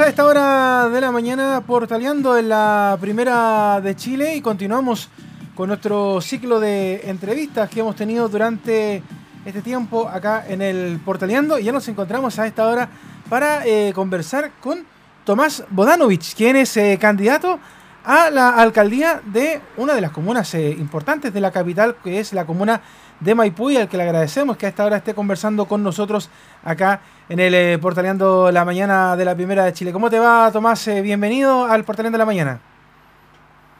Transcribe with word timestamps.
a 0.00 0.08
esta 0.08 0.26
hora 0.26 0.90
de 0.90 1.00
la 1.00 1.10
mañana 1.10 1.62
portaleando 1.66 2.36
en 2.36 2.50
la 2.50 2.98
primera 3.00 3.80
de 3.80 3.96
Chile 3.96 4.36
y 4.36 4.42
continuamos 4.42 5.08
con 5.54 5.68
nuestro 5.68 6.20
ciclo 6.20 6.60
de 6.60 7.08
entrevistas 7.08 7.70
que 7.70 7.80
hemos 7.80 7.96
tenido 7.96 8.28
durante 8.28 9.02
este 9.46 9.62
tiempo 9.62 10.06
acá 10.06 10.44
en 10.48 10.60
el 10.60 11.00
Portaleando. 11.02 11.58
Y 11.58 11.64
ya 11.64 11.72
nos 11.72 11.88
encontramos 11.88 12.38
a 12.38 12.46
esta 12.46 12.68
hora 12.68 12.90
para 13.30 13.64
eh, 13.64 13.92
conversar 13.94 14.50
con 14.60 14.84
Tomás 15.24 15.64
Bodanovich, 15.70 16.34
quien 16.34 16.56
es 16.56 16.76
eh, 16.76 16.98
candidato 17.00 17.58
a 18.04 18.28
la 18.28 18.50
alcaldía 18.50 19.22
de 19.24 19.62
una 19.78 19.94
de 19.94 20.02
las 20.02 20.10
comunas 20.10 20.52
eh, 20.54 20.72
importantes 20.72 21.32
de 21.32 21.40
la 21.40 21.50
capital, 21.52 21.96
que 22.04 22.20
es 22.20 22.34
la 22.34 22.44
comuna 22.44 22.82
de 23.20 23.34
Maipú, 23.34 23.70
y 23.70 23.78
al 23.78 23.88
que 23.88 23.96
le 23.96 24.02
agradecemos 24.02 24.58
que 24.58 24.66
a 24.66 24.68
esta 24.68 24.84
hora 24.84 24.98
esté 24.98 25.14
conversando 25.14 25.64
con 25.64 25.82
nosotros 25.82 26.28
acá 26.62 27.00
en 27.00 27.15
el 27.28 27.54
eh, 27.54 27.78
Portaleando 27.80 28.50
la 28.52 28.64
Mañana 28.64 29.16
de 29.16 29.24
la 29.24 29.34
Primera 29.34 29.64
de 29.64 29.72
Chile. 29.72 29.92
¿Cómo 29.92 30.08
te 30.08 30.18
va, 30.18 30.50
Tomás? 30.52 30.86
Eh, 30.88 31.02
bienvenido 31.02 31.64
al 31.64 31.84
Portaleando 31.84 32.18
la 32.18 32.24
Mañana. 32.24 32.60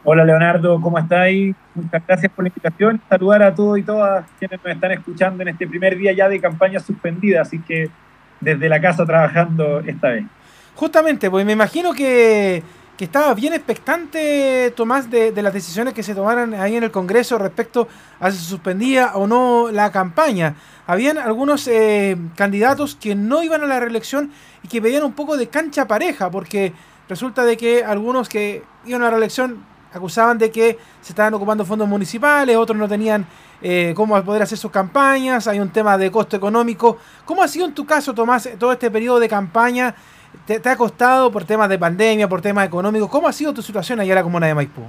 Hola, 0.02 0.24
Leonardo, 0.24 0.80
¿cómo 0.80 0.98
estáis? 0.98 1.54
Muchas 1.74 2.02
gracias 2.06 2.32
por 2.32 2.44
la 2.44 2.48
invitación. 2.48 3.00
Saludar 3.08 3.42
a 3.42 3.54
todos 3.54 3.78
y 3.78 3.82
todas 3.82 4.24
quienes 4.38 4.62
nos 4.64 4.74
están 4.74 4.92
escuchando 4.92 5.42
en 5.42 5.48
este 5.48 5.66
primer 5.66 5.96
día 5.96 6.12
ya 6.12 6.28
de 6.28 6.40
campaña 6.40 6.80
suspendida, 6.80 7.42
así 7.42 7.60
que 7.60 7.88
desde 8.40 8.68
la 8.68 8.80
casa 8.80 9.04
trabajando 9.04 9.80
esta 9.80 10.08
vez. 10.08 10.24
Justamente, 10.74 11.30
pues 11.30 11.46
me 11.46 11.52
imagino 11.52 11.92
que, 11.92 12.62
que 12.96 13.04
estaba 13.04 13.34
bien 13.34 13.52
expectante, 13.52 14.72
Tomás, 14.74 15.10
de, 15.10 15.30
de, 15.30 15.42
las 15.42 15.52
decisiones 15.52 15.92
que 15.92 16.02
se 16.02 16.14
tomaran 16.14 16.54
ahí 16.54 16.76
en 16.76 16.84
el 16.84 16.90
Congreso 16.90 17.36
respecto 17.36 17.88
a 18.18 18.30
si 18.30 18.38
se 18.38 18.44
suspendía 18.44 19.12
o 19.14 19.26
no 19.26 19.70
la 19.70 19.92
campaña. 19.92 20.56
Habían 20.86 21.18
algunos 21.18 21.68
eh, 21.68 22.16
candidatos 22.36 22.96
que 22.96 23.14
no 23.14 23.42
iban 23.42 23.62
a 23.62 23.66
la 23.66 23.80
reelección 23.80 24.30
y 24.62 24.68
que 24.68 24.80
pedían 24.80 25.04
un 25.04 25.12
poco 25.12 25.36
de 25.36 25.48
cancha 25.48 25.86
pareja, 25.86 26.30
porque 26.30 26.72
resulta 27.08 27.44
de 27.44 27.56
que 27.56 27.84
algunos 27.84 28.28
que 28.28 28.62
iban 28.86 29.02
a 29.02 29.06
la 29.06 29.10
reelección 29.10 29.62
acusaban 29.92 30.38
de 30.38 30.50
que 30.50 30.78
se 31.00 31.12
estaban 31.12 31.34
ocupando 31.34 31.64
fondos 31.64 31.88
municipales, 31.88 32.56
otros 32.56 32.78
no 32.78 32.88
tenían 32.88 33.26
eh, 33.62 33.92
cómo 33.96 34.22
poder 34.22 34.42
hacer 34.42 34.58
sus 34.58 34.70
campañas, 34.70 35.46
hay 35.48 35.60
un 35.60 35.70
tema 35.70 35.98
de 35.98 36.10
costo 36.10 36.36
económico. 36.36 36.98
¿Cómo 37.24 37.42
ha 37.42 37.48
sido 37.48 37.66
en 37.66 37.74
tu 37.74 37.84
caso, 37.84 38.14
Tomás, 38.14 38.48
todo 38.58 38.72
este 38.72 38.90
periodo 38.90 39.18
de 39.18 39.28
campaña? 39.28 39.94
¿Te, 40.44 40.60
te 40.60 40.68
ha 40.68 40.76
costado 40.76 41.32
por 41.32 41.44
temas 41.44 41.68
de 41.68 41.78
pandemia, 41.78 42.28
por 42.28 42.42
temas 42.42 42.66
económicos? 42.66 43.08
¿Cómo 43.08 43.28
ha 43.28 43.32
sido 43.32 43.54
tu 43.54 43.62
situación 43.62 44.00
allá 44.00 44.12
en 44.12 44.16
la 44.16 44.22
comuna 44.22 44.46
de 44.46 44.54
Maipú? 44.54 44.82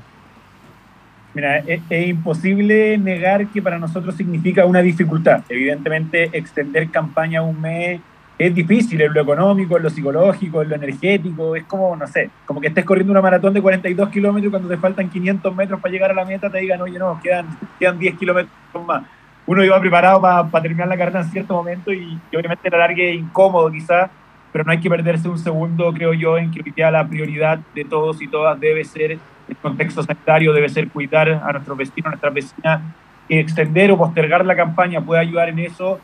Mira, 1.33 1.59
es, 1.59 1.81
es, 1.89 2.07
imposible 2.07 2.97
negar 2.97 3.45
que 3.47 3.61
para 3.61 3.77
nosotros 3.77 4.15
significa 4.15 4.65
una 4.65 4.81
dificultad. 4.81 5.43
Evidentemente, 5.49 6.29
extender 6.33 6.89
campaña 6.89 7.41
un 7.43 7.61
mes 7.61 8.01
es 8.39 8.53
difícil 8.53 9.01
en 9.01 9.13
lo 9.13 9.21
económico, 9.21 9.77
en 9.77 9.83
lo 9.83 9.89
psicológico, 9.89 10.61
en 10.61 10.69
lo 10.69 10.75
energético. 10.75 11.55
Es 11.55 11.63
como, 11.65 11.95
no 11.95 12.07
sé, 12.07 12.29
como 12.45 12.61
que 12.61 12.67
estés 12.67 12.85
corriendo 12.85 13.11
una 13.11 13.21
maratón 13.21 13.53
de 13.53 13.61
42 13.61 14.09
kilómetros 14.09 14.47
y 14.47 14.51
cuando 14.51 14.69
te 14.69 14.77
faltan 14.77 15.09
500 15.09 15.55
metros 15.55 15.79
para 15.79 15.91
llegar 15.91 16.11
a 16.11 16.13
la 16.13 16.25
meta 16.25 16.49
te 16.49 16.59
digan, 16.59 16.81
oye, 16.81 16.99
no, 16.99 17.19
quedan, 17.21 17.47
quedan 17.79 17.97
10 17.97 18.17
kilómetros 18.17 18.51
más. 18.85 19.03
Uno 19.47 19.63
iba 19.63 19.79
preparado 19.79 20.21
para 20.21 20.43
pa 20.47 20.61
terminar 20.61 20.87
la 20.87 20.97
carrera 20.97 21.21
en 21.21 21.31
cierto 21.31 21.53
momento 21.53 21.91
y, 21.91 22.19
y 22.31 22.35
obviamente 22.35 22.69
la 22.69 22.79
larga 22.79 23.03
es 23.03 23.15
incómodo 23.15 23.71
quizás, 23.71 24.09
pero 24.57 24.65
no 24.65 24.71
hay 24.71 24.79
que 24.79 24.89
perderse 24.89 25.29
un 25.29 25.37
segundo, 25.37 25.93
creo 25.93 26.13
yo, 26.13 26.35
en 26.35 26.49
que 26.49 26.63
la 26.91 27.07
prioridad 27.07 27.59
de 27.75 27.85
todos 27.85 28.19
y 28.23 28.27
todas 28.27 28.59
debe 28.59 28.83
ser 28.83 29.11
el 29.11 29.55
contexto 29.61 30.01
sanitario, 30.01 30.51
debe 30.51 30.67
ser 30.67 30.89
cuidar 30.89 31.29
a 31.29 31.51
nuestros 31.51 31.77
vecinos, 31.77 32.07
a 32.07 32.09
nuestras 32.09 32.33
vecinas, 32.33 32.81
y 33.29 33.37
extender 33.37 33.91
o 33.91 33.97
postergar 33.99 34.43
la 34.43 34.55
campaña 34.55 34.99
puede 34.99 35.21
ayudar 35.21 35.49
en 35.49 35.59
eso, 35.59 35.99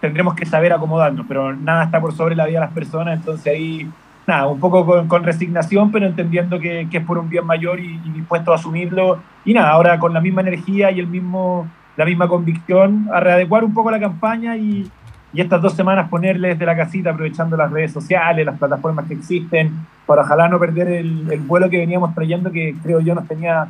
tendremos 0.00 0.34
que 0.34 0.46
saber 0.46 0.72
acomodarnos, 0.72 1.26
pero 1.28 1.54
nada 1.54 1.84
está 1.84 2.00
por 2.00 2.14
sobre 2.14 2.34
la 2.34 2.46
vida 2.46 2.60
de 2.60 2.64
las 2.64 2.74
personas, 2.74 3.18
entonces 3.18 3.52
ahí, 3.52 3.86
nada, 4.26 4.46
un 4.46 4.58
poco 4.58 4.86
con, 4.86 5.06
con 5.06 5.22
resignación, 5.22 5.92
pero 5.92 6.06
entendiendo 6.06 6.58
que, 6.58 6.88
que, 6.90 6.96
es 6.96 7.04
por 7.04 7.18
un 7.18 7.28
bien 7.28 7.44
mayor 7.44 7.78
y, 7.78 8.00
y, 8.06 8.10
dispuesto 8.12 8.52
a 8.52 8.54
asumirlo, 8.54 9.18
y 9.44 9.52
nada, 9.52 9.68
ahora 9.68 9.98
con 9.98 10.14
la 10.14 10.22
misma 10.22 10.40
energía 10.40 10.90
y 10.90 10.98
el 10.98 11.08
mismo, 11.08 11.68
la 11.98 12.06
misma 12.06 12.26
convicción, 12.26 13.06
a 13.12 13.20
readecuar 13.20 13.64
un 13.64 13.74
poco 13.74 13.90
la 13.90 14.00
campaña 14.00 14.56
y, 14.56 14.90
y 15.32 15.40
estas 15.40 15.60
dos 15.60 15.74
semanas 15.74 16.08
ponerle 16.08 16.48
desde 16.48 16.64
la 16.64 16.76
casita, 16.76 17.10
aprovechando 17.10 17.56
las 17.56 17.70
redes 17.70 17.92
sociales, 17.92 18.46
las 18.46 18.58
plataformas 18.58 19.06
que 19.06 19.14
existen, 19.14 19.86
para 20.06 20.22
ojalá 20.22 20.48
no 20.48 20.58
perder 20.58 20.88
el, 20.88 21.30
el 21.30 21.40
vuelo 21.40 21.68
que 21.68 21.78
veníamos 21.78 22.14
trayendo, 22.14 22.50
que 22.50 22.74
creo 22.82 23.00
yo 23.00 23.14
nos 23.14 23.28
tenía 23.28 23.68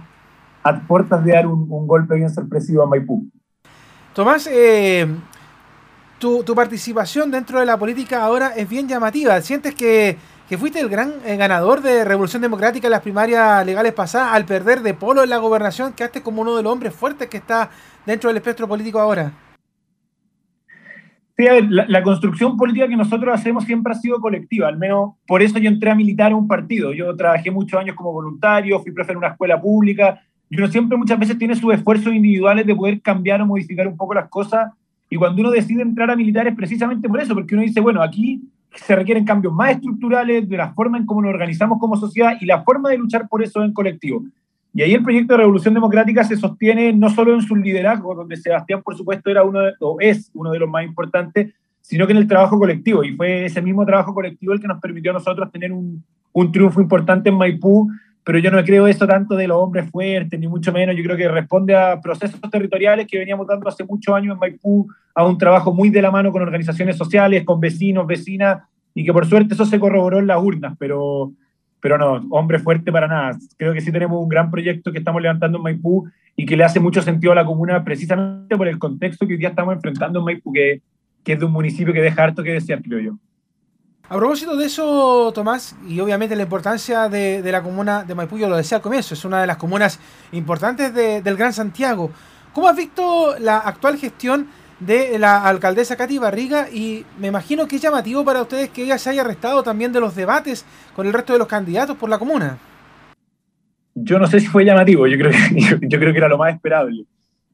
a 0.63 0.81
puertas 0.81 1.25
de 1.25 1.33
dar 1.33 1.47
un, 1.47 1.67
un 1.69 1.87
golpe 1.87 2.15
bien 2.15 2.31
sorpresivo 2.31 2.83
a 2.83 2.87
Maipú. 2.87 3.29
Tomás, 4.13 4.49
eh, 4.51 5.07
tu, 6.19 6.43
tu, 6.43 6.55
participación 6.55 7.31
dentro 7.31 7.61
de 7.61 7.67
la 7.67 7.77
política 7.77 8.23
ahora 8.23 8.53
es 8.57 8.69
bien 8.69 8.89
llamativa. 8.89 9.41
¿Sientes 9.41 9.75
que, 9.75 10.17
que 10.49 10.59
fuiste 10.59 10.81
el 10.81 10.89
gran 10.89 11.15
eh, 11.25 11.37
ganador 11.37 11.83
de 11.83 12.05
Revolución 12.05 12.43
Democrática 12.43 12.87
en 12.87 12.93
las 12.93 13.03
primarias 13.03 13.65
legales 13.65 13.93
pasadas 13.93 14.33
al 14.33 14.45
perder 14.45 14.83
de 14.83 14.95
polo 14.95 15.23
en 15.23 15.31
la 15.31 15.39
gobernación? 15.39 15.93
Quedaste 15.93 16.23
como 16.23 16.43
uno 16.43 16.57
de 16.57 16.63
los 16.63 16.73
hombres 16.73 16.95
fuertes 16.95 17.29
que 17.29 17.37
está 17.37 17.71
dentro 18.07 18.29
del 18.29 18.37
espectro 18.37 18.67
político 18.67 18.99
ahora. 18.99 19.33
La, 21.39 22.03
construcción 22.03 22.57
política 22.57 22.89
que 22.89 22.97
nosotros 22.97 23.33
hacemos 23.33 23.63
siempre 23.63 23.93
ha 23.93 23.97
sido 23.97 24.19
colectiva, 24.19 24.67
al 24.67 24.77
menos 24.77 25.13
por 25.25 25.41
eso 25.41 25.61
yo 25.61 25.69
entré 25.71 25.89
a 25.89 25.95
militar 25.95 26.33
a 26.33 26.37
un 26.37 26.49
partido. 26.49 26.93
Yo 26.93 27.15
trabajé 27.15 27.53
muchos 27.53 27.79
años 27.79 27.95
como 27.95 28.13
voluntario, 28.13 28.81
fui 28.81 28.91
profe 28.91 29.13
en 29.13 29.19
una 29.19 29.29
escuela 29.29 29.61
pública, 29.61 30.21
y 30.51 30.59
uno 30.59 30.67
siempre 30.67 30.99
muchas 30.99 31.17
veces 31.17 31.39
tiene 31.39 31.55
sus 31.55 31.73
esfuerzos 31.73 32.13
individuales 32.13 32.67
de 32.67 32.75
poder 32.75 33.01
cambiar 33.01 33.41
o 33.41 33.47
modificar 33.47 33.87
un 33.87 33.97
poco 33.97 34.15
las 34.15 34.29
cosas, 34.29 34.73
y 35.09 35.15
cuando 35.15 35.41
uno 35.43 35.53
decide 35.53 35.83
entrar 35.83 36.11
a 36.11 36.17
militar 36.17 36.49
es 36.49 36.57
precisamente 36.57 37.09
por 37.09 37.21
eso, 37.21 37.35
porque 37.35 37.55
uno 37.55 37.63
dice, 37.63 37.81
bueno, 37.81 38.03
aquí 38.03 38.43
se 38.75 38.97
requieren 38.97 39.25
cambios 39.25 39.55
más 39.55 39.71
estructurales 39.71 40.49
de 40.49 40.57
la 40.57 40.75
forma 40.75 40.99
en 40.99 41.07
cómo 41.07 41.23
nos 41.23 41.31
organizamos 41.31 41.79
como 41.79 41.97
sociedad 41.97 42.33
y 42.41 42.47
la 42.47 42.63
forma 42.65 42.91
de 42.91 42.99
luchar 42.99 43.29
por 43.29 43.45
eso 43.45 43.63
en 43.63 43.73
colectivo. 43.73 44.25
Y 44.75 44.83
ahí 44.83 44.95
el 44.95 45.03
proyecto 45.03 45.33
de 45.33 45.39
Revolución 45.39 45.75
Democrática 45.75 46.25
se 46.25 46.37
sostiene 46.37 46.93
no 46.93 47.11
solo 47.11 47.35
en 47.35 47.43
su 47.43 47.57
liderazgo, 47.57 48.15
donde 48.15 48.37
Sebastián, 48.37 48.83
por 48.83 48.97
supuesto, 48.97 49.31
era 49.31 49.43
uno 49.43 49.61
de, 49.61 49.73
o 49.81 49.97
es 50.01 50.31
uno 50.35 50.51
de 50.51 50.59
los 50.59 50.69
más 50.69 50.85
importantes, 50.85 51.53
sino 51.81 52.07
que 52.07 52.13
en 52.13 52.19
el 52.19 52.29
trabajo 52.29 52.59
colectivo. 52.59 53.03
Y 53.03 53.17
fue 53.17 53.47
ese 53.47 53.63
mismo 53.63 53.85
trabajo 53.87 54.15
colectivo 54.15 54.53
el 54.53 54.61
que 54.61 54.69
nos 54.69 54.81
permitió 54.81 55.11
a 55.11 55.15
nosotros 55.15 55.51
tener 55.51 55.73
un, 55.73 56.05
un 56.33 56.53
triunfo 56.53 56.81
importante 56.81 57.31
en 57.31 57.37
Maipú. 57.37 57.89
Pero 58.25 58.41
yo 58.41 58.51
no 58.51 58.63
creo 58.63 58.87
eso 58.87 59.07
tanto 59.07 59.35
de 59.37 59.49
los 59.49 59.57
hombres 59.57 59.91
fuertes, 59.91 60.39
ni 60.39 60.47
mucho 60.47 60.71
menos. 60.71 60.95
Yo 60.95 61.03
creo 61.03 61.17
que 61.17 61.29
responde 61.29 61.75
a 61.75 61.99
procesos 61.99 62.39
territoriales 62.51 63.07
que 63.07 63.19
veníamos 63.19 63.47
dando 63.47 63.67
hace 63.69 63.85
muchos 63.85 64.15
años 64.15 64.35
en 64.35 64.39
Maipú, 64.39 64.87
a 65.15 65.27
un 65.27 65.39
trabajo 65.39 65.73
muy 65.73 65.89
de 65.89 66.03
la 66.03 66.11
mano 66.11 66.31
con 66.31 66.43
organizaciones 66.43 66.99
sociales, 66.99 67.43
con 67.45 67.59
vecinos, 67.59 68.07
vecinas, 68.07 68.63
y 68.93 69.03
que 69.03 69.15
por 69.15 69.25
suerte 69.25 69.55
eso 69.55 69.65
se 69.65 69.81
corroboró 69.81 70.19
en 70.19 70.27
las 70.27 70.43
urnas. 70.43 70.77
Pero 70.79 71.33
pero 71.81 71.99
no, 71.99 72.27
hombre 72.31 72.59
fuerte 72.59 72.91
para 72.91 73.09
nada. 73.09 73.39
Creo 73.57 73.73
que 73.73 73.81
sí 73.81 73.93
tenemos 73.93 74.21
un 74.21 74.29
gran 74.29 74.51
proyecto 74.51 74.93
que 74.93 74.99
estamos 74.99 75.23
levantando 75.23 75.59
en 75.59 75.65
Maipú 75.65 76.09
y 76.37 76.47
que 76.47 76.57
le 76.57 76.65
hace 76.65 76.81
mucho 76.81 77.03
sentido 77.03 77.33
a 77.33 77.37
la 77.37 77.45
comuna 77.45 77.85
precisamente 77.85 78.57
por 78.57 78.69
el 78.69 78.79
contexto 78.79 79.27
que 79.27 79.35
hoy 79.35 79.39
día 79.39 79.49
estamos 79.49 79.75
enfrentando 79.75 80.21
en 80.21 80.25
Maipú, 80.25 80.53
que, 80.53 80.83
que 81.25 81.33
es 81.33 81.39
de 81.39 81.45
un 81.45 81.53
municipio 81.53 81.93
que 81.93 82.01
deja 82.01 82.25
harto 82.25 82.43
que 82.43 82.53
desear, 82.53 82.83
creo 82.83 83.01
yo. 83.01 83.19
A 84.09 84.17
propósito 84.17 84.57
de 84.57 84.65
eso, 84.65 85.33
Tomás, 85.35 85.77
y 85.87 86.01
obviamente 86.01 86.35
la 86.35 86.45
importancia 86.45 87.11
de, 87.11 87.43
de, 87.43 87.53
la 87.53 87.63
comuna 87.63 88.05
de 88.05 88.15
Maipú, 88.15 88.39
yo 88.39 88.49
lo 88.49 88.57
decía 88.57 88.79
al 88.79 88.83
comienzo, 88.83 89.13
es 89.15 89.25
una 89.25 89.41
de 89.41 89.47
las 89.47 89.59
comunas 89.59 90.01
importantes 90.33 90.95
de, 90.95 91.21
del 91.21 91.37
Gran 91.37 91.53
Santiago. 91.53 92.11
¿Cómo 92.55 92.69
has 92.69 92.77
visto 92.77 93.39
la 93.39 93.59
actual 93.59 93.99
gestión 93.99 94.49
de 94.81 95.19
la 95.19 95.45
alcaldesa 95.45 95.97
Katy 95.97 96.19
Barriga 96.19 96.69
y 96.71 97.05
me 97.19 97.29
imagino 97.29 97.67
que 97.67 97.77
es 97.77 97.83
llamativo 97.83 98.25
para 98.25 98.43
ustedes 98.43 98.71
que 98.71 98.85
ella 98.85 98.99
se 98.99 99.11
haya 99.11 99.23
arrestado 99.23 99.63
también 99.63 99.93
de 99.93 100.01
los 100.01 100.15
debates 100.15 100.65
con 100.95 101.07
el 101.07 101.13
resto 101.13 101.33
de 101.33 101.41
los 101.41 101.49
candidatos 101.49 101.97
por 101.97 102.09
la 102.09 102.19
comuna. 102.19 102.59
Yo 103.95 104.19
no 104.19 104.29
sé 104.29 104.39
si 104.41 104.47
fue 104.47 104.65
llamativo, 104.65 105.07
yo 105.07 105.19
creo 105.19 105.33
que, 105.33 105.79
yo, 105.89 105.99
creo 105.99 106.13
que 106.13 106.19
era 106.19 106.29
lo 106.29 106.39
más 106.39 106.55
esperable. 106.55 107.05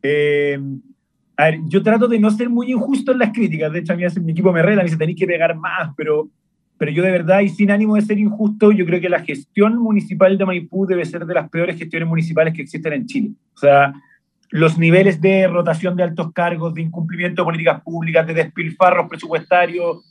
Eh, 0.02 0.58
a 1.36 1.44
ver, 1.44 1.60
yo 1.66 1.82
trato 1.82 2.06
de 2.06 2.18
no 2.18 2.30
ser 2.30 2.50
muy 2.50 2.70
injusto 2.70 3.12
en 3.12 3.18
las 3.18 3.32
críticas, 3.32 3.72
de 3.72 3.78
hecho 3.78 3.94
a 3.94 3.96
mí 3.96 4.04
mi 4.22 4.32
equipo 4.32 4.52
me 4.52 4.62
rela, 4.62 4.82
me 4.82 4.84
dice 4.84 4.98
tenéis 4.98 5.18
que 5.18 5.26
pegar 5.26 5.56
más, 5.56 5.94
pero, 5.96 6.28
pero 6.76 6.92
yo 6.92 7.02
de 7.02 7.10
verdad 7.10 7.40
y 7.40 7.48
sin 7.48 7.70
ánimo 7.70 7.96
de 7.96 8.02
ser 8.02 8.18
injusto, 8.18 8.70
yo 8.70 8.84
creo 8.84 9.00
que 9.00 9.08
la 9.08 9.20
gestión 9.20 9.78
municipal 9.78 10.36
de 10.36 10.44
Maipú 10.44 10.86
debe 10.86 11.06
ser 11.06 11.24
de 11.24 11.34
las 11.34 11.48
peores 11.48 11.78
gestiones 11.78 12.06
municipales 12.06 12.52
que 12.52 12.62
existen 12.62 12.92
en 12.92 13.06
Chile. 13.06 13.30
O 13.54 13.58
sea, 13.58 13.94
los 14.50 14.78
niveles 14.78 15.20
de 15.20 15.48
rotación 15.48 15.96
de 15.96 16.02
altos 16.02 16.32
cargos, 16.32 16.74
de 16.74 16.82
incumplimiento 16.82 17.42
de 17.42 17.46
políticas 17.46 17.82
públicas, 17.82 18.26
de 18.26 18.34
despilfarros 18.34 19.08
presupuestarios, 19.08 20.04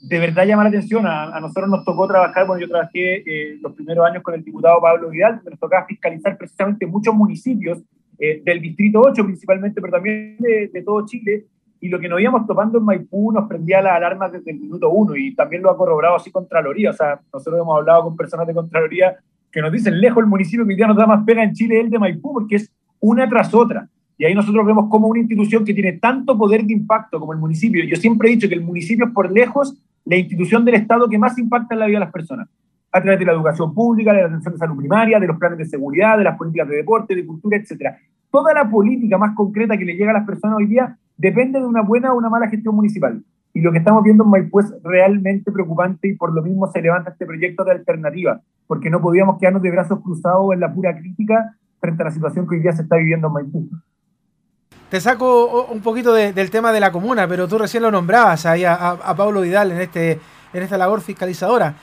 de 0.00 0.18
verdad 0.18 0.46
llama 0.46 0.64
la 0.64 0.70
atención. 0.70 1.06
A, 1.06 1.36
a 1.36 1.40
nosotros 1.40 1.68
nos 1.68 1.84
tocó 1.84 2.06
trabajar, 2.06 2.46
bueno, 2.46 2.60
yo 2.60 2.68
trabajé 2.68 3.22
eh, 3.26 3.58
los 3.60 3.72
primeros 3.74 4.06
años 4.06 4.22
con 4.22 4.34
el 4.34 4.44
diputado 4.44 4.80
Pablo 4.80 5.10
Vidal, 5.10 5.40
nos 5.48 5.58
tocaba 5.58 5.86
fiscalizar 5.86 6.36
precisamente 6.38 6.86
muchos 6.86 7.14
municipios 7.14 7.82
eh, 8.18 8.42
del 8.44 8.60
Distrito 8.60 9.00
8 9.00 9.24
principalmente, 9.24 9.80
pero 9.80 9.92
también 9.92 10.36
de, 10.38 10.68
de, 10.72 10.82
todo 10.82 11.06
Chile, 11.06 11.46
y 11.80 11.88
lo 11.88 11.98
que 11.98 12.08
nos 12.08 12.20
íbamos 12.20 12.46
topando 12.46 12.78
en 12.78 12.84
Maipú 12.84 13.32
nos 13.32 13.48
prendía 13.48 13.80
las 13.80 13.94
alarmas 13.94 14.32
desde 14.32 14.50
el 14.50 14.60
minuto 14.60 14.90
uno, 14.90 15.16
y 15.16 15.34
también 15.34 15.62
lo 15.62 15.70
ha 15.70 15.76
corroborado 15.76 16.16
así 16.16 16.30
Contraloría, 16.30 16.90
o 16.90 16.94
sea, 16.94 17.20
nosotros 17.32 17.60
hemos 17.60 17.78
hablado 17.78 18.04
con 18.04 18.16
personas 18.16 18.46
de 18.46 18.54
Contraloría 18.54 19.16
que 19.50 19.60
nos 19.60 19.72
dicen, 19.72 20.00
lejos 20.00 20.22
el 20.22 20.28
municipio 20.28 20.66
que 20.66 20.76
día 20.76 20.86
nos 20.86 20.96
da 20.96 21.06
más 21.06 21.24
pega 21.24 21.42
en 21.42 21.52
Chile 21.52 21.80
el 21.80 21.90
de 21.90 21.98
Maipú, 21.98 22.32
porque 22.34 22.56
es 22.56 22.70
una 23.00 23.28
tras 23.28 23.52
otra. 23.54 23.88
Y 24.16 24.26
ahí 24.26 24.34
nosotros 24.34 24.66
vemos 24.66 24.88
como 24.90 25.08
una 25.08 25.20
institución 25.20 25.64
que 25.64 25.72
tiene 25.72 25.94
tanto 25.94 26.36
poder 26.36 26.64
de 26.64 26.74
impacto 26.74 27.18
como 27.18 27.32
el 27.32 27.38
municipio. 27.38 27.82
Yo 27.84 27.96
siempre 27.96 28.28
he 28.28 28.32
dicho 28.32 28.48
que 28.48 28.54
el 28.54 28.62
municipio 28.62 29.06
es 29.06 29.12
por 29.12 29.32
lejos 29.32 29.76
la 30.04 30.16
institución 30.16 30.64
del 30.64 30.74
Estado 30.74 31.08
que 31.08 31.18
más 31.18 31.38
impacta 31.38 31.74
en 31.74 31.80
la 31.80 31.86
vida 31.86 31.98
de 32.00 32.04
las 32.04 32.12
personas, 32.12 32.48
a 32.92 33.00
través 33.00 33.18
de 33.18 33.24
la 33.24 33.32
educación 33.32 33.72
pública, 33.72 34.12
de 34.12 34.20
la 34.20 34.26
atención 34.26 34.54
de 34.54 34.58
salud 34.58 34.76
primaria, 34.76 35.18
de 35.18 35.26
los 35.26 35.38
planes 35.38 35.58
de 35.58 35.64
seguridad, 35.64 36.18
de 36.18 36.24
las 36.24 36.36
políticas 36.36 36.68
de 36.68 36.76
deporte, 36.76 37.14
de 37.14 37.24
cultura, 37.24 37.56
etc. 37.56 37.96
Toda 38.30 38.52
la 38.52 38.68
política 38.68 39.16
más 39.16 39.34
concreta 39.34 39.76
que 39.78 39.84
le 39.84 39.94
llega 39.94 40.10
a 40.10 40.14
las 40.14 40.26
personas 40.26 40.58
hoy 40.58 40.66
día 40.66 40.98
depende 41.16 41.58
de 41.58 41.64
una 41.64 41.82
buena 41.82 42.12
o 42.12 42.18
una 42.18 42.28
mala 42.28 42.48
gestión 42.48 42.74
municipal. 42.74 43.22
Y 43.52 43.62
lo 43.62 43.72
que 43.72 43.78
estamos 43.78 44.04
viendo 44.04 44.24
en 44.24 44.30
Maipú 44.30 44.60
es 44.60 44.72
realmente 44.84 45.50
preocupante 45.50 46.08
y 46.08 46.14
por 46.14 46.32
lo 46.32 46.42
mismo 46.42 46.66
se 46.68 46.80
levanta 46.80 47.10
este 47.10 47.26
proyecto 47.26 47.64
de 47.64 47.72
alternativa, 47.72 48.40
porque 48.66 48.90
no 48.90 49.00
podíamos 49.00 49.38
quedarnos 49.38 49.62
de 49.62 49.70
brazos 49.70 50.00
cruzados 50.00 50.52
en 50.52 50.60
la 50.60 50.72
pura 50.72 50.96
crítica 50.96 51.56
frente 51.80 52.02
a 52.02 52.06
la 52.06 52.12
situación 52.12 52.46
que 52.46 52.56
hoy 52.56 52.62
día 52.62 52.72
se 52.72 52.82
está 52.82 52.96
viviendo 52.96 53.28
en 53.28 53.32
Maipú. 53.32 53.68
Te 54.90 55.00
saco 55.00 55.66
un 55.66 55.80
poquito 55.80 56.12
del 56.12 56.50
tema 56.50 56.72
de 56.72 56.80
la 56.80 56.90
comuna, 56.90 57.28
pero 57.28 57.46
tú 57.46 57.58
recién 57.58 57.82
lo 57.82 57.92
nombrabas 57.92 58.44
ahí 58.44 58.64
a, 58.64 58.98
Pablo 59.16 59.40
Vidal 59.40 59.70
en, 59.70 59.80
este, 59.80 60.18
en 60.52 60.62
esta 60.62 60.76
labor 60.76 61.00
fiscalizadora. 61.00 61.76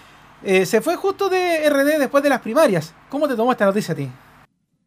Eh, 0.44 0.66
se 0.66 0.82
fue 0.82 0.96
justo 0.96 1.30
de 1.30 1.70
RD 1.70 2.00
después 2.00 2.24
de 2.24 2.30
las 2.30 2.42
primarias. 2.42 2.94
¿Cómo 3.10 3.28
te 3.28 3.36
tomó 3.36 3.52
esta 3.52 3.66
noticia 3.66 3.94
a 3.94 3.98
ti? 3.98 4.10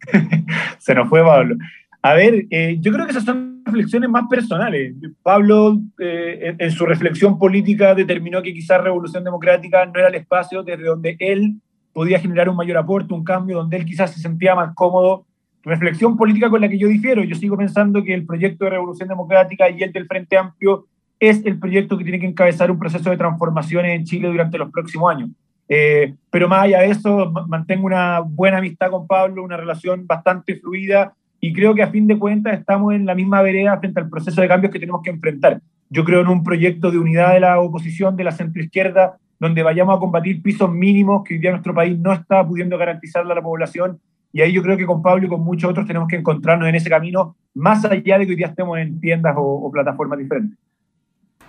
se 0.79 0.95
nos 0.95 1.09
fue 1.09 1.23
Pablo. 1.23 1.57
A 2.03 2.15
ver, 2.15 2.47
eh, 2.51 2.77
yo 2.81 2.93
creo 2.93 3.05
que 3.05 3.13
esas 3.13 3.25
son 3.25 3.63
reflexiones 3.65 4.09
más 4.09 4.25
personales. 4.29 4.95
Pablo, 5.23 5.79
eh, 5.99 6.57
en, 6.59 6.71
su 6.71 6.87
reflexión 6.87 7.39
política, 7.39 7.95
determinó 7.95 8.43
que 8.43 8.55
quizás 8.55 8.83
Revolución 8.83 9.25
Democrática 9.25 9.85
no 9.87 9.99
era 9.99 10.09
el 10.09 10.15
espacio 10.15 10.63
desde 10.63 10.85
donde 10.85 11.17
él 11.19 11.57
podía 12.01 12.19
generar 12.19 12.49
un 12.49 12.57
mayor 12.57 12.79
aporte, 12.79 13.13
un 13.13 13.23
cambio, 13.23 13.59
donde 13.59 13.77
él 13.77 13.85
quizás 13.85 14.11
se 14.11 14.21
sentía 14.21 14.55
más 14.55 14.75
cómodo. 14.75 15.27
Reflexión 15.63 16.17
política 16.17 16.49
con 16.49 16.63
la 16.63 16.67
que 16.67 16.79
yo 16.79 16.89
difiero. 16.89 17.23
Yo 17.23 17.37
sigo 17.37 17.59
pensando 17.59 18.03
que 18.03 18.15
el 18.15 18.25
proyecto 18.25 18.65
de 18.65 18.71
Revolución 18.71 19.07
Democrática 19.07 19.69
y 19.69 19.83
el 19.83 19.93
del 19.93 20.07
Frente 20.07 20.39
Amplio 20.39 20.87
es 21.19 21.45
el 21.45 21.59
proyecto 21.59 21.99
que 21.99 22.05
tiene 22.05 22.19
que 22.19 22.27
encabezar 22.27 22.71
un 22.71 22.79
proceso 22.79 23.11
de 23.11 23.19
transformaciones 23.19 23.95
en 23.95 24.05
Chile 24.07 24.29
durante 24.29 24.57
los 24.57 24.71
próximos 24.71 25.15
años. 25.15 25.29
Eh, 25.69 26.15
pero 26.31 26.49
más 26.49 26.63
allá 26.63 26.81
de 26.81 26.89
eso, 26.89 27.31
mantengo 27.47 27.85
una 27.85 28.21
buena 28.21 28.57
amistad 28.57 28.91
con 28.91 29.07
Pablo, 29.07 29.45
una 29.45 29.59
relación 29.59 30.07
bastante 30.07 30.57
fluida 30.57 31.13
y 31.39 31.53
creo 31.53 31.75
que 31.75 31.83
a 31.83 31.91
fin 31.91 32.07
de 32.07 32.19
cuentas 32.19 32.59
estamos 32.59 32.95
en 32.95 33.05
la 33.05 33.15
misma 33.15 33.43
vereda 33.43 33.79
frente 33.79 34.01
al 34.01 34.09
proceso 34.09 34.41
de 34.41 34.49
cambios 34.49 34.73
que 34.73 34.81
tenemos 34.81 35.03
que 35.03 35.11
enfrentar. 35.11 35.61
Yo 35.91 36.03
creo 36.07 36.23
en 36.23 36.29
un 36.29 36.43
proyecto 36.43 36.91
de 36.91 36.97
unidad 36.97 37.35
de 37.35 37.41
la 37.41 37.61
oposición, 37.61 38.17
de 38.17 38.25
la 38.25 38.33
centroizquierda, 38.33 39.19
donde 39.41 39.63
vayamos 39.63 39.97
a 39.97 39.99
combatir 39.99 40.43
pisos 40.43 40.71
mínimos 40.71 41.25
que 41.25 41.35
hoy 41.35 41.41
día 41.41 41.51
nuestro 41.51 41.75
país 41.75 41.99
no 41.99 42.13
está 42.13 42.47
pudiendo 42.47 42.77
garantizar 42.77 43.23
a 43.23 43.35
la 43.35 43.43
población. 43.43 43.99
Y 44.33 44.43
ahí 44.43 44.53
yo 44.53 44.63
creo 44.63 44.77
que 44.77 44.87
con 44.87 45.03
Pablo 45.03 45.27
y 45.27 45.29
con 45.29 45.41
muchos 45.41 45.71
otros 45.71 45.87
tenemos 45.87 46.07
que 46.07 46.17
encontrarnos 46.17 46.69
en 46.69 46.75
ese 46.75 46.91
camino, 46.91 47.35
más 47.55 47.85
allá 47.85 48.19
de 48.19 48.27
que 48.27 48.33
hoy 48.33 48.37
día 48.37 48.49
estemos 48.49 48.79
en 48.79 49.01
tiendas 49.01 49.35
o, 49.37 49.69
plataformas 49.73 50.19
diferentes. 50.19 50.57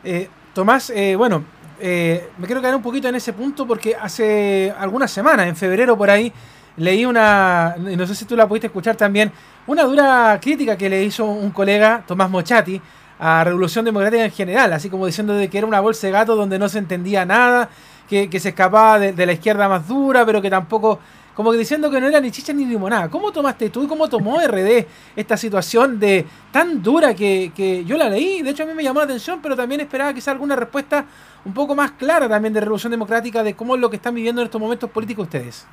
Eh, 0.04 0.28
Tomás, 0.54 0.90
eh, 0.90 1.16
bueno, 1.16 1.44
eh, 1.80 2.30
me 2.38 2.48
quiero 2.48 2.62
quedar 2.62 2.76
un 2.76 2.82
poquito 2.82 3.08
en 3.08 3.16
ese 3.16 3.34
punto 3.34 3.68
porque 3.68 3.94
hace 3.94 4.74
algunas 4.80 5.12
semanas, 5.12 5.48
en 5.48 5.56
febrero 5.56 5.98
por 5.98 6.10
ahí, 6.10 6.32
leí 6.78 7.06
una, 7.06 7.76
no 7.78 8.08
sé 8.08 8.16
si 8.16 8.26
tú 8.26 8.36
la 8.36 8.48
pudiste 8.48 8.68
escuchar 8.68 8.96
también, 8.96 9.32
una 9.68 9.84
dura 9.84 10.40
crítica 10.42 10.78
que 10.78 10.90
le 10.90 11.04
hizo 11.04 11.26
un 11.26 11.52
colega, 11.52 12.04
Tomás 12.08 12.30
Mochati, 12.30 12.82
a 13.24 13.44
Revolución 13.44 13.86
Democrática 13.86 14.26
en 14.26 14.32
general, 14.32 14.74
así 14.74 14.90
como 14.90 15.06
diciendo 15.06 15.36
de 15.36 15.48
que 15.48 15.60
era 15.60 15.68
una 15.68 15.80
bolsa 15.80 16.08
de 16.08 16.14
gato 16.14 16.36
donde 16.36 16.58
no 16.58 16.68
se 16.68 16.80
entendía 16.80 17.24
nada, 17.24 17.70
que, 18.10 18.28
se 18.40 18.50
escapaba 18.50 18.98
de, 18.98 19.26
la 19.26 19.32
izquierda 19.32 19.70
más 19.70 19.88
dura, 19.88 20.26
pero 20.26 20.42
que 20.42 20.50
tampoco, 20.50 21.00
como 21.36 21.52
que 21.52 21.60
diciendo 21.60 21.92
que 21.92 22.02
no 22.02 22.08
era 22.08 22.20
ni 22.20 22.32
chicha 22.32 22.52
ni 22.52 22.66
limonada. 22.66 23.10
¿Cómo 23.10 23.32
tomaste 23.32 23.70
tú 23.70 23.84
y 23.84 23.88
cómo 23.88 24.10
tomó 24.10 24.42
RD 24.42 24.86
esta 25.16 25.38
situación 25.38 26.00
de 26.00 26.26
tan 26.52 26.82
dura 26.82 27.14
que, 27.14 27.52
que 27.56 27.86
yo 27.86 27.96
la 27.96 28.10
leí? 28.10 28.42
De 28.42 28.50
hecho 28.50 28.64
a 28.64 28.66
mí 28.66 28.74
me 28.74 28.84
llamó 28.84 29.02
la 29.02 29.06
atención, 29.06 29.40
pero 29.40 29.56
también 29.56 29.82
esperaba 29.82 30.14
quizá 30.16 30.32
alguna 30.32 30.56
respuesta 30.56 31.06
un 31.46 31.54
poco 31.54 31.76
más 31.76 31.92
clara 31.92 32.28
también 32.28 32.56
de 32.56 32.60
Revolución 32.60 32.90
Democrática 32.90 33.44
de 33.44 33.54
cómo 33.54 33.76
es 33.76 33.82
lo 33.82 33.90
que 33.92 33.98
están 33.98 34.16
viviendo 34.16 34.42
en 34.42 34.48
estos 34.48 34.60
momentos 34.60 34.90
políticos 34.90 35.26
ustedes 35.26 35.68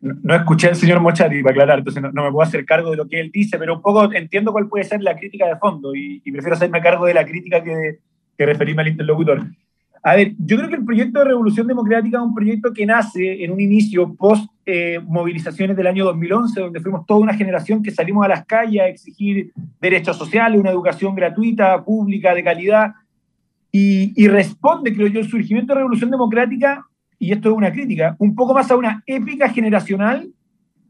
no, 0.00 0.34
escuché 0.34 0.68
al 0.68 0.76
señor 0.76 1.00
Mochati 1.00 1.42
para 1.42 1.52
aclarar, 1.52 1.78
entonces 1.78 2.02
no, 2.02 2.24
me 2.24 2.30
puedo 2.30 2.42
hacer 2.42 2.64
cargo 2.64 2.90
de 2.90 2.96
lo 2.96 3.06
que 3.06 3.20
él 3.20 3.30
dice, 3.32 3.58
pero 3.58 3.74
un 3.74 3.82
poco 3.82 4.10
entiendo 4.12 4.52
cuál 4.52 4.68
puede 4.68 4.84
ser 4.84 5.02
la 5.02 5.16
crítica 5.16 5.46
de 5.46 5.56
fondo 5.56 5.94
y, 5.94 6.20
prefiero 6.20 6.54
hacerme 6.54 6.80
cargo 6.80 7.06
de 7.06 7.14
la 7.14 7.26
crítica 7.26 7.62
que, 7.62 7.98
que 8.36 8.46
referirme 8.46 8.82
al 8.82 8.88
interlocutor. 8.88 9.46
A 10.02 10.16
ver, 10.16 10.32
yo 10.38 10.56
creo 10.56 10.70
que 10.70 10.76
el 10.76 10.84
proyecto 10.84 11.18
de 11.18 11.26
Revolución 11.26 11.66
Democrática 11.66 12.16
es 12.16 12.24
un 12.24 12.34
proyecto 12.34 12.72
que 12.72 12.86
nace 12.86 13.44
en 13.44 13.50
un 13.50 13.60
inicio 13.60 14.14
post 14.14 14.50
eh, 14.64 14.98
movilizaciones 15.04 15.76
del 15.76 15.86
año 15.86 16.06
2011, 16.06 16.58
donde 16.58 16.80
fuimos 16.80 17.04
toda 17.04 17.20
una 17.20 17.34
generación 17.34 17.82
que 17.82 17.90
salimos 17.90 18.24
a 18.24 18.28
las 18.28 18.46
calles 18.46 18.80
a 18.80 18.88
exigir 18.88 19.52
derechos 19.78 20.16
sociales, 20.16 20.58
una 20.58 20.70
educación 20.70 21.14
gratuita, 21.14 21.84
pública, 21.84 22.34
de 22.34 22.42
calidad, 22.42 22.92
y, 23.70 24.14
y 24.16 24.28
responde, 24.28 24.94
creo 24.94 25.08
yo, 25.08 25.20
el 25.20 25.28
surgimiento 25.28 25.74
de 25.74 25.80
Revolución 25.80 26.10
Democrática 26.10 26.86
y 27.20 27.32
esto 27.32 27.50
es 27.50 27.56
una 27.56 27.70
crítica, 27.70 28.16
un 28.18 28.34
poco 28.34 28.54
más 28.54 28.70
a 28.70 28.76
una 28.76 29.02
épica 29.06 29.50
generacional 29.50 30.30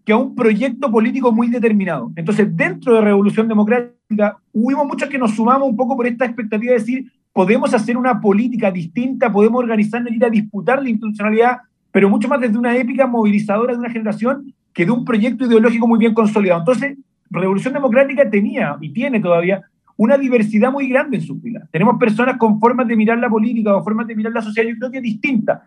que 0.04 0.12
a 0.12 0.16
un 0.16 0.36
proyecto 0.36 0.90
político 0.90 1.32
muy 1.32 1.48
determinado. 1.48 2.12
Entonces, 2.14 2.56
dentro 2.56 2.94
de 2.94 3.00
Revolución 3.00 3.48
Democrática, 3.48 4.38
hubo 4.52 4.84
muchos 4.86 5.08
que 5.08 5.18
nos 5.18 5.32
sumamos 5.32 5.68
un 5.68 5.76
poco 5.76 5.96
por 5.96 6.06
esta 6.06 6.24
expectativa 6.24 6.72
de 6.72 6.78
decir, 6.78 7.12
podemos 7.32 7.74
hacer 7.74 7.96
una 7.96 8.20
política 8.20 8.70
distinta, 8.70 9.30
podemos 9.30 9.58
organizarnos 9.58 10.12
ir 10.12 10.24
a 10.24 10.30
disputar 10.30 10.80
la 10.80 10.88
institucionalidad, 10.88 11.58
pero 11.90 12.08
mucho 12.08 12.28
más 12.28 12.40
desde 12.40 12.56
una 12.56 12.76
épica 12.76 13.08
movilizadora 13.08 13.72
de 13.72 13.80
una 13.80 13.90
generación 13.90 14.54
que 14.72 14.86
de 14.86 14.92
un 14.92 15.04
proyecto 15.04 15.46
ideológico 15.46 15.88
muy 15.88 15.98
bien 15.98 16.14
consolidado. 16.14 16.60
Entonces, 16.60 16.96
Revolución 17.28 17.74
Democrática 17.74 18.30
tenía 18.30 18.76
y 18.80 18.92
tiene 18.92 19.18
todavía 19.18 19.62
una 19.96 20.16
diversidad 20.16 20.70
muy 20.70 20.88
grande 20.88 21.16
en 21.16 21.22
sus 21.22 21.42
filas. 21.42 21.68
Tenemos 21.72 21.98
personas 21.98 22.36
con 22.38 22.60
formas 22.60 22.86
de 22.86 22.96
mirar 22.96 23.18
la 23.18 23.28
política 23.28 23.74
o 23.74 23.82
formas 23.82 24.06
de 24.06 24.14
mirar 24.14 24.32
la 24.32 24.42
sociedad, 24.42 24.68
yo 24.68 24.76
creo 24.78 24.90
que 24.92 25.00
distintas. 25.00 25.60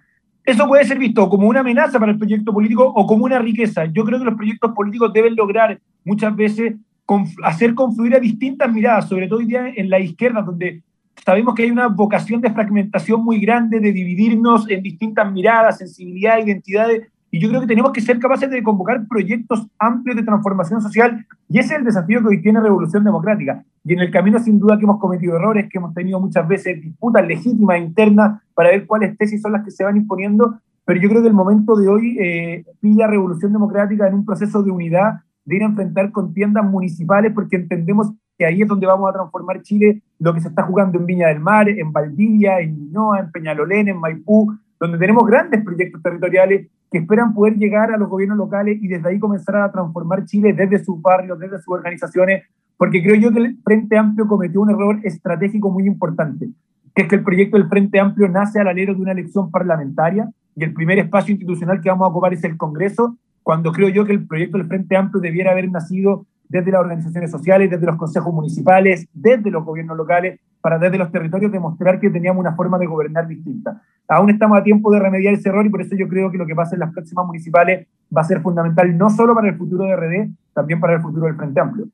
Eso 0.46 0.68
puede 0.68 0.84
ser 0.84 1.00
visto 1.00 1.30
como 1.30 1.48
una 1.48 1.62
amenaza 1.62 2.00
para 2.00 2.12
el 2.12 2.18
proyecto 2.18 2.52
político 2.54 2.86
o 2.86 3.08
como 3.08 3.26
una 3.26 3.40
riqueza. 3.40 3.86
Yo 3.86 4.04
creo 4.04 4.20
que 4.20 4.26
los 4.26 4.36
proyectos 4.36 4.72
políticos 4.74 5.14
deben 5.14 5.36
lograr 5.36 5.80
muchas 6.04 6.36
veces 6.36 6.76
hacer 7.44 7.74
confluir 7.76 8.16
a 8.16 8.20
distintas 8.20 8.72
miradas, 8.72 9.08
sobre 9.08 9.28
todo 9.28 9.40
hoy 9.40 9.46
día 9.46 9.68
en 9.76 9.90
la 9.90 10.00
izquierda, 10.00 10.42
donde 10.42 10.82
sabemos 11.26 11.54
que 11.54 11.64
hay 11.64 11.72
una 11.72 11.88
vocación 11.88 12.42
de 12.42 12.52
fragmentación 12.52 13.24
muy 13.24 13.40
grande, 13.40 13.80
de 13.80 13.92
dividirnos 13.92 14.70
en 14.70 14.82
distintas 14.82 15.32
miradas, 15.32 15.78
sensibilidades, 15.78 16.46
identidades, 16.46 17.08
y 17.32 17.40
yo 17.40 17.50
creo 17.50 17.62
que 17.62 17.68
tenemos 17.68 17.92
que 17.92 18.02
ser 18.02 18.20
capaces 18.20 18.50
de 18.50 18.62
convocar 18.62 19.08
proyectos 19.08 19.66
amplios 19.80 20.18
de 20.18 20.24
transformación 20.24 20.82
social 20.82 21.26
y 21.50 21.58
ese 21.58 21.74
es 21.74 21.80
el 21.80 21.86
desafío 21.86 22.22
que 22.22 22.28
hoy 22.28 22.42
tiene 22.42 22.62
Revolución 22.62 23.04
Democrática. 23.04 23.64
Y 23.84 23.94
en 23.94 24.00
el 24.00 24.12
camino 24.12 24.40
sin 24.40 24.60
duda 24.60 24.78
que 24.78 24.86
hemos 24.86 25.00
cometido 25.00 25.36
errores, 25.36 25.68
que 25.70 25.78
hemos 25.78 25.94
tenido 25.94 26.20
muchas 26.20 26.48
veces 26.48 26.82
disputas 26.82 27.26
legítimas 27.28 27.80
internas 27.80 28.42
para 28.54 28.70
ver 28.70 28.86
cuáles 28.88 29.18
tesis 29.18 29.42
son 29.42 29.52
las 29.52 29.64
que 29.64 29.72
se 29.72 29.84
van 29.84 29.98
imponiendo, 29.98 30.60
pero 30.86 31.00
yo 31.00 31.10
creo 31.10 31.22
que 31.22 31.28
el 31.28 31.34
momento 31.34 31.76
de 31.76 31.88
hoy 31.88 32.18
eh, 32.20 32.66
pilla 32.82 33.08
Revolución 33.08 33.52
Democrática 33.54 34.08
en 34.08 34.16
un 34.16 34.26
proceso 34.26 34.64
de 34.64 34.72
unidad, 34.72 35.22
de 35.46 35.58
ir 35.58 35.64
a 35.64 35.68
enfrentar 35.68 36.12
contiendas 36.12 36.66
municipales, 36.66 37.32
porque 37.34 37.58
entendemos 37.58 38.12
que 38.38 38.46
ahí 38.46 38.62
es 38.62 38.68
donde 38.68 38.88
vamos 38.88 39.10
a 39.10 39.14
transformar 39.14 39.62
Chile, 39.62 40.02
lo 40.20 40.34
que 40.34 40.42
se 40.42 40.48
está 40.48 40.64
jugando 40.64 40.98
en 40.98 41.06
Viña 41.06 41.28
del 41.28 41.40
Mar, 41.40 41.70
en 41.70 41.92
Valdivia, 41.92 42.60
en 42.60 42.78
Ñuñoa, 42.78 43.20
en 43.20 43.32
Peñalolén, 43.32 43.90
en 43.90 44.00
Maipú, 44.00 44.54
donde 44.80 44.98
tenemos 44.98 45.26
grandes 45.26 45.64
proyectos 45.64 46.02
territoriales 46.02 46.68
que 46.92 46.98
esperan 47.00 47.34
poder 47.34 47.56
llegar 47.56 47.92
a 47.92 47.98
los 47.98 48.10
gobiernos 48.10 48.38
locales 48.38 48.78
y 48.82 48.88
desde 48.88 49.10
ahí 49.10 49.20
comenzar 49.20 49.58
a 49.58 49.72
transformar 49.72 50.26
Chile 50.26 50.54
desde 50.54 50.84
sus 50.84 51.02
barrios, 51.02 51.40
desde 51.40 51.58
sus 51.58 51.74
organizaciones, 51.74 52.44
porque 52.78 53.02
creo 53.04 53.16
yo 53.16 53.32
que 53.32 53.40
el 53.40 53.58
Frente 53.64 53.98
Amplio 53.98 54.28
cometió 54.28 54.62
un 54.62 54.72
error 54.72 55.00
estratégico 55.04 55.72
muy 55.72 55.86
importante, 55.86 56.50
que 56.96 57.04
es 57.04 57.08
que 57.08 57.16
el 57.16 57.24
proyecto 57.24 57.58
del 57.58 57.68
Frente 57.68 58.00
Amplio 58.00 58.28
nace 58.30 58.60
al 58.60 58.68
alero 58.68 58.94
de 58.94 59.02
una 59.02 59.12
elección 59.12 59.52
parlamentaria 59.52 60.30
y 60.56 60.64
el 60.64 60.74
primer 60.74 61.00
espacio 61.00 61.32
institucional 61.32 61.82
que 61.82 61.90
vamos 61.90 62.06
a 62.06 62.10
ocupar 62.10 62.34
es 62.34 62.44
el 62.44 62.58
Congreso, 62.58 63.18
cuando 63.42 63.72
creo 63.72 63.90
yo 63.90 64.06
que 64.06 64.14
el 64.14 64.26
proyecto 64.26 64.58
del 64.58 64.68
Frente 64.68 64.96
Amplio 64.96 65.22
debiera 65.22 65.52
haber 65.52 65.70
nacido 65.70 66.26
desde 66.48 66.72
las 66.72 66.82
organizaciones 66.82 67.32
sociales, 67.32 67.70
desde 67.70 67.86
los 67.86 67.98
consejos 67.98 68.34
municipales, 68.34 69.08
desde 69.14 69.50
los 69.50 69.66
gobiernos 69.66 69.98
locales, 69.98 70.40
para 70.62 70.78
desde 70.78 70.98
los 70.98 71.12
territorios 71.12 71.52
demostrar 71.52 72.00
que 72.00 72.10
teníamos 72.10 72.40
una 72.40 72.56
forma 72.56 72.78
de 72.78 72.86
gobernar 72.86 73.28
distinta. 73.28 73.82
Aún 74.08 74.30
estamos 74.30 74.58
a 74.58 74.64
tiempo 74.64 74.92
de 74.92 75.00
remediar 75.00 75.34
ese 75.34 75.50
error 75.50 75.66
y 75.66 75.70
por 75.70 75.82
eso 75.82 75.96
yo 75.96 76.08
creo 76.08 76.32
que 76.32 76.38
lo 76.38 76.46
que 76.46 76.56
pasa 76.56 76.76
en 76.76 76.82
las 76.82 76.94
próximas 76.94 77.26
municipales 77.26 77.88
va 78.16 78.22
a 78.22 78.26
ser 78.26 78.42
fundamental 78.42 78.98
no 78.98 79.10
solo 79.10 79.34
para 79.34 79.50
el 79.50 79.58
futuro 79.58 79.86
de 79.86 79.96
RD, 79.96 80.30
también 80.54 80.80
para 80.80 80.94
el 80.94 81.02
futuro 81.02 81.26
del 81.26 81.36
Frente 81.36 81.60
Amplio. 81.60 81.88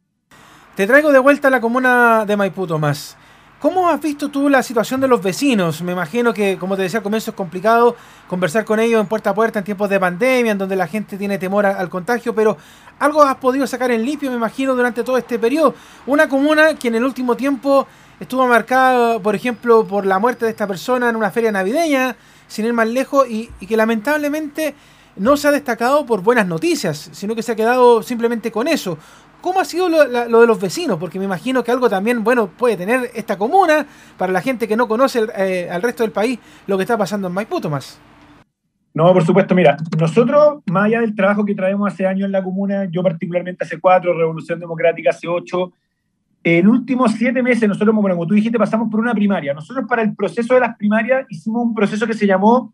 Te 0.80 0.88
traigo 0.88 1.12
de 1.12 1.20
vuelta 1.20 1.50
a 1.50 1.52
la 1.52 1.60
comuna 1.60 2.24
de 2.26 2.38
Maipú, 2.38 2.66
Tomás. 2.66 3.18
¿Cómo 3.60 3.90
has 3.90 4.00
visto 4.00 4.30
tú 4.30 4.48
la 4.48 4.64
situación 4.64 5.02
de 5.02 5.10
los 5.10 5.22
vecinos? 5.22 5.82
Me 5.82 5.92
imagino 5.92 6.34
que, 6.34 6.58
como 6.58 6.78
te 6.78 6.84
decía 6.84 7.00
al 7.00 7.04
comienzo, 7.04 7.32
es 7.32 7.36
complicado 7.36 7.98
conversar 8.30 8.64
con 8.64 8.80
ellos 8.80 9.02
en 9.02 9.06
puerta 9.08 9.32
a 9.32 9.34
puerta 9.34 9.60
en 9.60 9.66
tiempos 9.66 9.90
de 9.90 10.00
pandemia, 10.00 10.54
en 10.54 10.58
donde 10.58 10.78
la 10.78 10.88
gente 10.88 11.18
tiene 11.18 11.38
temor 11.38 11.66
al 11.66 11.90
contagio, 11.90 12.34
pero 12.34 12.56
algo 12.98 13.22
has 13.24 13.36
podido 13.36 13.68
sacar 13.68 13.92
en 13.92 14.06
limpio, 14.06 14.30
me 14.30 14.38
imagino, 14.38 14.74
durante 14.74 15.04
todo 15.04 15.18
este 15.18 15.38
periodo. 15.38 15.76
Una 16.08 16.30
comuna 16.30 16.76
que 16.76 16.88
en 16.88 16.96
el 16.96 17.04
último 17.04 17.36
tiempo 17.36 17.86
estuvo 18.18 18.48
marcada, 18.48 19.20
por 19.20 19.36
ejemplo, 19.36 19.86
por 19.86 20.06
la 20.06 20.18
muerte 20.18 20.46
de 20.46 20.52
esta 20.52 20.66
persona 20.66 21.10
en 21.10 21.18
una 21.18 21.30
feria 21.30 21.52
navideña, 21.52 22.16
sin 22.48 22.64
ir 22.64 22.72
más 22.72 22.88
lejos, 22.88 23.28
y, 23.30 23.50
y 23.60 23.68
que 23.68 23.76
lamentablemente 23.76 24.76
no 25.18 25.36
se 25.36 25.50
ha 25.50 25.52
destacado 25.52 26.06
por 26.06 26.22
buenas 26.22 26.48
noticias, 26.48 27.10
sino 27.12 27.36
que 27.36 27.44
se 27.44 27.52
ha 27.52 27.56
quedado 27.56 28.02
simplemente 28.02 28.50
con 28.50 28.70
eso. 28.70 28.98
¿Cómo 29.42 29.60
ha 29.60 29.66
sido 29.66 29.88
lo, 29.88 30.06
de 30.06 30.48
los 30.48 30.60
vecinos? 30.60 30.98
Porque 30.98 31.20
me 31.20 31.26
imagino 31.26 31.64
que 31.64 31.72
algo 31.72 31.90
también 31.90 32.24
bueno 32.24 32.48
puede 32.48 32.76
tener 32.76 33.10
esta 33.14 33.38
comuna 33.38 33.86
para 34.18 34.34
la 34.34 34.42
gente 34.42 34.68
que 34.68 34.76
no 34.76 34.88
conoce 34.88 35.22
eh, 35.38 35.70
al 35.72 35.82
resto 35.82 36.04
del 36.04 36.12
país 36.12 36.40
lo 36.68 36.78
que 36.78 36.84
está 36.84 36.98
pasando 36.98 37.28
en 37.28 37.34
Maipú, 37.34 37.62
Tomás. 37.62 38.00
No, 38.94 39.14
por 39.14 39.24
supuesto, 39.24 39.56
mira, 39.56 39.78
nosotros, 39.98 40.62
más 40.66 40.86
allá 40.86 41.02
del 41.02 41.16
trabajo 41.16 41.46
que 41.46 41.56
traemos 41.56 41.92
hace 41.92 42.06
años 42.06 42.26
en 42.26 42.32
la 42.32 42.44
comuna, 42.44 42.86
yo 42.92 43.02
particularmente 43.04 43.64
hace 43.64 43.80
cuatro, 43.80 44.18
Revolución 44.18 44.60
Democrática 44.60 45.12
hace 45.12 45.28
ocho, 45.28 45.72
en 46.44 46.68
últimos 46.68 47.12
siete 47.12 47.44
meses, 47.44 47.68
nosotros, 47.68 47.96
como 47.96 48.28
tú 48.28 48.34
dijiste, 48.34 48.58
pasamos 48.58 48.90
por 48.90 49.00
una 49.00 49.14
primaria. 49.14 49.54
Nosotros 49.54 49.86
para 49.88 50.02
el 50.02 50.16
proceso 50.16 50.54
de 50.54 50.62
las 50.62 50.76
primarias 50.78 51.26
hicimos 51.30 51.64
un 51.64 51.76
proceso 51.76 52.08
que 52.08 52.14
se 52.14 52.26
llamó 52.26 52.74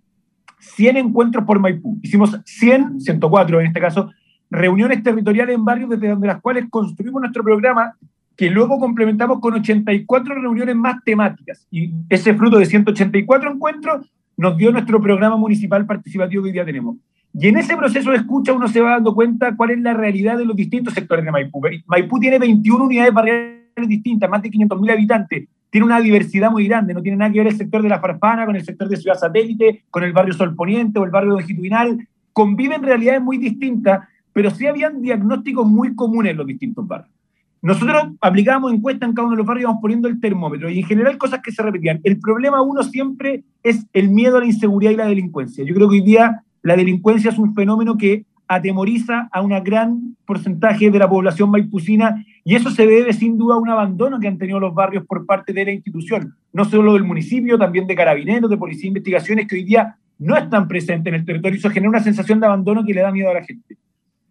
100 0.60 0.98
encuentros 0.98 1.46
por 1.46 1.60
Maipú. 1.60 2.00
Hicimos 2.02 2.40
100, 2.46 3.02
104 3.02 3.62
en 3.62 3.68
este 3.68 3.80
caso, 3.80 4.12
reuniones 4.50 5.04
territoriales 5.04 5.56
en 5.56 5.66
barrios 5.66 5.90
desde 5.90 6.10
donde 6.10 6.28
las 6.28 6.42
cuales 6.42 6.66
construimos 6.70 7.22
nuestro 7.22 7.44
programa, 7.44 7.96
que 8.36 8.50
luego 8.50 8.80
complementamos 8.80 9.40
con 9.40 9.54
84 9.54 10.36
reuniones 10.36 10.76
más 10.76 11.04
temáticas. 11.04 11.68
Y 11.72 11.92
ese 12.10 12.34
fruto 12.34 12.58
de 12.58 12.66
184 12.66 13.52
encuentros 13.52 14.12
nos 14.38 14.58
dio 14.58 14.72
nuestro 14.72 15.02
programa 15.02 15.38
municipal 15.38 15.86
participativo 15.86 16.44
que 16.44 16.50
hoy 16.50 16.54
día 16.54 16.66
tenemos. 16.66 16.98
Y 17.34 17.48
en 17.48 17.58
ese 17.58 17.76
proceso 17.76 18.12
de 18.12 18.18
escucha 18.18 18.54
uno 18.54 18.68
se 18.68 18.82
va 18.82 18.92
dando 18.92 19.14
cuenta 19.14 19.56
cuál 19.56 19.72
es 19.72 19.80
la 19.80 19.94
realidad 19.94 20.38
de 20.38 20.46
los 20.46 20.56
distintos 20.56 20.94
sectores 20.94 21.26
de 21.26 21.32
Maipú. 21.32 21.62
Maipú 21.86 22.20
tiene 22.20 22.40
21 22.40 22.86
unidades 22.86 23.14
barriales 23.14 23.66
distintas, 23.88 24.30
más 24.30 24.42
de 24.42 24.50
500.000 24.50 24.92
habitantes, 24.92 25.48
tiene 25.76 25.88
una 25.88 26.00
diversidad 26.00 26.50
muy 26.50 26.68
grande, 26.70 26.94
no 26.94 27.02
tiene 27.02 27.18
nada 27.18 27.32
que 27.34 27.40
ver 27.40 27.48
el 27.48 27.58
sector 27.58 27.82
de 27.82 27.90
la 27.90 28.00
Farfana 28.00 28.46
con 28.46 28.56
el 28.56 28.64
sector 28.64 28.88
de 28.88 28.96
Ciudad 28.96 29.20
Satélite, 29.20 29.84
con 29.90 30.06
el 30.06 30.14
barrio 30.14 30.34
Sol 30.34 30.56
Poniente 30.56 31.00
o 31.00 31.04
el 31.04 31.12
barrio 31.12 31.32
Longitudinal, 31.32 32.08
conviven 32.32 32.82
realidades 32.82 33.22
muy 33.22 33.38
distintas, 33.38 34.08
pero 34.36 34.52
sí 34.52 34.68
habían 34.68 35.02
diagnósticos 35.02 35.66
muy 35.66 35.96
comunes 35.96 36.32
en 36.32 36.38
los 36.38 36.46
distintos 36.46 36.86
barrios. 36.86 37.16
Nosotros 37.62 38.10
aplicábamos 38.20 38.74
encuestas 38.74 39.08
en 39.08 39.16
cada 39.16 39.28
uno 39.28 39.36
de 39.36 39.38
los 39.38 39.48
barrios, 39.48 39.62
íbamos 39.62 39.82
poniendo 39.82 40.10
el 40.10 40.20
termómetro 40.20 40.70
y 40.70 40.80
en 40.80 40.86
general 40.86 41.18
cosas 41.18 41.40
que 41.42 41.54
se 41.54 41.64
repetían. 41.64 42.02
El 42.04 42.20
problema 42.20 42.62
uno 42.62 42.84
siempre 42.84 43.46
es 43.64 43.86
el 43.94 44.10
miedo 44.10 44.36
a 44.36 44.42
la 44.42 44.48
inseguridad 44.48 44.92
y 44.92 44.98
la 44.98 45.08
delincuencia. 45.08 45.64
Yo 45.64 45.74
creo 45.74 45.88
que 45.88 45.96
hoy 45.96 46.02
día 46.02 46.44
la 46.64 46.76
delincuencia 46.76 47.32
es 47.32 47.38
un 47.38 47.56
fenómeno 47.56 47.96
que 47.96 48.26
atemoriza 48.50 49.30
a 49.32 49.42
un 49.42 49.52
gran 49.64 50.18
porcentaje 50.26 50.92
de 50.92 51.00
la 51.00 51.08
población 51.08 51.50
maipucina 51.50 52.22
y 52.44 52.56
eso 52.56 52.72
se 52.72 52.86
debe 52.86 53.14
sin 53.14 53.38
duda 53.38 53.56
a 53.56 53.60
un 53.60 53.70
abandono 53.70 54.20
que 54.20 54.28
han 54.28 54.38
tenido 54.38 54.60
los 54.60 54.76
barrios 54.76 55.06
por 55.06 55.26
parte 55.26 55.54
de 55.54 55.64
la 55.64 55.72
institución, 55.72 56.36
no 56.52 56.66
solo 56.66 56.92
del 56.92 57.06
municipio, 57.06 57.58
también 57.58 57.88
de 57.88 57.96
carabineros, 57.96 58.50
de 58.50 58.58
policía 58.58 58.82
de 58.82 58.88
investigaciones 58.90 59.48
que 59.48 59.56
hoy 59.56 59.64
día 59.64 59.96
no 60.20 60.36
están 60.36 60.68
presentes 60.68 61.08
en 61.14 61.22
el 61.22 61.26
territorio. 61.26 61.58
Eso 61.58 61.70
genera 61.70 61.90
una 61.90 62.04
sensación 62.04 62.42
de 62.42 62.48
abandono 62.48 62.84
que 62.84 62.94
le 62.94 63.00
da 63.00 63.14
miedo 63.14 63.30
a 63.30 63.36
la 63.36 63.44
gente. 63.46 63.78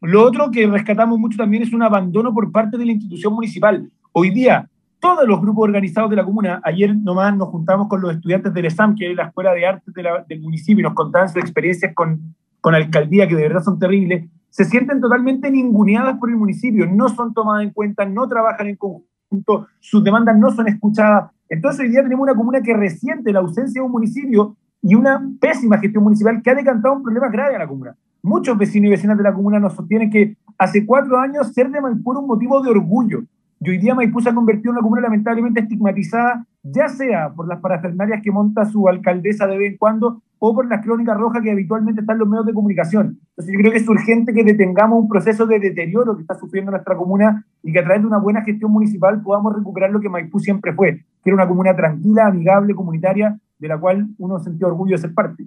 Lo 0.06 0.23
otro 0.23 0.50
que 0.50 0.66
rescatamos 0.66 1.18
mucho 1.18 1.38
también 1.38 1.62
es 1.62 1.73
un 1.73 1.82
abandono 1.82 2.34
por 2.34 2.52
parte 2.52 2.76
de 2.76 2.84
la 2.84 2.92
institución 2.92 3.32
municipal. 3.32 3.90
Hoy 4.12 4.28
día, 4.28 4.68
todos 5.00 5.26
los 5.26 5.40
grupos 5.40 5.64
organizados 5.64 6.11
de 6.11 6.16
la 6.16 6.26
comuna, 6.26 6.61
ayer 6.62 6.94
nomás 6.94 7.34
nos 7.34 7.49
juntamos 7.49 7.88
con 7.88 8.02
los 8.02 8.12
estudiantes 8.12 8.52
del 8.52 8.66
ESAM, 8.66 8.96
que 8.96 9.11
es 9.11 9.16
la 9.16 9.28
Escuela 9.28 9.54
de 9.54 9.66
Artes 9.66 9.94
del 9.94 10.42
municipio, 10.42 10.80
y 10.80 10.82
nos 10.82 10.92
contaban 10.92 11.30
sus 11.30 11.38
experiencias 11.38 11.94
con, 11.94 12.34
con 12.61 12.75
alcaldía, 12.75 13.26
que 13.26 13.34
de 13.34 13.44
verdad 13.44 13.62
son 13.62 13.78
terribles, 13.78 14.28
se 14.50 14.66
sienten 14.66 15.00
totalmente 15.00 15.50
ninguneadas 15.50 16.18
por 16.18 16.28
el 16.28 16.37
municipio, 16.37 16.84
no 16.84 17.08
son 17.08 17.32
tomadas 17.32 17.62
en 17.62 17.70
cuenta, 17.70 18.04
no 18.04 18.28
trabajan 18.28 18.66
en 18.66 18.76
conjunto, 18.76 19.68
sus 19.80 20.04
demandas 20.04 20.37
no 20.37 20.50
son 20.50 20.68
escuchadas. 20.68 21.30
Entonces 21.49 21.80
hoy 21.80 21.88
día 21.88 22.02
tenemos 22.02 22.25
una 22.25 22.34
comuna 22.34 22.61
que 22.61 22.75
resiente 22.75 23.32
la 23.32 23.38
ausencia 23.38 23.80
de 23.80 23.87
un 23.87 23.92
municipio 23.92 24.54
y 24.82 24.96
una 24.96 25.26
pésima 25.40 25.78
gestión 25.78 26.04
municipal 26.04 26.42
que 26.42 26.50
ha 26.50 26.54
decantado 26.54 26.94
un 26.94 27.02
problema 27.02 27.30
grave 27.30 27.56
a 27.56 27.61
la 27.61 27.66
comuna. 27.66 27.96
Muchos 28.24 28.56
vecinos 28.56 28.86
y 28.86 28.90
vecinas 28.92 29.18
de 29.18 29.22
la 29.22 29.34
comuna 29.34 29.60
nos 29.60 29.74
sostienen 29.74 30.08
que 30.08 30.38
hace 30.56 30.86
cuatro 30.86 31.18
años 31.18 31.52
ser 31.52 31.70
de 31.70 31.78
Maipú 31.78 32.12
era 32.12 32.20
un 32.20 32.26
motivo 32.26 32.62
de 32.62 32.70
orgullo. 32.70 33.22
Y 33.60 33.68
hoy 33.68 33.76
día 33.76 33.94
Maipú 33.94 34.18
se 34.22 34.30
ha 34.30 34.34
convertido 34.34 34.70
en 34.70 34.76
una 34.78 34.82
comuna 34.82 35.02
lamentablemente 35.02 35.60
estigmatizada, 35.60 36.46
ya 36.62 36.88
sea 36.88 37.34
por 37.34 37.46
las 37.46 37.60
parafernalias 37.60 38.22
que 38.22 38.32
monta 38.32 38.64
su 38.64 38.88
alcaldesa 38.88 39.46
de 39.46 39.58
vez 39.58 39.72
en 39.72 39.76
cuando 39.76 40.22
o 40.38 40.54
por 40.54 40.66
las 40.66 40.82
crónicas 40.82 41.18
rojas 41.18 41.42
que 41.42 41.50
habitualmente 41.50 42.00
están 42.00 42.14
en 42.14 42.20
los 42.20 42.28
medios 42.30 42.46
de 42.46 42.54
comunicación. 42.54 43.18
Entonces 43.28 43.52
yo 43.52 43.60
creo 43.60 43.72
que 43.72 43.78
es 43.78 43.88
urgente 43.90 44.32
que 44.32 44.42
detengamos 44.42 45.00
un 45.00 45.08
proceso 45.10 45.44
de 45.44 45.60
deterioro 45.60 46.16
que 46.16 46.22
está 46.22 46.34
sufriendo 46.34 46.70
nuestra 46.70 46.96
comuna 46.96 47.44
y 47.62 47.72
que 47.72 47.80
a 47.80 47.84
través 47.84 48.00
de 48.00 48.08
una 48.08 48.16
buena 48.16 48.40
gestión 48.40 48.72
municipal 48.72 49.20
podamos 49.20 49.54
recuperar 49.54 49.90
lo 49.90 50.00
que 50.00 50.08
Maipú 50.08 50.38
siempre 50.38 50.72
fue, 50.72 51.04
que 51.22 51.28
era 51.28 51.34
una 51.34 51.46
comuna 51.46 51.76
tranquila, 51.76 52.28
amigable, 52.28 52.74
comunitaria, 52.74 53.38
de 53.58 53.68
la 53.68 53.76
cual 53.76 54.08
uno 54.16 54.38
sentía 54.38 54.66
orgullo 54.66 54.96
de 54.96 55.02
ser 55.02 55.12
parte. 55.12 55.44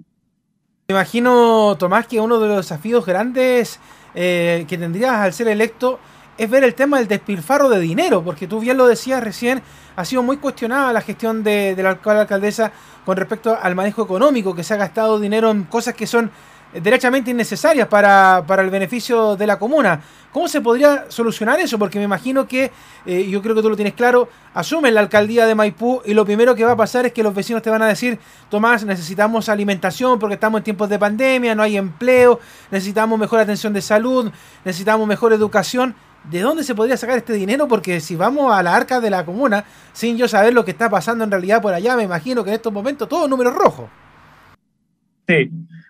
Me 0.90 0.94
imagino, 0.94 1.76
Tomás, 1.78 2.06
que 2.06 2.18
uno 2.18 2.40
de 2.40 2.48
los 2.48 2.56
desafíos 2.56 3.04
grandes 3.04 3.78
eh, 4.14 4.64
que 4.66 4.78
tendrías 4.78 5.16
al 5.16 5.34
ser 5.34 5.48
electo 5.48 6.00
es 6.38 6.48
ver 6.48 6.64
el 6.64 6.74
tema 6.74 6.96
del 6.96 7.06
despilfarro 7.06 7.68
de 7.68 7.78
dinero, 7.78 8.24
porque 8.24 8.46
tú 8.46 8.58
bien 8.58 8.78
lo 8.78 8.86
decías 8.86 9.22
recién, 9.22 9.60
ha 9.96 10.04
sido 10.06 10.22
muy 10.22 10.38
cuestionada 10.38 10.90
la 10.94 11.02
gestión 11.02 11.44
de, 11.44 11.74
de 11.74 11.82
la 11.82 11.90
alcaldesa 11.90 12.72
con 13.04 13.18
respecto 13.18 13.58
al 13.60 13.74
manejo 13.74 14.02
económico, 14.02 14.54
que 14.54 14.64
se 14.64 14.72
ha 14.72 14.78
gastado 14.78 15.20
dinero 15.20 15.50
en 15.50 15.64
cosas 15.64 15.92
que 15.92 16.06
son 16.06 16.30
derechamente 16.72 17.30
innecesarias 17.30 17.88
para, 17.88 18.44
para, 18.46 18.62
el 18.62 18.70
beneficio 18.70 19.36
de 19.36 19.46
la 19.46 19.58
comuna. 19.58 20.00
¿Cómo 20.32 20.46
se 20.48 20.60
podría 20.60 21.06
solucionar 21.08 21.58
eso? 21.58 21.78
Porque 21.78 21.98
me 21.98 22.04
imagino 22.04 22.46
que, 22.46 22.70
eh, 23.06 23.28
yo 23.28 23.40
creo 23.40 23.54
que 23.54 23.62
tú 23.62 23.70
lo 23.70 23.76
tienes 23.76 23.94
claro, 23.94 24.28
asumen 24.52 24.94
la 24.94 25.00
alcaldía 25.00 25.46
de 25.46 25.54
Maipú 25.54 26.02
y 26.04 26.12
lo 26.12 26.24
primero 26.26 26.54
que 26.54 26.64
va 26.64 26.72
a 26.72 26.76
pasar 26.76 27.06
es 27.06 27.12
que 27.12 27.22
los 27.22 27.34
vecinos 27.34 27.62
te 27.62 27.70
van 27.70 27.80
a 27.82 27.86
decir, 27.86 28.18
Tomás, 28.50 28.84
necesitamos 28.84 29.48
alimentación 29.48 30.18
porque 30.18 30.34
estamos 30.34 30.58
en 30.58 30.64
tiempos 30.64 30.88
de 30.90 30.98
pandemia, 30.98 31.54
no 31.54 31.62
hay 31.62 31.76
empleo, 31.78 32.40
necesitamos 32.70 33.18
mejor 33.18 33.40
atención 33.40 33.72
de 33.72 33.80
salud, 33.80 34.30
necesitamos 34.64 35.06
mejor 35.08 35.32
educación. 35.32 35.94
¿De 36.24 36.40
dónde 36.40 36.62
se 36.62 36.74
podría 36.74 36.96
sacar 36.96 37.16
este 37.16 37.32
dinero? 37.32 37.68
Porque 37.68 38.00
si 38.00 38.14
vamos 38.16 38.52
a 38.52 38.62
la 38.62 38.74
arca 38.74 39.00
de 39.00 39.08
la 39.08 39.24
comuna, 39.24 39.64
sin 39.94 40.18
yo 40.18 40.28
saber 40.28 40.52
lo 40.52 40.64
que 40.64 40.72
está 40.72 40.90
pasando 40.90 41.24
en 41.24 41.30
realidad 41.30 41.62
por 41.62 41.72
allá, 41.72 41.96
me 41.96 42.02
imagino 42.02 42.44
que 42.44 42.50
en 42.50 42.56
estos 42.56 42.72
momentos 42.72 43.08
todo 43.08 43.26
número 43.28 43.50
rojo. 43.50 43.88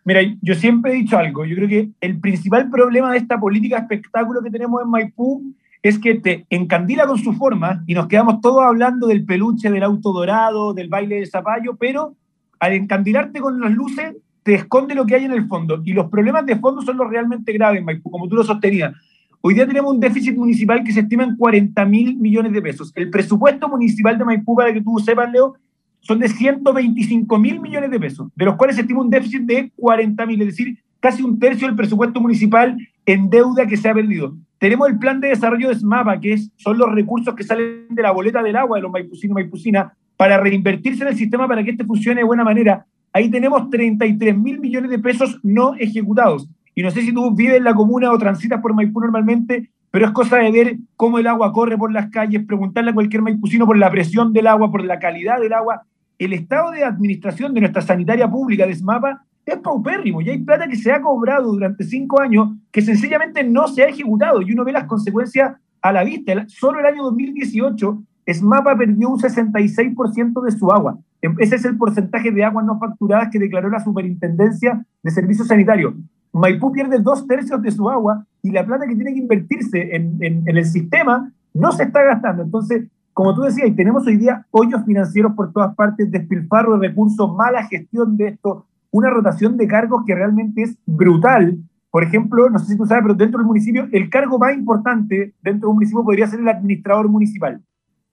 Mira, 0.04 0.20
yo 0.40 0.54
siempre 0.54 0.92
he 0.92 0.96
dicho 0.96 1.18
algo, 1.18 1.44
yo 1.44 1.54
creo 1.54 1.68
que 1.68 1.90
el 2.00 2.18
principal 2.18 2.70
problema 2.70 3.12
de 3.12 3.18
esta 3.18 3.38
política 3.38 3.78
espectáculo 3.78 4.42
que 4.42 4.50
tenemos 4.50 4.82
en 4.82 4.90
Maipú 4.90 5.54
es 5.82 5.98
que 5.98 6.14
te 6.14 6.46
encandila 6.50 7.06
con 7.06 7.18
su 7.18 7.32
forma 7.34 7.84
y 7.86 7.94
nos 7.94 8.08
quedamos 8.08 8.40
todos 8.40 8.64
hablando 8.64 9.06
del 9.06 9.24
peluche, 9.24 9.70
del 9.70 9.82
auto 9.82 10.12
dorado, 10.12 10.74
del 10.74 10.88
baile 10.88 11.20
de 11.20 11.26
zapallo, 11.26 11.76
pero 11.76 12.14
al 12.58 12.72
encandilarte 12.72 13.40
con 13.40 13.60
las 13.60 13.70
luces 13.70 14.16
te 14.42 14.54
esconde 14.54 14.94
lo 14.94 15.06
que 15.06 15.14
hay 15.14 15.24
en 15.24 15.32
el 15.32 15.46
fondo. 15.46 15.82
Y 15.84 15.92
los 15.92 16.10
problemas 16.10 16.46
de 16.46 16.56
fondo 16.56 16.82
son 16.82 16.96
los 16.96 17.08
realmente 17.08 17.52
graves, 17.52 17.84
Maipú, 17.84 18.10
como 18.10 18.28
tú 18.28 18.36
lo 18.36 18.44
sostenías. 18.44 18.94
Hoy 19.40 19.54
día 19.54 19.66
tenemos 19.66 19.92
un 19.92 20.00
déficit 20.00 20.36
municipal 20.36 20.82
que 20.82 20.92
se 20.92 21.00
estima 21.00 21.22
en 21.22 21.36
40 21.36 21.84
mil 21.84 22.16
millones 22.16 22.52
de 22.52 22.62
pesos. 22.62 22.90
El 22.96 23.08
presupuesto 23.10 23.68
municipal 23.68 24.18
de 24.18 24.24
Maipú, 24.24 24.56
para 24.56 24.72
que 24.72 24.80
tú 24.80 24.98
sepas, 24.98 25.30
Leo, 25.30 25.54
son 26.00 26.18
de 26.18 26.28
125 26.28 27.38
mil 27.38 27.60
millones 27.60 27.90
de 27.90 28.00
pesos, 28.00 28.28
de 28.34 28.44
los 28.44 28.56
cuales 28.56 28.76
se 28.76 28.82
estima 28.82 29.00
un 29.00 29.10
déficit 29.10 29.42
de 29.42 29.72
40 29.76 30.26
mil, 30.26 30.40
es 30.42 30.48
decir, 30.48 30.78
casi 31.00 31.22
un 31.22 31.38
tercio 31.38 31.66
del 31.66 31.76
presupuesto 31.76 32.20
municipal 32.20 32.76
en 33.06 33.30
deuda 33.30 33.66
que 33.66 33.76
se 33.76 33.88
ha 33.88 33.94
perdido. 33.94 34.36
Tenemos 34.58 34.88
el 34.88 34.98
plan 34.98 35.20
de 35.20 35.28
desarrollo 35.28 35.68
de 35.68 35.76
SMAPA, 35.76 36.20
que 36.20 36.32
es, 36.32 36.50
son 36.56 36.78
los 36.78 36.92
recursos 36.92 37.34
que 37.34 37.44
salen 37.44 37.86
de 37.90 38.02
la 38.02 38.10
boleta 38.10 38.42
del 38.42 38.56
agua 38.56 38.78
de 38.78 38.82
los 38.82 38.90
maipucinos 38.90 39.32
y 39.32 39.34
maipucinas 39.34 39.92
para 40.16 40.38
reinvertirse 40.38 41.02
en 41.02 41.08
el 41.08 41.16
sistema 41.16 41.46
para 41.46 41.62
que 41.62 41.70
este 41.70 41.84
funcione 41.84 42.20
de 42.20 42.26
buena 42.26 42.42
manera. 42.42 42.84
Ahí 43.12 43.30
tenemos 43.30 43.70
33 43.70 44.36
mil 44.36 44.58
millones 44.60 44.90
de 44.90 44.98
pesos 44.98 45.38
no 45.42 45.74
ejecutados. 45.76 46.48
Y 46.74 46.82
no 46.82 46.90
sé 46.90 47.02
si 47.02 47.12
tú 47.12 47.34
vives 47.34 47.56
en 47.56 47.64
la 47.64 47.74
comuna 47.74 48.12
o 48.12 48.18
transitas 48.18 48.60
por 48.60 48.74
Maipú 48.74 49.00
normalmente, 49.00 49.70
pero 49.90 50.06
es 50.06 50.12
cosa 50.12 50.36
de 50.38 50.50
ver 50.50 50.76
cómo 50.96 51.18
el 51.18 51.26
agua 51.26 51.52
corre 51.52 51.78
por 51.78 51.92
las 51.92 52.10
calles, 52.10 52.44
preguntarle 52.46 52.90
a 52.90 52.94
cualquier 52.94 53.22
maipucino 53.22 53.66
por 53.66 53.78
la 53.78 53.90
presión 53.90 54.32
del 54.32 54.46
agua, 54.46 54.70
por 54.70 54.84
la 54.84 54.98
calidad 54.98 55.40
del 55.40 55.52
agua. 55.52 55.82
El 56.18 56.32
estado 56.32 56.70
de 56.72 56.84
administración 56.84 57.54
de 57.54 57.60
nuestra 57.60 57.82
sanitaria 57.82 58.28
pública 58.28 58.66
de 58.66 58.74
SMAPA 58.74 59.24
es 59.46 59.58
paupérrimo 59.58 60.20
y 60.20 60.28
hay 60.28 60.38
plata 60.38 60.68
que 60.68 60.76
se 60.76 60.92
ha 60.92 61.00
cobrado 61.00 61.52
durante 61.52 61.84
cinco 61.84 62.20
años 62.20 62.50
que 62.70 62.82
sencillamente 62.82 63.42
no 63.44 63.68
se 63.68 63.82
ha 63.82 63.88
ejecutado 63.88 64.42
y 64.42 64.52
uno 64.52 64.64
ve 64.64 64.72
las 64.72 64.84
consecuencias 64.84 65.56
a 65.80 65.92
la 65.92 66.04
vista. 66.04 66.44
Solo 66.48 66.80
el 66.80 66.86
año 66.86 67.02
2018 67.04 68.02
SMAPA 68.30 68.76
perdió 68.76 69.08
un 69.08 69.18
66% 69.18 70.42
de 70.42 70.50
su 70.50 70.70
agua. 70.70 70.98
Ese 71.38 71.56
es 71.56 71.64
el 71.64 71.76
porcentaje 71.76 72.30
de 72.30 72.44
aguas 72.44 72.64
no 72.64 72.78
facturadas 72.78 73.28
que 73.32 73.38
declaró 73.38 73.70
la 73.70 73.80
Superintendencia 73.80 74.84
de 75.02 75.10
Servicios 75.10 75.48
Sanitarios. 75.48 75.94
Maipú 76.32 76.70
pierde 76.70 76.98
dos 76.98 77.26
tercios 77.26 77.60
de 77.62 77.70
su 77.70 77.88
agua 77.88 78.24
y 78.48 78.52
la 78.52 78.64
plata 78.64 78.86
que 78.86 78.94
tiene 78.94 79.12
que 79.12 79.18
invertirse 79.18 79.94
en, 79.94 80.44
el 80.46 80.64
sistema 80.64 81.30
no 81.52 81.72
se 81.72 81.82
está 81.82 82.02
gastando. 82.02 82.42
Entonces, 82.42 82.86
como 83.12 83.34
tú 83.34 83.42
decías, 83.42 83.74
tenemos 83.76 84.06
hoy 84.06 84.16
día 84.16 84.46
hoyos 84.50 84.84
financieros 84.86 85.34
por 85.34 85.52
todas 85.52 85.74
partes, 85.74 86.10
despilfarro 86.10 86.78
de 86.78 86.88
recursos, 86.88 87.34
mala 87.36 87.64
gestión 87.64 88.16
de 88.16 88.28
esto, 88.28 88.64
una 88.90 89.10
rotación 89.10 89.58
de 89.58 89.66
cargos 89.66 90.02
que 90.06 90.14
realmente 90.14 90.62
es 90.62 90.78
brutal. 90.86 91.58
Por 91.90 92.04
ejemplo, 92.04 92.48
no 92.48 92.58
sé 92.58 92.72
si 92.72 92.78
tú 92.78 92.86
sabes, 92.86 93.02
pero 93.02 93.14
dentro 93.14 93.38
del 93.38 93.46
municipio, 93.46 93.86
el 93.92 94.08
cargo 94.08 94.38
más 94.38 94.54
importante 94.54 95.34
dentro 95.42 95.66
de 95.66 95.70
un 95.70 95.76
municipio 95.76 96.04
podría 96.04 96.26
ser 96.26 96.40
el 96.40 96.48
administrador 96.48 97.08
municipal. 97.08 97.60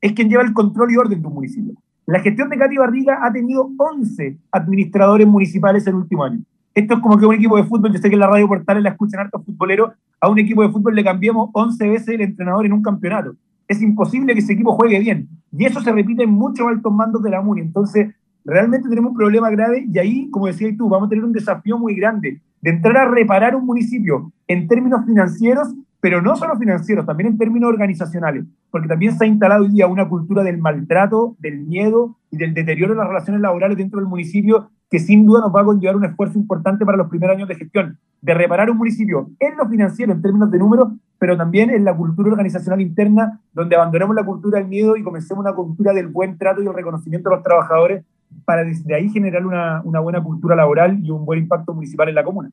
Es 0.01 0.11
quien 0.11 0.27
lleva 0.27 0.43
el 0.43 0.53
control 0.53 0.91
y 0.91 0.97
orden 0.97 1.21
de 1.21 1.27
un 1.27 1.33
municipio. 1.33 1.75
La 2.07 2.19
gestión 2.19 2.49
de 2.49 2.57
Katy 2.57 2.77
Barriga 2.77 3.19
ha 3.23 3.31
tenido 3.31 3.71
11 3.77 4.37
administradores 4.51 5.27
municipales 5.27 5.87
el 5.87 5.95
último 5.95 6.25
año. 6.25 6.43
Esto 6.75 6.95
es 6.95 6.99
como 6.99 7.17
que 7.17 7.25
un 7.25 7.33
equipo 7.33 7.55
de 7.55 7.63
fútbol, 7.63 7.93
yo 7.93 7.99
sé 7.99 8.09
que 8.09 8.15
en 8.15 8.19
la 8.19 8.27
radio 8.27 8.49
portales 8.49 8.83
la 8.83 8.89
escuchan 8.89 9.21
hartos 9.21 9.45
futboleros, 9.45 9.93
a 10.19 10.29
un 10.29 10.37
equipo 10.37 10.61
de 10.61 10.69
fútbol 10.69 10.93
le 10.93 11.05
cambiamos 11.05 11.49
11 11.53 11.87
veces 11.87 12.09
el 12.09 12.21
entrenador 12.21 12.65
en 12.65 12.73
un 12.73 12.81
campeonato. 12.81 13.33
Es 13.65 13.81
imposible 13.81 14.33
que 14.33 14.41
ese 14.41 14.53
equipo 14.53 14.73
juegue 14.73 14.99
bien. 14.99 15.29
Y 15.57 15.63
eso 15.63 15.79
se 15.79 15.93
repite 15.93 16.23
en 16.23 16.31
muchos 16.31 16.67
altos 16.67 16.91
mandos 16.93 17.23
de 17.23 17.29
la 17.29 17.41
MUNI. 17.41 17.61
Entonces, 17.61 18.13
realmente 18.43 18.89
tenemos 18.89 19.11
un 19.11 19.17
problema 19.17 19.49
grave 19.49 19.85
y 19.89 19.97
ahí, 19.97 20.29
como 20.29 20.47
decías 20.47 20.75
tú, 20.77 20.89
vamos 20.89 21.07
a 21.07 21.09
tener 21.09 21.23
un 21.23 21.31
desafío 21.31 21.79
muy 21.79 21.95
grande 21.95 22.41
de 22.61 22.69
entrar 22.69 22.97
a 22.97 23.09
reparar 23.09 23.55
un 23.55 23.65
municipio 23.65 24.33
en 24.45 24.67
términos 24.67 25.05
financieros, 25.05 25.73
pero 25.99 26.21
no 26.21 26.35
solo 26.35 26.57
financieros, 26.57 27.05
también 27.05 27.29
en 27.29 27.37
términos 27.37 27.69
organizacionales, 27.69 28.45
porque 28.69 28.87
también 28.87 29.17
se 29.17 29.25
ha 29.25 29.27
instalado 29.27 29.63
hoy 29.63 29.71
día 29.71 29.87
una 29.87 30.07
cultura 30.07 30.43
del 30.43 30.57
maltrato, 30.57 31.35
del 31.39 31.61
miedo 31.61 32.17
y 32.31 32.37
del 32.37 32.53
deterioro 32.53 32.93
de 32.93 32.99
las 32.99 33.07
relaciones 33.07 33.41
laborales 33.41 33.77
dentro 33.77 33.99
del 33.99 34.07
municipio 34.09 34.69
que 34.89 34.99
sin 34.99 35.25
duda 35.25 35.41
nos 35.41 35.55
va 35.55 35.61
a 35.61 35.65
conllevar 35.65 35.95
un 35.95 36.05
esfuerzo 36.05 36.37
importante 36.37 36.85
para 36.85 36.97
los 36.97 37.09
primeros 37.09 37.35
años 37.35 37.47
de 37.47 37.55
gestión, 37.55 37.97
de 38.21 38.33
reparar 38.33 38.69
un 38.69 38.77
municipio 38.77 39.29
en 39.39 39.57
lo 39.57 39.67
financiero, 39.67 40.11
en 40.11 40.21
términos 40.21 40.51
de 40.51 40.59
números, 40.59 40.89
pero 41.17 41.35
también 41.37 41.69
en 41.69 41.83
la 41.83 41.95
cultura 41.95 42.29
organizacional 42.29 42.81
interna, 42.81 43.39
donde 43.53 43.75
abandonemos 43.75 44.15
la 44.15 44.23
cultura 44.23 44.59
del 44.59 44.67
miedo 44.67 44.95
y 44.95 45.03
comencemos 45.03 45.43
una 45.43 45.53
cultura 45.53 45.93
del 45.93 46.07
buen 46.07 46.37
trato 46.37 46.61
y 46.61 46.67
el 46.67 46.73
reconocimiento 46.73 47.29
de 47.29 47.35
los 47.35 47.43
trabajadores 47.43 48.03
para 48.43 48.63
desde 48.63 48.93
ahí 48.93 49.09
generar 49.09 49.45
una, 49.45 49.81
una 49.83 49.99
buena 49.99 50.21
cultura 50.21 50.55
laboral 50.55 50.99
y 51.01 51.09
un 51.09 51.25
buen 51.25 51.39
impacto 51.39 51.73
municipal 51.73 52.09
en 52.09 52.15
la 52.15 52.23
comuna. 52.23 52.51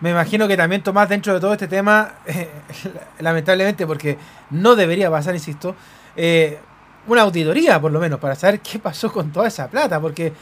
Me 0.00 0.10
imagino 0.10 0.46
que 0.46 0.56
también 0.56 0.82
Tomás, 0.82 1.08
dentro 1.08 1.34
de 1.34 1.40
todo 1.40 1.52
este 1.52 1.66
tema, 1.66 2.14
eh, 2.26 2.48
lamentablemente, 3.20 3.86
porque 3.86 4.16
no 4.50 4.76
debería 4.76 5.10
pasar, 5.10 5.34
insisto, 5.34 5.74
eh, 6.16 6.58
una 7.06 7.22
auditoría 7.22 7.80
por 7.80 7.90
lo 7.90 8.00
menos 8.00 8.18
para 8.20 8.34
saber 8.34 8.60
qué 8.60 8.78
pasó 8.78 9.10
con 9.12 9.32
toda 9.32 9.48
esa 9.48 9.68
plata, 9.68 10.00
porque 10.00 10.32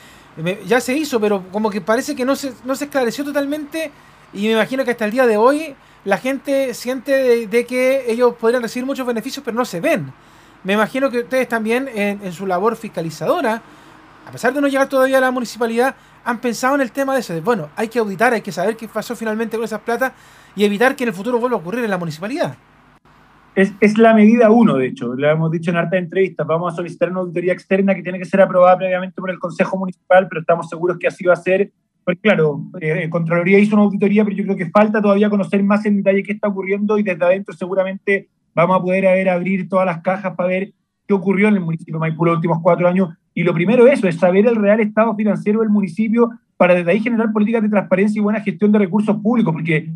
ya 0.67 0.81
se 0.81 0.95
hizo, 0.95 1.19
pero 1.19 1.45
como 1.51 1.71
que 1.71 1.81
parece 1.81 2.15
que 2.15 2.25
no 2.25 2.37
se, 2.37 2.53
no 2.65 2.75
se 2.75 2.85
esclareció 2.85 3.25
totalmente 3.25 3.91
y 4.33 4.43
me 4.47 4.53
imagino 4.53 4.85
que 4.85 4.91
hasta 4.91 5.05
el 5.05 5.11
día 5.11 5.27
de 5.27 5.37
hoy 5.37 5.75
la 6.05 6.19
gente 6.19 6.75
siente 6.75 7.47
de, 7.47 7.67
que 7.67 8.11
ellos 8.11 8.35
podrían 8.35 8.63
recibir 8.63 8.87
muchos 8.87 9.07
beneficios, 9.07 9.45
pero 9.45 9.57
no 9.57 9.65
se 9.65 9.81
ven. 9.81 10.13
Me 10.63 10.75
imagino 10.75 11.11
que 11.11 11.21
ustedes 11.21 11.49
también 11.49 11.89
en, 11.93 12.33
su 12.33 12.47
labor 12.47 12.77
fiscalizadora, 12.77 13.63
a 14.27 14.31
pesar 14.31 14.53
de 14.53 14.61
no 14.61 14.69
llegar 14.69 14.89
todavía 14.89 15.19
a 15.19 15.21
la 15.21 15.31
municipalidad, 15.31 15.95
han 16.27 16.41
pensado 16.41 16.75
en 16.75 16.81
el 16.81 16.91
tema 16.91 17.15
de 17.15 17.21
eso. 17.21 17.33
De, 17.33 17.41
bueno, 17.41 17.71
hay 17.77 17.89
que 17.89 18.01
auditar, 18.01 18.35
hay 18.35 18.43
que 18.43 18.53
saber 18.53 18.77
qué 18.77 18.89
pasó 18.89 19.15
finalmente 19.15 19.57
con 19.57 19.65
esas 19.65 19.81
plata 19.81 20.13
y 20.57 20.65
evitar 20.65 20.97
que 20.97 21.05
en 21.05 21.09
el 21.09 21.15
futuro 21.15 21.39
vuelva 21.39 21.57
a 21.57 21.61
ocurrir 21.61 21.85
en 21.85 21.91
la 21.91 21.99
municipalidad. 21.99 22.57
Es, 23.55 23.73
es, 23.81 23.97
la 23.97 24.13
medida 24.13 24.51
uno, 24.51 24.77
de 24.77 24.89
hecho, 24.89 25.15
lo 25.15 25.31
hemos 25.31 25.51
dicho 25.51 25.71
en 25.71 25.77
harta 25.77 25.97
entrevistas, 25.97 26.47
vamos 26.47 26.73
a 26.73 26.77
solicitar 26.77 27.11
una 27.11 27.21
auditoría 27.21 27.55
externa 27.55 27.95
que 27.95 28.03
tiene 28.03 28.19
que 28.19 28.27
ser 28.27 28.43
aprobada 28.43 28.77
previamente 28.77 29.19
por 29.19 29.31
el 29.31 29.39
Consejo 29.39 29.79
Municipal, 29.79 30.27
pero 30.29 30.43
estamos 30.43 30.69
seguros 30.69 30.99
que 30.99 31.07
así 31.07 31.25
va 31.25 31.33
a 31.33 31.37
ser, 31.37 31.71
porque 32.05 32.21
claro, 32.21 32.61
eh, 32.81 33.09
Contraloría 33.09 33.59
hizo 33.59 33.77
una 33.77 33.85
auditoría, 33.85 34.25
pero 34.25 34.37
yo 34.37 34.45
creo 34.45 34.57
que 34.57 34.69
falta 34.69 35.01
todavía 35.01 35.31
conocer 35.31 35.63
más 35.63 35.87
en 35.87 35.99
detalle 35.99 36.23
qué 36.23 36.33
está 36.33 36.49
ocurriendo 36.49 36.99
y 36.99 37.03
desde 37.03 37.25
adentro 37.25 37.55
seguramente 37.55 38.29
vamos 38.55 38.79
a 38.79 38.83
poder 38.83 39.05
ver, 39.05 39.29
abrir 39.31 39.69
todas 39.69 39.87
las 39.87 40.03
cajas 40.03 40.35
para 40.35 40.49
ver 40.51 40.73
qué 41.07 41.15
ocurrió 41.15 41.49
en 41.49 41.55
el 41.55 41.61
municipio 41.61 41.95
de 41.95 42.01
Maipú 42.01 42.27
los 42.27 42.37
últimos 42.37 42.59
cuatro 42.63 42.89
años. 42.89 43.11
Y 43.37 43.45
lo 43.45 43.53
primero 43.53 43.87
eso, 43.87 44.09
es 44.09 44.17
saber 44.17 44.47
el 44.47 44.57
real 44.57 44.81
estado 44.81 45.15
financiero 45.15 45.61
del 45.61 45.69
municipio 45.69 46.31
para 46.57 46.75
desde 46.75 46.91
ahí 46.91 47.01
generar 47.01 47.31
políticas 47.33 47.63
de 47.63 47.69
transparencia 47.69 48.19
y 48.19 48.23
buena 48.23 48.41
gestión 48.41 48.73
de 48.73 48.79
recursos 48.79 49.15
públicos, 49.21 49.53
porque 49.53 49.93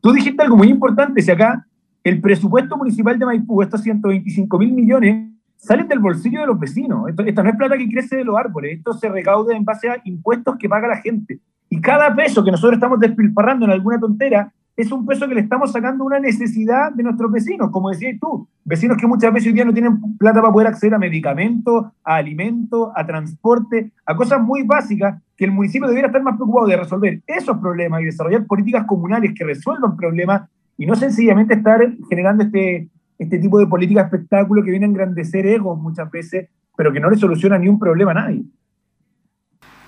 tú 0.00 0.12
dijiste 0.12 0.40
algo 0.40 0.56
muy 0.56 0.68
importante, 0.68 1.20
si 1.20 1.28
acá 1.28 1.66
el 2.04 2.20
presupuesto 2.20 2.76
municipal 2.76 3.18
de 3.18 3.26
Maipú, 3.26 3.62
estos 3.62 3.82
125 3.82 4.58
mil 4.60 4.72
millones, 4.72 5.28
salen 5.56 5.88
del 5.88 5.98
bolsillo 5.98 6.42
de 6.42 6.46
los 6.46 6.56
vecinos. 6.56 7.08
Esto, 7.08 7.24
no 7.42 7.50
es 7.50 7.56
plata 7.56 7.76
que 7.76 7.88
crece 7.88 8.14
de 8.14 8.24
los 8.24 8.38
árboles, 8.38 8.78
esto 8.78 8.92
se 8.92 9.08
recauda 9.08 9.56
en 9.56 9.64
base 9.64 9.88
a 9.88 10.00
impuestos 10.04 10.56
que 10.56 10.68
paga 10.68 10.86
la 10.86 10.98
gente. 10.98 11.40
Y 11.68 11.80
cada 11.80 12.14
peso 12.14 12.44
que 12.44 12.52
nosotros 12.52 12.74
estamos 12.74 13.00
despilfarrando 13.00 13.64
en 13.64 13.72
alguna 13.72 13.98
tontera 13.98 14.52
es 14.76 14.90
un 14.90 15.06
peso 15.06 15.28
que 15.28 15.34
le 15.34 15.40
estamos 15.40 15.70
sacando 15.70 16.04
una 16.04 16.18
necesidad 16.18 16.92
de 16.92 17.04
nuestros 17.04 17.30
vecinos, 17.30 17.70
como 17.70 17.90
decías 17.90 18.18
tú, 18.20 18.48
vecinos 18.64 18.96
que 18.98 19.06
muchas 19.06 19.32
veces 19.32 19.48
hoy 19.48 19.52
día 19.52 19.64
no 19.64 19.72
tienen 19.72 20.16
plata 20.18 20.40
para 20.40 20.52
poder 20.52 20.68
acceder 20.68 20.94
a 20.94 20.98
medicamentos, 20.98 21.86
a 22.02 22.16
alimentos, 22.16 22.90
a 22.96 23.06
transporte, 23.06 23.92
a 24.04 24.16
cosas 24.16 24.42
muy 24.42 24.62
básicas 24.62 25.22
que 25.36 25.44
el 25.44 25.52
municipio 25.52 25.86
debería 25.86 26.08
estar 26.08 26.22
más 26.22 26.36
preocupado 26.36 26.66
de 26.66 26.76
resolver 26.76 27.22
esos 27.26 27.58
problemas 27.58 28.02
y 28.02 28.06
desarrollar 28.06 28.46
políticas 28.46 28.84
comunales 28.86 29.32
que 29.36 29.44
resuelvan 29.44 29.96
problemas 29.96 30.48
y 30.76 30.86
no 30.86 30.96
sencillamente 30.96 31.54
estar 31.54 31.80
generando 32.08 32.42
este, 32.42 32.88
este 33.18 33.38
tipo 33.38 33.58
de 33.58 33.68
política 33.68 34.02
espectáculo 34.02 34.64
que 34.64 34.70
viene 34.70 34.86
a 34.86 34.88
engrandecer 34.88 35.46
egos 35.46 35.78
muchas 35.78 36.10
veces, 36.10 36.48
pero 36.76 36.92
que 36.92 36.98
no 36.98 37.10
le 37.10 37.16
soluciona 37.16 37.58
ni 37.58 37.68
un 37.68 37.78
problema 37.78 38.10
a 38.10 38.14
nadie. 38.14 38.44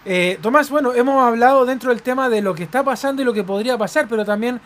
Eh, 0.09 0.39
Tomás, 0.41 0.71
bueno, 0.71 0.95
hemos 0.95 1.21
hablado 1.21 1.67
dentro 1.67 1.91
del 1.91 2.01
tema 2.01 2.29
de 2.29 2.41
lo 2.41 2.55
que 2.55 2.63
está 2.63 2.85
pasando 2.85 3.23
y 3.23 3.25
lo 3.25 3.33
que 3.33 3.43
podría 3.43 3.77
pasar, 3.77 4.07
pero 4.09 4.25
también 4.25 4.61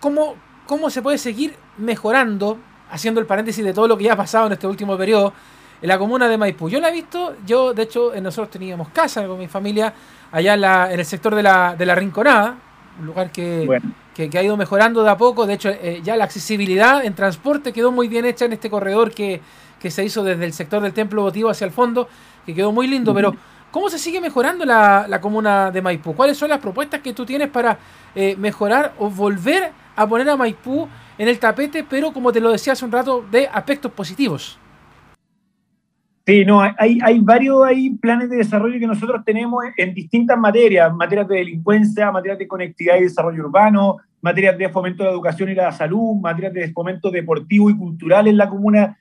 cómo, 0.00 0.36
cómo 0.64 0.88
se 0.88 1.02
puede 1.02 1.18
seguir 1.18 1.54
mejorando, 1.76 2.56
haciendo 2.90 3.20
el 3.20 3.26
paréntesis 3.26 3.62
de 3.62 3.74
todo 3.74 3.86
lo 3.86 3.98
que 3.98 4.04
ya 4.04 4.14
ha 4.14 4.16
pasado 4.16 4.46
en 4.46 4.54
este 4.54 4.66
último 4.66 4.96
periodo, 4.96 5.34
en 5.82 5.88
la 5.88 5.98
comuna 5.98 6.28
de 6.28 6.38
Maipú. 6.38 6.70
Yo 6.70 6.80
la 6.80 6.88
he 6.88 6.92
visto, 6.92 7.34
yo 7.44 7.74
de 7.74 7.82
hecho 7.82 8.10
nosotros 8.22 8.48
teníamos 8.48 8.88
casa 8.88 9.26
con 9.26 9.38
mi 9.38 9.48
familia 9.48 9.92
allá 10.32 10.54
en, 10.54 10.98
el 10.98 11.04
sector 11.04 11.34
de 11.34 11.42
la, 11.42 11.76
de 11.76 11.84
la 11.84 11.94
Rinconada, 11.94 12.56
un 12.98 13.04
lugar 13.04 13.30
que, 13.30 13.68
que, 14.14 14.30
ha 14.38 14.42
ido 14.42 14.56
mejorando 14.56 15.02
de 15.02 15.10
a 15.10 15.18
poco. 15.18 15.46
De 15.46 15.54
hecho, 15.54 15.68
eh, 15.68 16.00
ya 16.02 16.16
la 16.16 16.24
accesibilidad 16.24 17.04
en 17.04 17.14
transporte 17.14 17.74
quedó 17.74 17.92
muy 17.92 18.08
bien 18.08 18.24
hecha 18.24 18.46
en 18.46 18.54
este 18.54 18.70
corredor 18.70 19.12
que, 19.12 19.42
se 19.86 20.02
hizo 20.02 20.24
desde 20.24 20.46
el 20.46 20.54
sector 20.54 20.82
del 20.82 20.94
Templo 20.94 21.20
Votivo 21.20 21.50
hacia 21.50 21.66
el 21.66 21.70
fondo, 21.70 22.08
que 22.46 22.54
quedó 22.54 22.72
muy 22.72 22.86
lindo. 22.86 23.12
Pero, 23.12 23.36
¿cómo 23.74 23.88
se 23.88 23.98
sigue 23.98 24.20
mejorando 24.20 24.64
la, 24.64 25.06
la, 25.08 25.20
comuna 25.20 25.72
de 25.72 25.82
Maipú? 25.82 26.14
¿Cuáles 26.14 26.36
son 26.36 26.48
las 26.48 26.60
propuestas 26.60 27.00
que 27.00 27.12
tú 27.12 27.26
tienes 27.26 27.48
para 27.48 27.76
eh, 28.14 28.36
mejorar 28.38 28.92
o 29.00 29.10
volver 29.10 29.72
a 29.96 30.06
poner 30.06 30.30
a 30.30 30.36
Maipú 30.36 30.86
en 31.18 31.26
el 31.26 31.40
tapete, 31.40 31.82
pero 31.82 32.12
como 32.12 32.30
te 32.30 32.40
lo 32.40 32.52
decía 32.52 32.74
hace 32.74 32.84
un 32.84 32.92
rato, 32.92 33.24
de 33.32 33.48
aspectos 33.48 33.90
positivos? 33.90 34.60
Sí, 36.24 36.44
no, 36.44 36.60
hay, 36.60 37.00
hay 37.02 37.18
varios 37.18 37.64
hay 37.64 37.90
planes 37.90 38.30
de 38.30 38.36
desarrollo 38.36 38.78
que 38.78 38.86
nosotros 38.86 39.24
tenemos 39.24 39.64
en 39.76 39.92
distintas 39.92 40.38
materias, 40.38 40.94
materias 40.94 41.26
de 41.26 41.38
delincuencia, 41.38 42.12
materias 42.12 42.38
de 42.38 42.46
conectividad 42.46 42.98
y 42.98 43.02
desarrollo 43.02 43.42
urbano, 43.42 43.96
materias 44.22 44.56
de 44.56 44.68
fomento 44.68 45.02
de 45.02 45.08
la 45.08 45.14
educación 45.14 45.48
y 45.48 45.54
la 45.56 45.72
salud, 45.72 46.14
materias 46.20 46.52
de 46.52 46.72
fomento 46.72 47.10
deportivo 47.10 47.70
y 47.70 47.76
cultural 47.76 48.28
en 48.28 48.36
la 48.36 48.48
comuna. 48.48 48.96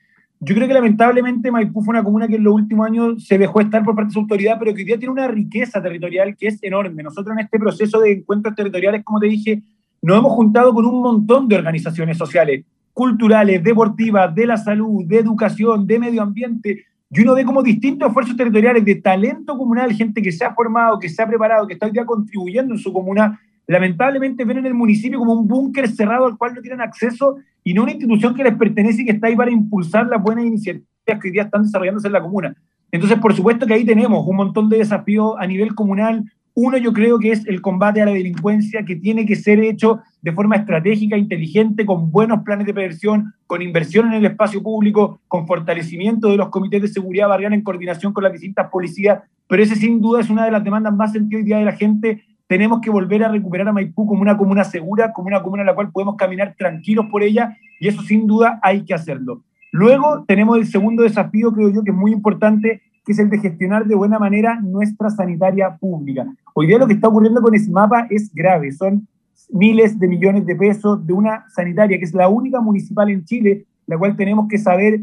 Yo 0.46 0.56
creo 0.56 0.68
que 0.68 0.74
lamentablemente 0.74 1.52
Maipú 1.52 1.82
fue 1.82 1.94
una 1.94 2.04
comuna 2.04 2.28
que 2.28 2.36
en 2.36 2.44
los 2.44 2.54
últimos 2.54 2.86
años 2.86 3.26
se 3.26 3.38
dejó 3.38 3.62
estar 3.62 3.82
por 3.84 3.96
parte 3.96 4.10
de 4.10 4.14
su 4.14 4.20
autoridad, 4.20 4.58
pero 4.60 4.74
que 4.74 4.82
hoy 4.82 4.86
día 4.86 4.98
tiene 4.98 5.14
una 5.14 5.28
riqueza 5.28 5.82
territorial 5.82 6.36
que 6.36 6.48
es 6.48 6.62
enorme. 6.62 7.02
Nosotros 7.02 7.34
en 7.34 7.46
este 7.46 7.58
proceso 7.58 8.02
de 8.02 8.12
encuentros 8.12 8.54
territoriales, 8.54 9.04
como 9.06 9.22
te 9.22 9.28
dije, 9.28 9.62
nos 10.02 10.18
hemos 10.18 10.34
juntado 10.34 10.74
con 10.74 10.86
un 10.86 11.02
montón 11.02 11.48
de 11.48 11.56
organizaciones 11.56 12.18
sociales, 12.18 12.66
culturales, 12.92 13.64
deportivas, 13.64 14.36
de 14.36 14.46
la 14.46 14.58
salud, 14.58 15.06
de 15.06 15.20
educación, 15.20 15.88
de 15.88 16.00
medio 16.00 16.22
ambiente, 16.22 16.86
y 17.10 17.22
uno 17.22 17.36
ve 17.36 17.46
como 17.46 17.64
distintos 17.64 18.10
esfuerzos 18.10 18.36
territoriales 18.36 18.84
de 18.84 18.96
talento 18.96 19.58
comunal, 19.58 19.94
gente 19.94 20.22
que 20.22 20.32
se 20.32 20.44
ha 20.44 20.54
formado, 20.54 21.00
que 21.00 21.08
se 21.08 21.22
ha 21.22 21.28
preparado, 21.28 21.68
que 21.68 21.74
está 21.74 21.86
hoy 21.86 21.94
día 21.94 22.06
contribuyendo 22.06 22.74
en 22.74 22.80
su 22.80 22.92
comuna, 22.92 23.40
lamentablemente 23.68 24.46
ven 24.46 24.58
en 24.58 24.66
el 24.66 24.74
municipio 24.74 25.20
como 25.20 25.34
un 25.34 25.48
búnker 25.48 25.88
cerrado 25.88 26.26
al 26.26 26.38
cual 26.38 26.54
no 26.54 26.62
tienen 26.62 26.82
acceso 26.82 27.38
y 27.64 27.74
no 27.74 27.84
una 27.84 27.92
institución 27.92 28.36
que 28.36 28.44
les 28.44 28.56
pertenece 28.56 29.02
y 29.02 29.06
que 29.06 29.12
está 29.12 29.28
ahí 29.28 29.36
para 29.36 29.52
impulsar 29.52 30.08
las 30.08 30.22
buenas 30.22 30.46
iniciativas 30.46 30.88
que 31.06 31.28
hoy 31.28 31.32
día 31.32 31.44
están 31.44 31.64
desarrollándose 31.64 32.08
en 32.08 32.14
la 32.14 32.22
comuna. 32.22 32.56
Entonces, 32.92 33.18
por 33.20 33.34
supuesto 33.34 33.66
que 33.66 33.74
ahí 33.74 33.86
tenemos 33.86 34.26
un 34.28 34.36
montón 34.36 34.70
de 34.70 34.78
desafíos 34.78 35.36
a 35.40 35.48
nivel 35.48 35.74
comunal, 35.74 36.26
uno 36.56 36.78
yo 36.78 36.94
creo 36.94 37.18
que 37.18 37.32
es 37.32 37.48
el 37.48 37.62
combate 37.62 38.02
a 38.02 38.06
la 38.06 38.12
delincuencia 38.12 38.86
que 38.86 38.96
tiene 38.96 39.26
que 39.26 39.36
ser 39.36 39.60
hecho 39.60 40.02
de 40.22 40.32
forma 40.32 40.56
estratégica, 40.56 41.18
inteligente, 41.18 41.86
con 41.86 42.12
buenos 42.12 42.44
planes 42.44 42.68
de 42.68 42.74
prevención, 42.74 43.34
con 43.48 43.64
inversión 43.64 44.08
en 44.08 44.14
el 44.14 44.26
espacio 44.26 44.62
público, 44.62 45.20
con 45.28 45.48
fortalecimiento 45.48 46.30
de 46.30 46.38
los 46.38 46.50
comités 46.50 46.82
de 46.84 46.88
seguridad 46.88 47.28
barrial 47.28 47.54
en 47.54 47.64
coordinación 47.64 48.14
con 48.14 48.24
las 48.24 48.34
distintas 48.34 48.70
policías. 48.70 49.24
Pero 49.48 49.64
ese 49.64 49.76
sin 49.76 50.00
duda 50.00 50.22
es 50.22 50.30
una 50.30 50.46
de 50.46 50.52
las 50.52 50.64
demandas 50.64 50.96
más 50.96 51.12
sentidas 51.12 51.42
hoy 51.42 51.46
día 51.46 51.58
de 51.58 51.66
la 51.66 51.74
gente. 51.74 52.24
Tenemos 52.54 52.82
que 52.82 52.92
volver 52.92 53.24
a 53.24 53.30
recuperar 53.30 53.68
a 53.68 53.74
Maipú 53.74 54.06
como 54.06 54.22
una 54.22 54.38
comuna 54.38 54.64
segura, 54.64 55.12
como 55.12 55.26
una 55.26 55.42
comuna 55.42 55.64
en 55.64 55.66
la 55.66 55.74
cual 55.74 55.92
podemos 55.92 56.16
caminar 56.18 56.54
tranquilos 56.56 57.08
por 57.10 57.24
ella 57.24 57.58
y 57.80 57.88
eso 57.88 58.04
sin 58.04 58.28
duda 58.28 58.60
hay 58.62 58.86
que 58.86 58.94
hacerlo. 58.94 59.42
Luego 59.72 60.24
tenemos 60.28 60.60
el 60.60 60.68
segundo 60.68 61.02
desafío, 61.02 61.52
creo 61.52 61.70
yo, 61.70 61.84
que 61.84 61.90
es 61.90 61.98
muy 61.98 62.12
importante, 62.12 62.84
que 63.04 63.12
es 63.12 63.18
el 63.18 63.32
de 63.32 63.40
gestionar 63.40 63.88
de 63.88 63.96
buena 63.96 64.20
manera 64.20 64.60
nuestra 64.62 65.10
sanitaria 65.10 65.76
pública. 65.78 66.28
Hoy 66.54 66.68
día 66.68 66.78
lo 66.78 66.86
que 66.86 66.94
está 66.94 67.08
ocurriendo 67.08 67.42
con 67.42 67.56
mapa 67.72 68.06
es 68.12 68.32
grave, 68.32 68.72
son 68.72 69.08
miles 69.50 69.98
de 69.98 70.08
millones 70.08 70.46
de 70.46 70.56
pesos 70.56 71.04
de 71.08 71.14
una 71.14 71.46
sanitaria 71.50 71.98
que 71.98 72.06
es 72.06 72.14
la 72.14 72.28
única 72.28 72.62
municipal 72.62 73.10
en 73.10 73.26
Chile, 73.26 73.66
la 73.88 73.98
cual 73.98 74.16
tenemos 74.16 74.48
que 74.48 74.60
saber 74.60 75.02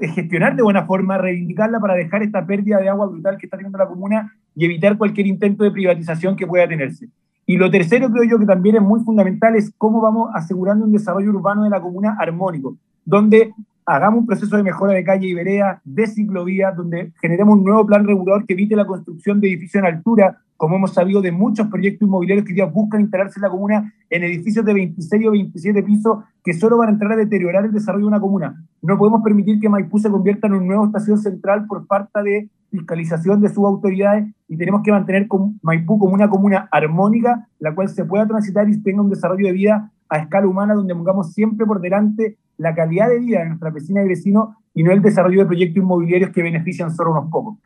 eh, 0.00 0.08
gestionar 0.08 0.56
de 0.56 0.62
buena 0.62 0.86
forma, 0.86 1.18
reivindicarla 1.18 1.78
para 1.78 1.92
dejar 1.92 2.22
esta 2.22 2.46
pérdida 2.46 2.78
de 2.78 2.88
agua 2.88 3.06
brutal 3.06 3.36
que 3.36 3.44
está 3.44 3.58
teniendo 3.58 3.76
la 3.76 3.86
comuna 3.86 4.32
y 4.54 4.64
evitar 4.64 4.98
cualquier 4.98 5.26
intento 5.26 5.64
de 5.64 5.70
privatización 5.70 6.36
que 6.36 6.46
pueda 6.46 6.68
tenerse. 6.68 7.08
Y 7.46 7.56
lo 7.56 7.70
tercero, 7.70 8.10
creo 8.10 8.24
yo, 8.24 8.38
que 8.38 8.46
también 8.46 8.76
es 8.76 8.82
muy 8.82 9.00
fundamental, 9.00 9.56
es 9.56 9.72
cómo 9.76 10.00
vamos 10.00 10.30
asegurando 10.34 10.84
un 10.84 10.92
desarrollo 10.92 11.30
urbano 11.30 11.64
de 11.64 11.70
la 11.70 11.80
comuna 11.80 12.16
armónico, 12.18 12.76
donde 13.04 13.52
hagamos 13.86 14.20
un 14.20 14.26
proceso 14.26 14.56
de 14.56 14.62
mejora 14.62 14.92
de 14.92 15.04
calle 15.04 15.26
y 15.26 15.34
vereda, 15.34 15.80
de 15.84 16.06
ciclovía, 16.06 16.72
donde 16.72 17.12
generemos 17.20 17.56
un 17.58 17.64
nuevo 17.64 17.86
plan 17.86 18.06
regulador 18.06 18.46
que 18.46 18.54
evite 18.54 18.76
la 18.76 18.86
construcción 18.86 19.40
de 19.40 19.48
edificios 19.48 19.82
en 19.82 19.86
altura, 19.86 20.38
como 20.56 20.76
hemos 20.76 20.92
sabido 20.92 21.22
de 21.22 21.32
muchos 21.32 21.68
proyectos 21.68 22.06
inmobiliarios 22.06 22.46
que 22.46 22.54
ya 22.54 22.66
buscan 22.66 23.00
instalarse 23.00 23.38
en 23.38 23.42
la 23.42 23.50
comuna 23.50 23.94
en 24.10 24.24
edificios 24.24 24.64
de 24.64 24.74
26 24.74 25.26
o 25.26 25.30
27 25.30 25.82
pisos 25.82 26.18
que 26.44 26.52
solo 26.52 26.76
van 26.76 26.90
a 26.90 26.92
entrar 26.92 27.12
a 27.12 27.16
deteriorar 27.16 27.64
el 27.64 27.72
desarrollo 27.72 28.04
de 28.04 28.08
una 28.08 28.20
comuna. 28.20 28.62
No 28.82 28.98
podemos 28.98 29.22
permitir 29.22 29.58
que 29.58 29.70
Maipú 29.70 29.98
se 29.98 30.10
convierta 30.10 30.46
en 30.46 30.54
una 30.54 30.66
nueva 30.66 30.86
estación 30.86 31.18
central 31.18 31.66
por 31.66 31.86
falta 31.86 32.22
de 32.22 32.50
fiscalización 32.70 33.40
de 33.40 33.48
sus 33.48 33.64
autoridades 33.64 34.28
y 34.48 34.56
tenemos 34.56 34.82
que 34.82 34.92
mantener 34.92 35.26
Maipú 35.62 35.98
como 35.98 36.14
una 36.14 36.28
comuna 36.28 36.68
armónica, 36.70 37.48
la 37.58 37.74
cual 37.74 37.88
se 37.88 38.04
pueda 38.04 38.26
transitar 38.26 38.68
y 38.68 38.82
tenga 38.82 39.02
un 39.02 39.08
desarrollo 39.08 39.46
de 39.46 39.52
vida 39.52 39.90
a 40.10 40.18
escala 40.18 40.46
humana 40.46 40.74
donde 40.74 40.94
pongamos 40.94 41.32
siempre 41.32 41.64
por 41.64 41.80
delante 41.80 42.36
la 42.58 42.74
calidad 42.74 43.08
de 43.08 43.20
vida 43.20 43.40
de 43.40 43.46
nuestra 43.46 43.70
vecina 43.70 44.02
y 44.02 44.08
vecinos 44.08 44.50
y 44.74 44.82
no 44.82 44.92
el 44.92 45.00
desarrollo 45.00 45.40
de 45.40 45.46
proyectos 45.46 45.82
inmobiliarios 45.82 46.30
que 46.30 46.42
benefician 46.42 46.94
solo 46.94 47.12
unos 47.12 47.30
pocos. 47.30 47.58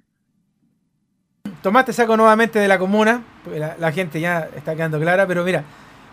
Tomás, 1.62 1.86
te 1.86 1.92
saco 1.92 2.16
nuevamente 2.16 2.58
de 2.58 2.68
la 2.68 2.78
comuna, 2.78 3.22
la, 3.56 3.76
la, 3.78 3.90
gente 3.90 4.20
ya 4.20 4.48
está 4.54 4.76
quedando 4.76 5.00
clara, 5.00 5.26
pero 5.26 5.42
mira, 5.44 5.64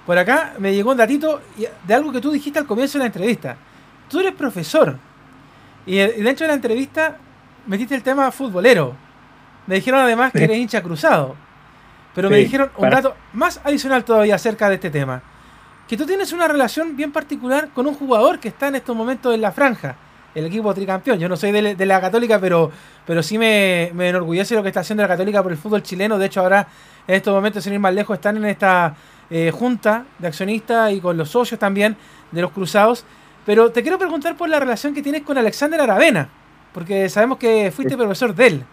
por 0.06 0.18
acá 0.18 0.54
me 0.58 0.74
llegó 0.74 0.92
un 0.92 0.98
datito 0.98 1.42
de 1.86 1.94
algo 1.94 2.12
que 2.12 2.22
tú 2.22 2.32
dijiste 2.32 2.58
al 2.58 2.66
comienzo 2.66 2.98
de 2.98 3.04
la 3.04 3.08
entrevista. 3.08 3.58
Tú 4.10 4.20
eres 4.20 4.34
profesor 4.34 4.98
y 5.86 5.98
dentro 5.98 6.46
de 6.46 6.48
la 6.48 6.54
entrevista 6.54 7.18
metiste 7.68 7.96
el 7.96 8.04
tema 8.04 8.32
futbolero. 8.32 8.96
Me 9.68 9.76
dijeron 9.76 10.02
además 10.02 10.32
que 10.32 10.44
eres 10.44 10.58
hincha 10.58 10.82
cruzado. 10.82 11.36
Pero 12.14 12.30
me 12.30 12.38
dijeron 12.38 12.72
un 12.78 12.90
dato 12.90 13.16
más 13.34 13.62
adicional 13.64 14.04
todavía 14.04 14.36
acerca 14.36 14.68
de 14.70 14.76
este 14.76 14.90
tema. 14.90 15.22
Que 15.92 15.98
tú 15.98 16.06
tienes 16.06 16.32
una 16.32 16.48
relación 16.48 16.96
bien 16.96 17.12
particular 17.12 17.68
con 17.74 17.86
un 17.86 17.94
jugador 17.96 18.40
que 18.40 18.48
está 18.48 18.70
en 18.70 18.76
estos 18.76 18.96
momentos 18.96 19.36
en 19.36 19.42
la 19.42 19.52
franja, 19.52 19.98
el 20.34 20.46
equipo 20.46 20.74
tricampeón. 20.74 21.20
Yo 21.20 21.28
no 21.28 21.36
soy 21.36 21.52
de, 21.52 21.86
la 21.86 22.00
Católica, 22.00 22.40
pero, 22.40 22.72
pero 23.06 23.22
sí 23.22 23.38
me, 23.38 23.92
me, 23.94 24.08
enorgullece 24.08 24.56
lo 24.56 24.64
que 24.64 24.70
está 24.70 24.80
haciendo 24.80 25.04
la 25.04 25.10
Católica 25.10 25.44
por 25.44 25.52
el 25.52 25.58
fútbol 25.58 25.84
chileno. 25.84 26.18
De 26.18 26.28
hecho, 26.28 26.40
ahora 26.40 26.66
en 27.06 27.16
estos 27.16 27.34
momentos, 27.34 27.66
sin 27.66 27.74
ir 27.74 27.80
más 27.80 27.94
lejos, 27.94 28.16
están 28.16 28.38
en 28.38 28.46
esta 28.46 28.96
eh, 29.30 29.52
junta 29.52 30.06
de 30.18 30.28
accionistas 30.30 30.94
y 30.94 31.02
con 31.02 31.18
los 31.18 31.28
socios 31.28 31.60
también 31.60 31.98
de 32.32 32.42
los 32.42 32.52
cruzados. 32.52 33.04
Pero 33.46 33.70
te 33.74 33.82
quiero 33.82 33.98
preguntar 33.98 34.38
por 34.38 34.48
la 34.48 34.62
relación 34.62 34.94
que 34.94 35.02
tienes 35.02 35.24
con 35.24 35.38
Alexander 35.38 35.82
Aravena, 35.82 36.30
porque 36.74 37.10
sabemos 37.10 37.38
que 37.38 37.70
fuiste 37.70 37.98
profesor 37.98 38.34
de 38.34 38.48
él. 38.48 38.64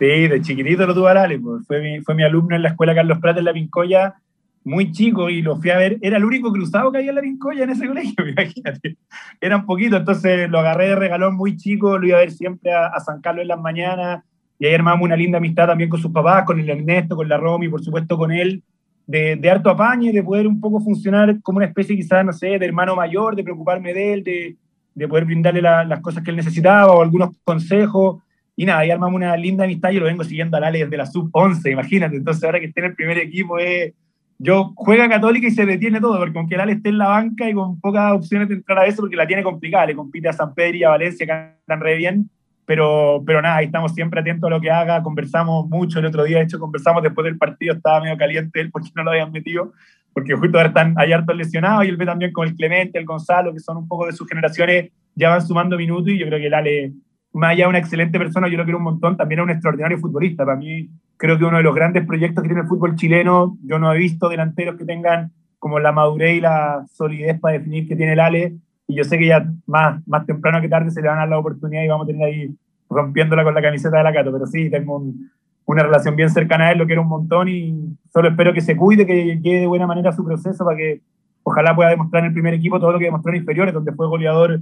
Sí, 0.00 0.26
de 0.26 0.42
chiquitito 0.42 0.88
lo 0.88 0.92
tuve 0.92 1.08
a 1.10 1.22
Ale, 1.22 1.38
pues. 1.38 1.64
fue, 1.68 1.80
mi, 1.80 2.00
fue 2.00 2.16
mi 2.16 2.24
alumno 2.24 2.56
en 2.56 2.62
la 2.62 2.70
escuela 2.70 2.96
Carlos 2.96 3.18
Prat 3.20 3.38
en 3.38 3.44
la 3.44 3.52
Pincoya, 3.52 4.16
muy 4.64 4.92
chico, 4.92 5.30
y 5.30 5.42
lo 5.42 5.56
fui 5.56 5.70
a 5.70 5.78
ver. 5.78 5.98
Era 6.02 6.18
el 6.18 6.24
único 6.24 6.52
cruzado 6.52 6.92
que 6.92 6.98
había 6.98 7.10
en 7.10 7.16
la 7.16 7.22
Pincoya 7.22 7.64
en 7.64 7.70
ese 7.70 7.86
colegio, 7.86 8.28
imagínate. 8.28 8.96
Eran 9.40 9.66
poquitos, 9.66 10.00
entonces 10.00 10.50
lo 10.50 10.58
agarré 10.58 10.88
de 10.88 10.96
regalón 10.96 11.36
muy 11.36 11.56
chico, 11.56 11.98
lo 11.98 12.06
iba 12.06 12.18
a 12.18 12.20
ver 12.20 12.30
siempre 12.30 12.72
a, 12.72 12.98
San 13.00 13.20
Carlos 13.20 13.42
en 13.42 13.48
las 13.48 13.60
mañanas, 13.60 14.22
y 14.58 14.66
ahí 14.66 14.74
armamos 14.74 15.04
una 15.04 15.16
linda 15.16 15.38
amistad 15.38 15.66
también 15.66 15.88
con 15.88 16.00
sus 16.00 16.12
papás, 16.12 16.44
con 16.44 16.60
el 16.60 16.68
Ernesto, 16.68 17.16
con 17.16 17.28
la 17.28 17.38
Romy, 17.38 17.68
por 17.68 17.82
supuesto 17.82 18.18
con 18.18 18.30
él, 18.30 18.62
de, 19.06 19.36
de 19.36 19.50
harto 19.50 19.70
apañe, 19.70 20.12
de 20.12 20.22
poder 20.22 20.46
un 20.46 20.60
poco 20.60 20.80
funcionar 20.80 21.40
como 21.42 21.56
una 21.56 21.66
especie 21.66 21.96
quizás, 21.96 22.24
no 22.24 22.32
sé, 22.32 22.58
de 22.58 22.66
hermano 22.66 22.94
mayor, 22.94 23.34
de 23.34 23.42
preocuparme 23.42 23.94
de 23.94 24.12
él, 24.12 24.22
de, 24.22 24.56
de 24.94 25.08
poder 25.08 25.24
brindarle 25.24 25.62
las 25.62 26.00
cosas 26.00 26.22
que 26.22 26.30
él 26.30 26.36
necesitaba 26.36 26.92
o 26.92 27.02
algunos 27.02 27.30
consejos. 27.44 28.22
Y 28.54 28.66
nada, 28.66 28.80
ahí 28.80 28.90
armamos 28.90 29.16
una 29.16 29.36
linda 29.36 29.64
amistad. 29.64 29.90
Yo 29.90 30.00
lo 30.00 30.06
vengo 30.06 30.24
siguiendo 30.24 30.56
a 30.56 30.60
Lale 30.60 30.80
desde 30.80 30.96
la 30.96 31.06
sub-11, 31.06 31.72
imagínate. 31.72 32.16
Entonces, 32.16 32.44
ahora 32.44 32.60
que 32.60 32.66
esté 32.66 32.80
en 32.80 32.86
el 32.86 32.94
primer 32.94 33.18
equipo, 33.18 33.58
es, 33.58 33.94
yo 34.42 34.72
juega 34.74 35.06
Católica 35.06 35.48
y 35.48 35.50
se 35.50 35.66
detiene 35.66 36.00
todo, 36.00 36.18
porque 36.18 36.38
aunque 36.38 36.56
Lale 36.56 36.72
esté 36.72 36.88
en 36.88 36.96
la 36.96 37.08
banca 37.08 37.46
y 37.46 37.52
con 37.52 37.78
pocas 37.78 38.12
opciones 38.12 38.48
de 38.48 38.54
entrar 38.54 38.78
a 38.78 38.86
eso, 38.86 39.02
porque 39.02 39.16
la 39.16 39.26
tiene 39.26 39.42
complicada, 39.42 39.84
le 39.84 39.94
compite 39.94 40.30
a 40.30 40.32
San 40.32 40.54
Pedro 40.54 40.76
y 40.78 40.84
a 40.84 40.88
Valencia, 40.88 41.26
que 41.26 41.60
están 41.60 41.80
re 41.80 41.96
bien. 41.96 42.30
Pero, 42.64 43.22
pero 43.26 43.42
nada, 43.42 43.56
ahí 43.56 43.66
estamos 43.66 43.92
siempre 43.94 44.20
atentos 44.20 44.46
a 44.46 44.50
lo 44.50 44.60
que 44.60 44.70
haga, 44.70 45.02
conversamos 45.02 45.68
mucho. 45.68 45.98
El 45.98 46.06
otro 46.06 46.24
día, 46.24 46.38
de 46.38 46.44
hecho, 46.44 46.58
conversamos 46.58 47.02
después 47.02 47.24
del 47.24 47.36
partido, 47.36 47.74
estaba 47.74 48.00
medio 48.00 48.16
caliente 48.16 48.60
él 48.60 48.70
porque 48.70 48.88
no 48.94 49.02
lo 49.04 49.10
habían 49.10 49.30
metido 49.30 49.72
porque 50.12 50.34
justo 50.34 50.56
ahora 50.56 50.68
están, 50.68 50.94
hay 50.96 51.12
hartos 51.12 51.36
lesionados 51.36 51.84
y 51.84 51.88
él 51.88 51.96
ve 51.96 52.06
también 52.06 52.32
con 52.32 52.48
el 52.48 52.54
Clemente, 52.56 52.98
el 52.98 53.04
Gonzalo, 53.04 53.52
que 53.52 53.60
son 53.60 53.76
un 53.76 53.88
poco 53.88 54.06
de 54.06 54.12
sus 54.12 54.28
generaciones, 54.28 54.90
ya 55.14 55.30
van 55.30 55.46
sumando 55.46 55.76
minutos 55.76 56.08
y 56.08 56.18
yo 56.18 56.26
creo 56.26 56.38
que 56.38 56.46
el 56.46 56.54
Ale, 56.54 56.92
más 57.32 57.50
allá 57.52 57.64
de 57.64 57.68
una 57.68 57.78
excelente 57.78 58.18
persona, 58.18 58.48
yo 58.48 58.56
lo 58.56 58.64
quiero 58.64 58.78
un 58.78 58.84
montón, 58.84 59.16
también 59.16 59.40
es 59.40 59.44
un 59.44 59.50
extraordinario 59.50 59.98
futbolista. 59.98 60.44
Para 60.44 60.56
mí, 60.56 60.88
creo 61.20 61.38
que 61.38 61.44
uno 61.44 61.58
de 61.58 61.62
los 61.62 61.74
grandes 61.74 62.06
proyectos 62.06 62.42
que 62.42 62.48
tiene 62.48 62.62
el 62.62 62.68
fútbol 62.68 62.96
chileno, 62.96 63.58
yo 63.62 63.78
no 63.78 63.92
he 63.92 63.98
visto 63.98 64.30
delanteros 64.30 64.76
que 64.76 64.86
tengan 64.86 65.32
como 65.58 65.78
la 65.78 65.92
madurez 65.92 66.38
y 66.38 66.40
la 66.40 66.86
solidez 66.94 67.38
para 67.38 67.58
definir 67.58 67.86
que 67.86 67.94
tiene 67.94 68.14
el 68.14 68.20
Ale, 68.20 68.56
y 68.88 68.96
yo 68.96 69.04
sé 69.04 69.18
que 69.18 69.26
ya 69.26 69.46
más, 69.66 70.00
más 70.08 70.24
temprano 70.24 70.62
que 70.62 70.68
tarde 70.68 70.90
se 70.90 71.02
le 71.02 71.08
van 71.08 71.18
a 71.18 71.20
dar 71.20 71.28
la 71.28 71.38
oportunidad 71.38 71.82
y 71.82 71.88
vamos 71.88 72.04
a 72.04 72.06
tener 72.06 72.26
ahí 72.26 72.56
rompiéndola 72.88 73.44
con 73.44 73.54
la 73.54 73.60
camiseta 73.60 73.98
de 73.98 74.02
la 74.02 74.14
Cato, 74.14 74.32
pero 74.32 74.46
sí, 74.46 74.70
tengo 74.70 74.96
un, 74.96 75.30
una 75.66 75.82
relación 75.82 76.16
bien 76.16 76.30
cercana 76.30 76.68
a 76.68 76.72
él, 76.72 76.78
lo 76.78 76.86
quiero 76.86 77.02
un 77.02 77.08
montón 77.08 77.48
y 77.48 77.96
solo 78.12 78.30
espero 78.30 78.54
que 78.54 78.62
se 78.62 78.74
cuide, 78.74 79.06
que 79.06 79.36
llegue 79.36 79.60
de 79.60 79.66
buena 79.66 79.86
manera 79.86 80.12
su 80.12 80.24
proceso 80.24 80.64
para 80.64 80.78
que 80.78 81.02
ojalá 81.42 81.76
pueda 81.76 81.90
demostrar 81.90 82.22
en 82.22 82.28
el 82.28 82.32
primer 82.32 82.54
equipo 82.54 82.80
todo 82.80 82.92
lo 82.92 82.98
que 82.98 83.04
demostró 83.04 83.30
en 83.30 83.40
inferiores, 83.40 83.74
donde 83.74 83.92
fue 83.92 84.08
goleador 84.08 84.60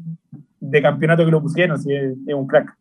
de 0.60 0.82
campeonato 0.82 1.24
que 1.24 1.30
lo 1.30 1.40
pusieron, 1.40 1.76
así 1.76 1.94
es, 1.94 2.14
un 2.34 2.46
crack. 2.48 2.76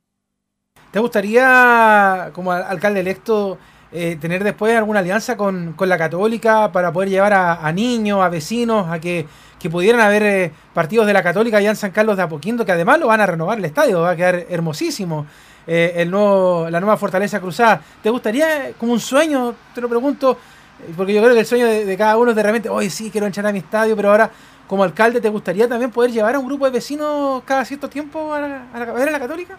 ¿Te 0.92 1.00
gustaría, 1.00 2.32
como 2.34 2.52
alcalde 2.52 3.02
electo, 3.02 3.58
eh, 3.92 4.18
tener 4.20 4.44
después 4.44 4.76
alguna 4.76 5.00
alianza 5.00 5.38
con, 5.38 5.76
la 5.80 5.98
Católica 5.98 6.72
para 6.72 6.92
poder 6.92 7.10
llevar 7.10 7.34
a, 7.34 7.72
niños, 7.72 8.22
a 8.22 8.30
vecinos, 8.30 8.88
a 8.90 9.00
que, 9.00 9.26
pudieran 9.70 10.00
haber 10.00 10.24
eh, 10.24 10.52
partidos 10.74 11.06
de 11.08 11.14
la 11.14 11.22
Católica 11.22 11.58
allá 11.58 11.72
en 11.72 11.76
San 11.76 11.92
Carlos 11.92 12.16
de 12.16 12.24
Apoquindo, 12.24 12.66
que 12.66 12.72
además 12.72 13.00
lo 13.00 13.08
van 13.08 13.20
a 13.20 13.26
renovar 13.26 13.58
el 13.58 13.66
estadio, 13.66 14.02
va 14.02 14.12
a 14.12 14.16
quedar 14.16 14.46
hermosísimo. 14.50 15.26
Eh, 15.68 15.96
el 15.98 16.10
nuevo, 16.10 16.70
la 16.70 16.80
nueva 16.80 16.96
Fortaleza 16.96 17.42
Cruzada. 17.42 17.82
¿Te 18.02 18.10
gustaría, 18.10 18.72
como 18.78 18.94
un 18.94 19.02
sueño, 19.02 19.54
te 19.76 19.82
lo 19.82 19.90
pregunto, 19.90 20.38
eh, 20.80 20.94
porque 20.96 21.14
yo 21.14 21.22
creo 21.22 21.34
que 21.34 21.42
el 21.42 21.46
sueño 21.46 21.68
de, 21.68 21.98
cada 21.98 22.16
uno 22.16 22.32
es 22.32 22.38
de 22.38 22.44
repente, 22.44 22.70
hoy 22.70 22.90
sí, 22.90 23.12
quiero 23.12 23.28
entrar 23.28 23.46
a 23.48 23.52
mi 23.52 23.60
estadio, 23.60 23.94
pero 23.94 24.12
ahora 24.12 24.32
como 24.66 24.84
alcalde, 24.84 25.20
¿te 25.20 25.28
gustaría 25.28 25.68
también 25.68 25.92
poder 25.92 26.12
llevar 26.12 26.36
a 26.36 26.40
un 26.40 26.46
grupo 26.46 26.64
de 26.66 26.72
vecinos 26.72 27.44
cada 27.46 27.66
cierto 27.66 27.90
tiempo 27.90 28.34
a, 28.34 28.40
la, 28.40 28.64
a, 28.74 28.82
a 28.82 29.12
la 29.12 29.20
Católica? 29.20 29.58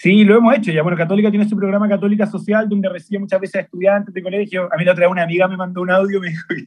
Sí, 0.00 0.24
lo 0.24 0.36
hemos 0.36 0.56
hecho. 0.56 0.72
Ya, 0.72 0.82
bueno, 0.82 0.96
Católica 0.96 1.28
tiene 1.28 1.48
su 1.48 1.56
programa 1.56 1.88
Católica 1.88 2.26
Social, 2.26 2.68
donde 2.68 2.88
recibe 2.88 3.18
muchas 3.18 3.40
veces 3.40 3.56
a 3.56 3.60
estudiantes 3.60 4.14
de 4.14 4.22
colegio. 4.22 4.68
A 4.72 4.76
mí 4.76 4.84
la 4.84 4.92
otra 4.92 5.06
vez 5.06 5.12
una 5.12 5.24
amiga 5.24 5.46
me 5.48 5.56
mandó 5.56 5.82
un 5.82 5.90
audio, 5.90 6.20
me 6.20 6.28
dijo 6.28 6.46
que 6.48 6.64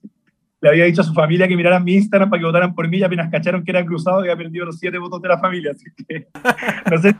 le 0.61 0.69
había 0.69 0.85
dicho 0.85 1.01
a 1.01 1.05
su 1.05 1.13
familia 1.13 1.47
que 1.47 1.55
miraran 1.55 1.83
mi 1.83 1.95
Instagram 1.95 2.29
para 2.29 2.39
que 2.39 2.45
votaran 2.45 2.75
por 2.75 2.87
mí 2.87 2.97
y 2.97 3.03
apenas 3.03 3.31
cacharon 3.31 3.63
que 3.63 3.71
era 3.71 3.85
cruzado 3.85 4.19
y 4.19 4.29
había 4.29 4.37
perdido 4.37 4.65
los 4.65 4.77
siete 4.77 4.97
votos 4.99 5.21
de 5.21 5.29
la 5.29 5.39
familia. 5.39 5.71
Así 5.71 5.85
que, 6.07 6.27
no 6.91 6.97
sé 6.99 7.15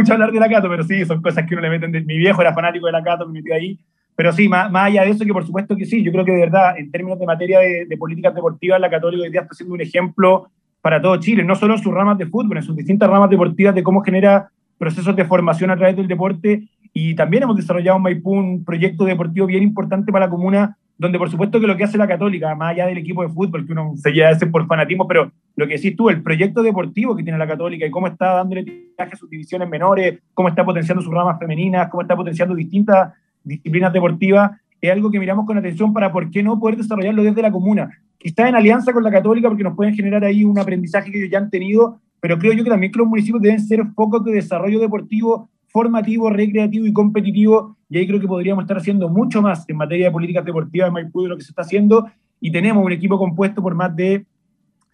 escucho 0.00 0.14
hablar 0.14 0.32
de 0.32 0.40
la 0.40 0.48
Cato, 0.48 0.68
pero 0.68 0.84
sí, 0.84 1.04
son 1.04 1.20
cosas 1.20 1.46
que 1.46 1.54
uno 1.54 1.62
le 1.62 1.70
meten. 1.70 2.06
mi 2.06 2.16
viejo 2.16 2.40
era 2.40 2.54
fanático 2.54 2.86
de 2.86 2.92
la 2.92 3.02
Cato, 3.02 3.26
me 3.26 3.34
metió 3.34 3.54
ahí. 3.54 3.78
Pero 4.16 4.32
sí, 4.32 4.48
más, 4.48 4.70
más, 4.70 4.86
allá 4.86 5.02
de 5.02 5.10
eso, 5.10 5.24
que 5.24 5.32
por 5.32 5.46
supuesto 5.46 5.76
que 5.76 5.84
sí, 5.84 6.02
yo 6.02 6.12
creo 6.12 6.24
que 6.24 6.32
de 6.32 6.40
verdad, 6.40 6.78
en 6.78 6.90
términos 6.90 7.18
de 7.18 7.26
materia 7.26 7.60
de, 7.60 7.96
políticas 7.98 8.34
deportivas, 8.34 8.80
la 8.80 8.90
Católica 8.90 9.22
hoy 9.22 9.30
día 9.30 9.42
está 9.42 9.54
siendo 9.54 9.74
un 9.74 9.80
ejemplo 9.80 10.50
para 10.80 11.00
todo 11.00 11.16
Chile, 11.18 11.44
no 11.44 11.54
solo 11.54 11.74
en 11.74 11.82
sus 11.82 11.92
ramas 11.92 12.18
de 12.18 12.26
fútbol, 12.26 12.56
en 12.56 12.62
sus 12.62 12.76
distintas 12.76 13.08
ramas 13.08 13.30
deportivas, 13.30 13.74
de 13.74 13.82
cómo 13.82 14.02
genera 14.02 14.50
procesos 14.80 15.14
de 15.14 15.26
formación 15.26 15.70
a 15.70 15.76
través 15.76 15.94
del 15.94 16.08
deporte. 16.08 16.66
Y 16.94 17.14
también 17.14 17.42
hemos 17.42 17.56
desarrollado 17.56 17.98
en 17.98 18.02
Maipú 18.02 18.32
un 18.32 18.64
proyecto 18.64 19.04
deportivo 19.04 19.46
bien 19.46 19.62
importante 19.62 20.10
para 20.10 20.24
la 20.24 20.30
comuna 20.30 20.76
donde 21.00 21.18
por 21.18 21.30
supuesto 21.30 21.58
que 21.58 21.66
lo 21.66 21.78
que 21.78 21.84
hace 21.84 21.96
la 21.96 22.06
Católica, 22.06 22.54
más 22.54 22.72
allá 22.72 22.86
del 22.86 22.98
equipo 22.98 23.22
de 23.22 23.30
fútbol, 23.30 23.64
que 23.64 23.72
uno 23.72 23.92
se 23.96 24.12
lleva 24.12 24.28
a 24.28 24.50
por 24.52 24.66
fanatismo, 24.66 25.08
pero 25.08 25.32
lo 25.56 25.66
que 25.66 25.76
decís 25.76 25.96
tú, 25.96 26.10
el 26.10 26.22
proyecto 26.22 26.62
deportivo 26.62 27.16
que 27.16 27.22
tiene 27.22 27.38
la 27.38 27.46
Católica 27.46 27.86
y 27.86 27.90
cómo 27.90 28.06
está 28.06 28.34
dándole 28.34 28.64
tiraje 28.64 29.14
a 29.14 29.16
sus 29.16 29.30
divisiones 29.30 29.66
menores, 29.66 30.18
cómo 30.34 30.50
está 30.50 30.62
potenciando 30.62 31.02
sus 31.02 31.10
ramas 31.10 31.38
femeninas, 31.38 31.88
cómo 31.88 32.02
está 32.02 32.14
potenciando 32.14 32.54
distintas 32.54 33.14
disciplinas 33.42 33.94
deportivas, 33.94 34.50
es 34.78 34.92
algo 34.92 35.10
que 35.10 35.18
miramos 35.18 35.46
con 35.46 35.56
atención 35.56 35.94
para 35.94 36.12
por 36.12 36.30
qué 36.30 36.42
no 36.42 36.60
poder 36.60 36.76
desarrollarlo 36.76 37.22
desde 37.22 37.40
la 37.40 37.50
comuna. 37.50 37.88
Quizá 38.18 38.50
en 38.50 38.56
alianza 38.56 38.92
con 38.92 39.02
la 39.02 39.10
Católica, 39.10 39.48
porque 39.48 39.64
nos 39.64 39.74
pueden 39.74 39.94
generar 39.94 40.22
ahí 40.22 40.44
un 40.44 40.58
aprendizaje 40.58 41.10
que 41.10 41.16
ellos 41.16 41.30
ya 41.30 41.38
han 41.38 41.48
tenido, 41.48 41.98
pero 42.20 42.38
creo 42.38 42.52
yo 42.52 42.64
que 42.64 42.70
también 42.70 42.92
que 42.92 42.98
los 42.98 43.08
municipios 43.08 43.42
deben 43.42 43.60
ser 43.60 43.84
focos 43.94 44.24
de 44.24 44.32
desarrollo 44.32 44.78
deportivo 44.78 45.48
formativo, 45.68 46.30
recreativo 46.30 46.86
y 46.86 46.92
competitivo, 46.92 47.76
y 47.88 47.98
ahí 47.98 48.06
creo 48.06 48.20
que 48.20 48.26
podríamos 48.26 48.64
estar 48.64 48.76
haciendo 48.76 49.08
mucho 49.08 49.40
más 49.40 49.68
en 49.68 49.76
materia 49.76 50.06
de 50.06 50.12
políticas 50.12 50.44
deportivas 50.44 50.88
en 50.88 50.94
Maipú 50.94 51.22
de 51.22 51.28
lo 51.28 51.36
que 51.36 51.44
se 51.44 51.50
está 51.50 51.62
haciendo, 51.62 52.08
y 52.40 52.50
tenemos 52.50 52.84
un 52.84 52.92
equipo 52.92 53.18
compuesto 53.18 53.62
por 53.62 53.74
más 53.74 53.94
de 53.94 54.26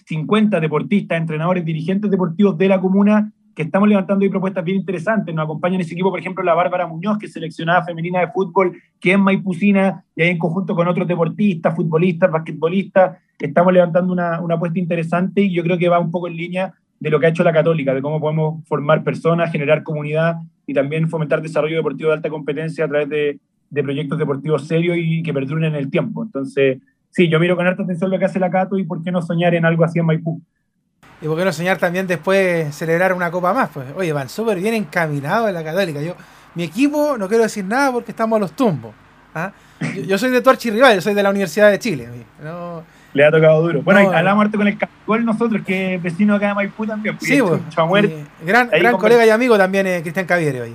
50 0.06 0.60
deportistas, 0.60 1.18
entrenadores, 1.18 1.64
dirigentes 1.64 2.10
deportivos 2.10 2.56
de 2.58 2.68
la 2.68 2.80
comuna, 2.80 3.32
que 3.54 3.62
estamos 3.62 3.88
levantando 3.88 4.22
ahí 4.22 4.28
propuestas 4.28 4.62
bien 4.62 4.76
interesantes. 4.76 5.34
Nos 5.34 5.44
acompaña 5.44 5.76
en 5.76 5.80
ese 5.80 5.94
equipo, 5.94 6.10
por 6.10 6.20
ejemplo, 6.20 6.44
la 6.44 6.52
Bárbara 6.52 6.86
Muñoz, 6.86 7.16
que 7.16 7.24
es 7.24 7.32
seleccionada 7.32 7.82
femenina 7.84 8.20
de 8.20 8.28
fútbol, 8.28 8.76
que 9.00 9.12
es 9.12 9.18
maipucina, 9.18 10.04
y 10.14 10.22
ahí 10.22 10.30
en 10.30 10.38
conjunto 10.38 10.76
con 10.76 10.86
otros 10.86 11.08
deportistas, 11.08 11.74
futbolistas, 11.74 12.30
basquetbolistas, 12.30 13.16
estamos 13.38 13.72
levantando 13.72 14.12
una, 14.12 14.40
una 14.42 14.56
apuesta 14.56 14.78
interesante 14.78 15.40
y 15.40 15.54
yo 15.54 15.62
creo 15.62 15.78
que 15.78 15.88
va 15.88 15.98
un 15.98 16.10
poco 16.10 16.28
en 16.28 16.36
línea 16.36 16.74
de 16.98 17.10
lo 17.10 17.20
que 17.20 17.26
ha 17.26 17.28
hecho 17.28 17.44
la 17.44 17.52
Católica, 17.52 17.94
de 17.94 18.02
cómo 18.02 18.20
podemos 18.20 18.66
formar 18.66 19.04
personas, 19.04 19.52
generar 19.52 19.82
comunidad 19.82 20.36
y 20.66 20.74
también 20.74 21.08
fomentar 21.08 21.42
desarrollo 21.42 21.76
deportivo 21.76 22.10
de 22.10 22.16
alta 22.16 22.30
competencia 22.30 22.84
a 22.84 22.88
través 22.88 23.08
de, 23.08 23.40
proyectos 23.82 24.18
deportivos 24.18 24.66
serios 24.66 24.96
y 24.98 25.22
que 25.22 25.34
perduren 25.34 25.64
en 25.64 25.74
el 25.74 25.90
tiempo. 25.90 26.22
Entonces, 26.22 26.78
sí, 27.10 27.28
yo 27.28 27.38
miro 27.38 27.56
con 27.56 27.66
alta 27.66 27.82
atención 27.82 28.10
lo 28.10 28.18
que 28.18 28.24
hace 28.24 28.38
la 28.38 28.50
Cato 28.50 28.78
y 28.78 28.84
por 28.84 29.02
qué 29.02 29.12
no 29.12 29.20
soñar 29.20 29.54
en 29.54 29.64
algo 29.66 29.84
así 29.84 29.98
en 29.98 30.06
Maipú. 30.06 30.40
Y 31.20 31.26
por 31.26 31.36
qué 31.36 31.44
no 31.44 31.52
soñar 31.52 31.78
también 31.78 32.06
después 32.06 32.74
celebrar 32.74 33.12
una 33.12 33.30
copa 33.30 33.52
más, 33.52 33.70
pues. 33.70 33.86
Oye, 33.96 34.12
van 34.12 34.28
súper 34.28 34.58
bien 34.58 34.74
encaminados 34.74 35.48
en 35.48 35.54
la 35.54 35.64
Católica. 35.64 36.00
Yo, 36.00 36.14
mi 36.54 36.64
equipo, 36.64 37.16
no 37.18 37.28
quiero 37.28 37.42
decir 37.42 37.64
nada 37.64 37.92
porque 37.92 38.12
estamos 38.12 38.36
a 38.36 38.40
los 38.40 38.52
tumbos. 38.52 38.94
¿ah? 39.34 39.52
Yo, 40.06 40.16
soy 40.16 40.30
de 40.30 40.40
tu 40.40 40.50
archirrival, 40.50 40.94
yo 40.94 41.00
soy 41.00 41.14
de 41.14 41.22
la 41.22 41.30
Universidad 41.30 41.70
de 41.70 41.78
Chile. 41.78 42.08
Le 43.16 43.24
ha 43.24 43.30
tocado 43.30 43.62
duro. 43.62 43.82
Bueno, 43.82 44.10
a 44.10 44.22
la 44.22 44.34
muerte 44.34 44.58
con 44.58 44.68
el 44.68 44.76
Capicol 44.76 45.24
nosotros, 45.24 45.62
que 45.64 45.94
es 45.94 46.02
vecino 46.02 46.34
acá 46.34 46.48
de 46.48 46.54
Maipú 46.54 46.86
también. 46.86 47.16
Pues, 47.16 47.30
sí, 47.30 47.40
pues, 47.40 47.60
gran, 48.44 48.68
gran 48.68 48.96
colega 48.98 49.24
y 49.24 49.30
amigo 49.30 49.56
también 49.56 49.86
es 49.86 50.02
Cristian 50.02 50.26
Caviere, 50.26 50.60
oye. 50.60 50.74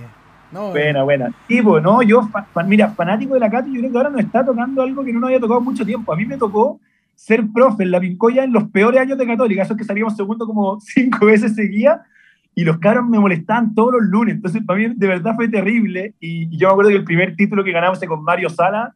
No, 0.52 0.72
buena, 0.72 1.04
buena. 1.04 1.32
Tipo, 1.48 1.80
no, 1.80 2.02
yo, 2.02 2.28
mira, 2.66 2.90
fanático 2.90 3.36
de 3.36 3.40
la 3.40 3.50
Cato, 3.50 3.68
yo 3.68 3.80
creo 3.80 3.92
que 3.92 3.98
ahora 3.98 4.10
nos 4.10 4.22
está 4.22 4.44
tocando 4.44 4.82
algo 4.82 5.04
que 5.04 5.14
no 5.14 5.20
nos 5.20 5.28
había 5.28 5.40
tocado 5.40 5.62
mucho 5.62 5.86
tiempo. 5.86 6.12
A 6.12 6.16
mí 6.16 6.26
me 6.26 6.36
tocó 6.36 6.80
ser 7.14 7.44
profe 7.54 7.84
en 7.84 7.92
la 7.92 8.00
Pincoya 8.00 8.44
en 8.44 8.52
los 8.52 8.64
peores 8.66 9.00
años 9.00 9.20
de 9.20 9.28
Católica, 9.28 9.62
esos 9.62 9.78
que 9.78 9.84
salíamos 9.84 10.18
segundo 10.18 10.48
como 10.48 10.80
cinco 10.82 11.28
veces 11.28 11.54
seguía, 11.54 12.02
y 12.56 12.64
los 12.64 12.80
cabros 12.80 13.08
me 13.08 13.20
molestaban 13.20 13.76
todos 13.76 13.94
los 13.94 14.02
lunes. 14.02 14.36
Entonces, 14.36 14.64
para 14.66 14.80
mí 14.80 14.88
de 14.96 15.08
verdad 15.08 15.36
fue 15.36 15.48
terrible. 15.48 16.16
Y, 16.20 16.58
yo 16.58 16.68
me 16.70 16.72
acuerdo 16.72 16.90
que 16.90 16.98
el 16.98 17.04
primer 17.04 17.36
título 17.36 17.64
que 17.64 17.72
ganamos 17.72 18.00
con 18.00 18.24
Mario 18.24 18.50
Sala, 18.50 18.96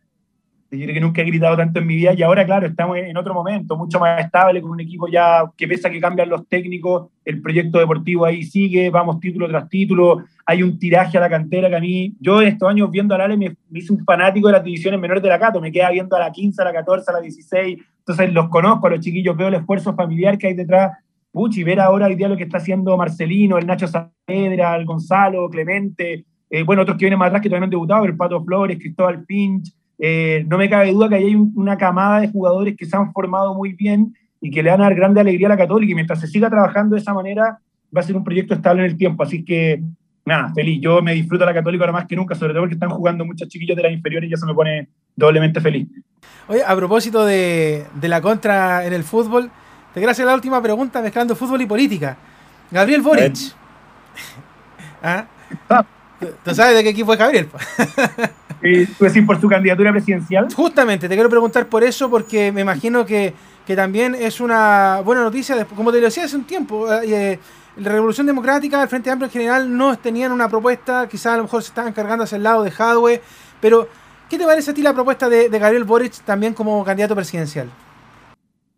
yo 0.72 0.84
creo 0.84 0.94
que 0.94 1.02
nunca 1.02 1.22
he 1.22 1.26
gritado 1.26 1.56
tanto 1.56 1.80
en 1.80 1.88
mi 1.88 1.96
vida 1.96 2.14
y 2.14 2.24
ahora, 2.24 2.46
claro, 2.46 2.68
estamos 2.68 2.98
en 2.98 3.16
otro 3.18 3.34
momento, 3.34 3.78
mucho 3.78 4.00
más 4.00 4.20
estable, 4.24 4.62
con 4.62 4.72
un 4.72 4.80
equipo 4.80 5.08
ya 5.08 5.44
que 5.56 5.68
pese 5.68 5.88
a 5.88 5.92
que 5.92 6.00
cambian 6.00 6.30
los 6.30 6.48
técnicos, 6.48 7.10
el 7.24 7.42
proyecto 7.42 7.80
deportivo 7.80 8.26
ahí 8.26 8.44
sigue, 8.44 8.90
vamos 8.90 9.20
título 9.20 9.48
tras 9.48 9.70
título, 9.70 10.24
hay 10.46 10.64
un 10.64 10.78
tiraje 10.80 11.18
a 11.18 11.22
la 11.22 11.30
cantera 11.30 11.70
que 11.70 11.76
a 11.76 11.80
mí, 11.80 12.16
yo 12.20 12.42
estos 12.42 12.70
años 12.70 12.90
viendo 12.90 13.14
al 13.16 13.22
Ale 13.22 13.38
me, 13.38 13.56
hice 13.74 13.94
un 13.94 14.04
fanático 14.04 14.48
de 14.48 14.54
las 14.54 14.64
divisiones 14.64 15.00
menores 15.00 15.22
de 15.22 15.30
la 15.30 15.40
Cato, 15.40 15.62
me 15.62 15.72
queda 15.72 15.92
viendo 15.92 16.16
a 16.16 16.20
la 16.20 16.32
15, 16.32 16.62
a 16.62 16.66
la 16.66 16.74
14, 16.74 17.12
a 17.12 17.14
la 17.14 17.22
16, 17.22 17.80
entonces 18.00 18.34
los 18.34 18.50
conozco 18.50 18.88
a 18.88 18.90
los 18.92 19.00
chiquillos, 19.00 19.38
veo 19.38 19.48
el 19.48 19.56
esfuerzo 19.56 19.94
familiar 19.96 20.38
que 20.38 20.48
hay 20.48 20.54
detrás, 20.56 20.98
puchi, 21.32 21.64
ver 21.64 21.80
ahora 21.80 22.08
hoy 22.08 22.16
día 22.16 22.28
lo 22.28 22.38
que 22.38 22.44
está 22.44 22.58
haciendo 22.58 22.98
Marcelino, 22.98 23.58
el 23.58 23.68
Nacho 23.68 23.88
Saavedra, 23.88 24.76
el 24.76 24.86
Gonzalo, 24.86 25.50
Clemente, 25.50 26.26
eh, 26.50 26.64
bueno, 26.64 26.84
otros 26.84 26.98
que 26.98 27.06
vienen 27.06 27.20
más 27.20 27.28
atrás 27.28 27.42
que 27.42 27.50
todavía 27.50 27.62
no 27.62 27.66
han 27.66 27.72
debutado, 27.72 28.06
el 28.06 28.16
Pato 28.16 28.44
Flores, 28.44 28.78
Cristóbal 28.78 29.26
Finch, 29.26 29.74
eh, 30.00 30.44
no 30.48 30.58
me 30.58 30.70
cabe 30.70 30.92
duda 30.92 31.10
que 31.10 31.16
hay 31.16 31.36
una 31.36 31.78
camada 31.78 32.22
de 32.22 32.30
jugadores 32.30 32.76
que 32.78 32.86
se 32.86 32.96
han 32.96 33.14
formado 33.14 33.54
muy 33.54 33.74
bien 33.74 34.16
y 34.42 34.52
que 34.52 34.62
le 34.62 34.70
van 34.70 34.82
a 34.82 34.86
dar 34.86 34.96
grande 34.96 35.22
alegría 35.22 35.48
a 35.48 35.52
la 35.52 35.58
Católica 35.58 35.92
y 35.92 35.96
mientras 35.96 36.20
se 36.20 36.28
siga 36.28 36.50
trabajando 36.50 36.96
de 36.96 37.02
esa 37.02 37.14
manera 37.14 37.60
va 37.96 38.02
a 38.02 38.04
ser 38.04 38.16
un 38.16 38.24
proyecto 38.24 38.54
estable 38.54 38.84
en 38.84 38.92
el 38.92 38.98
tiempo. 38.98 39.24
Así 39.24 39.44
que, 39.44 39.82
nada, 40.26 40.52
feliz. 40.54 40.80
Yo 40.82 41.02
me 41.02 41.14
disfruto 41.14 41.46
la 41.46 41.54
Católica 41.54 41.84
ahora 41.84 41.94
más 41.94 42.06
que 42.06 42.16
nunca, 42.16 42.36
sobre 42.36 42.54
todo 42.54 42.64
porque 42.64 42.76
están 42.76 42.90
jugando 42.90 43.26
muchos 43.26 43.48
chiquillos 43.48 43.78
de 43.78 43.84
las 43.84 43.92
inferiores 43.92 44.30
y 44.30 44.34
eso 44.34 44.46
me 44.46 44.54
pone 44.54 44.90
doblemente 45.16 45.62
feliz. 45.62 45.88
Oye, 46.48 46.62
a 46.66 46.76
propósito 46.76 47.26
de, 47.26 47.86
la 48.02 48.22
contra 48.22 48.86
en 48.86 48.94
el 48.94 49.04
fútbol, 49.04 49.50
te 49.94 50.00
quiero 50.00 50.12
hacer 50.12 50.26
la 50.26 50.36
última 50.36 50.62
pregunta 50.62 51.02
mezclando 51.02 51.36
fútbol 51.36 51.62
y 51.62 51.66
política. 51.66 52.18
Gabriel 52.70 53.02
Boric. 53.02 53.36
¿Ah? 55.02 55.26
ah. 55.70 55.86
¿Tú 56.44 56.56
sabes 56.56 56.76
de 56.76 56.84
qué 56.84 56.90
equipo 56.90 57.14
es 57.14 57.20
Gabriel? 57.20 57.48
Eh, 58.66 58.88
¿Tú 58.98 59.06
decís 59.06 59.24
por 59.24 59.40
su 59.40 59.48
candidatura 59.48 59.92
presidencial? 59.92 60.48
Justamente, 60.52 61.08
te 61.08 61.14
quiero 61.14 61.30
preguntar 61.30 61.68
por 61.68 61.84
eso, 61.84 62.10
porque 62.10 62.52
me 62.52 62.62
imagino 62.62 63.06
que, 63.06 63.34
también 63.76 64.16
es 64.16 64.42
una 64.42 65.02
buena 65.06 65.22
noticia, 65.22 65.66
como 65.66 65.92
te 65.92 66.00
lo 66.00 66.06
decía 66.06 66.26
hace 66.26 66.36
un 66.36 66.46
tiempo, 66.46 66.92
eh, 66.92 67.34
eh, 67.34 67.40
la 67.78 67.92
Revolución 67.92 68.26
Democrática, 68.26 68.82
el 68.82 68.88
Frente 68.88 69.12
Amplio 69.12 69.28
en 69.28 69.32
general, 69.32 69.78
no 69.78 69.96
tenían 69.98 70.32
una 70.32 70.50
propuesta, 70.50 71.08
quizás 71.08 71.34
a 71.34 71.38
lo 71.38 71.44
mejor 71.44 71.62
se 71.62 71.70
estaban 71.70 71.94
cargando 71.94 72.24
hacia 72.24 72.38
el 72.38 72.44
lado 72.44 72.64
de 72.64 72.72
Hadwe, 72.76 73.22
pero 73.62 73.88
¿qué 74.30 74.40
te 74.40 74.46
parece 74.46 74.72
a 74.72 74.74
ti 74.74 74.82
la 74.82 74.94
propuesta 74.94 75.30
de, 75.30 75.48
Gabriel 75.50 75.84
Boric 75.84 76.22
también 76.24 76.56
como 76.56 76.84
candidato 76.84 77.16
presidencial? 77.16 77.70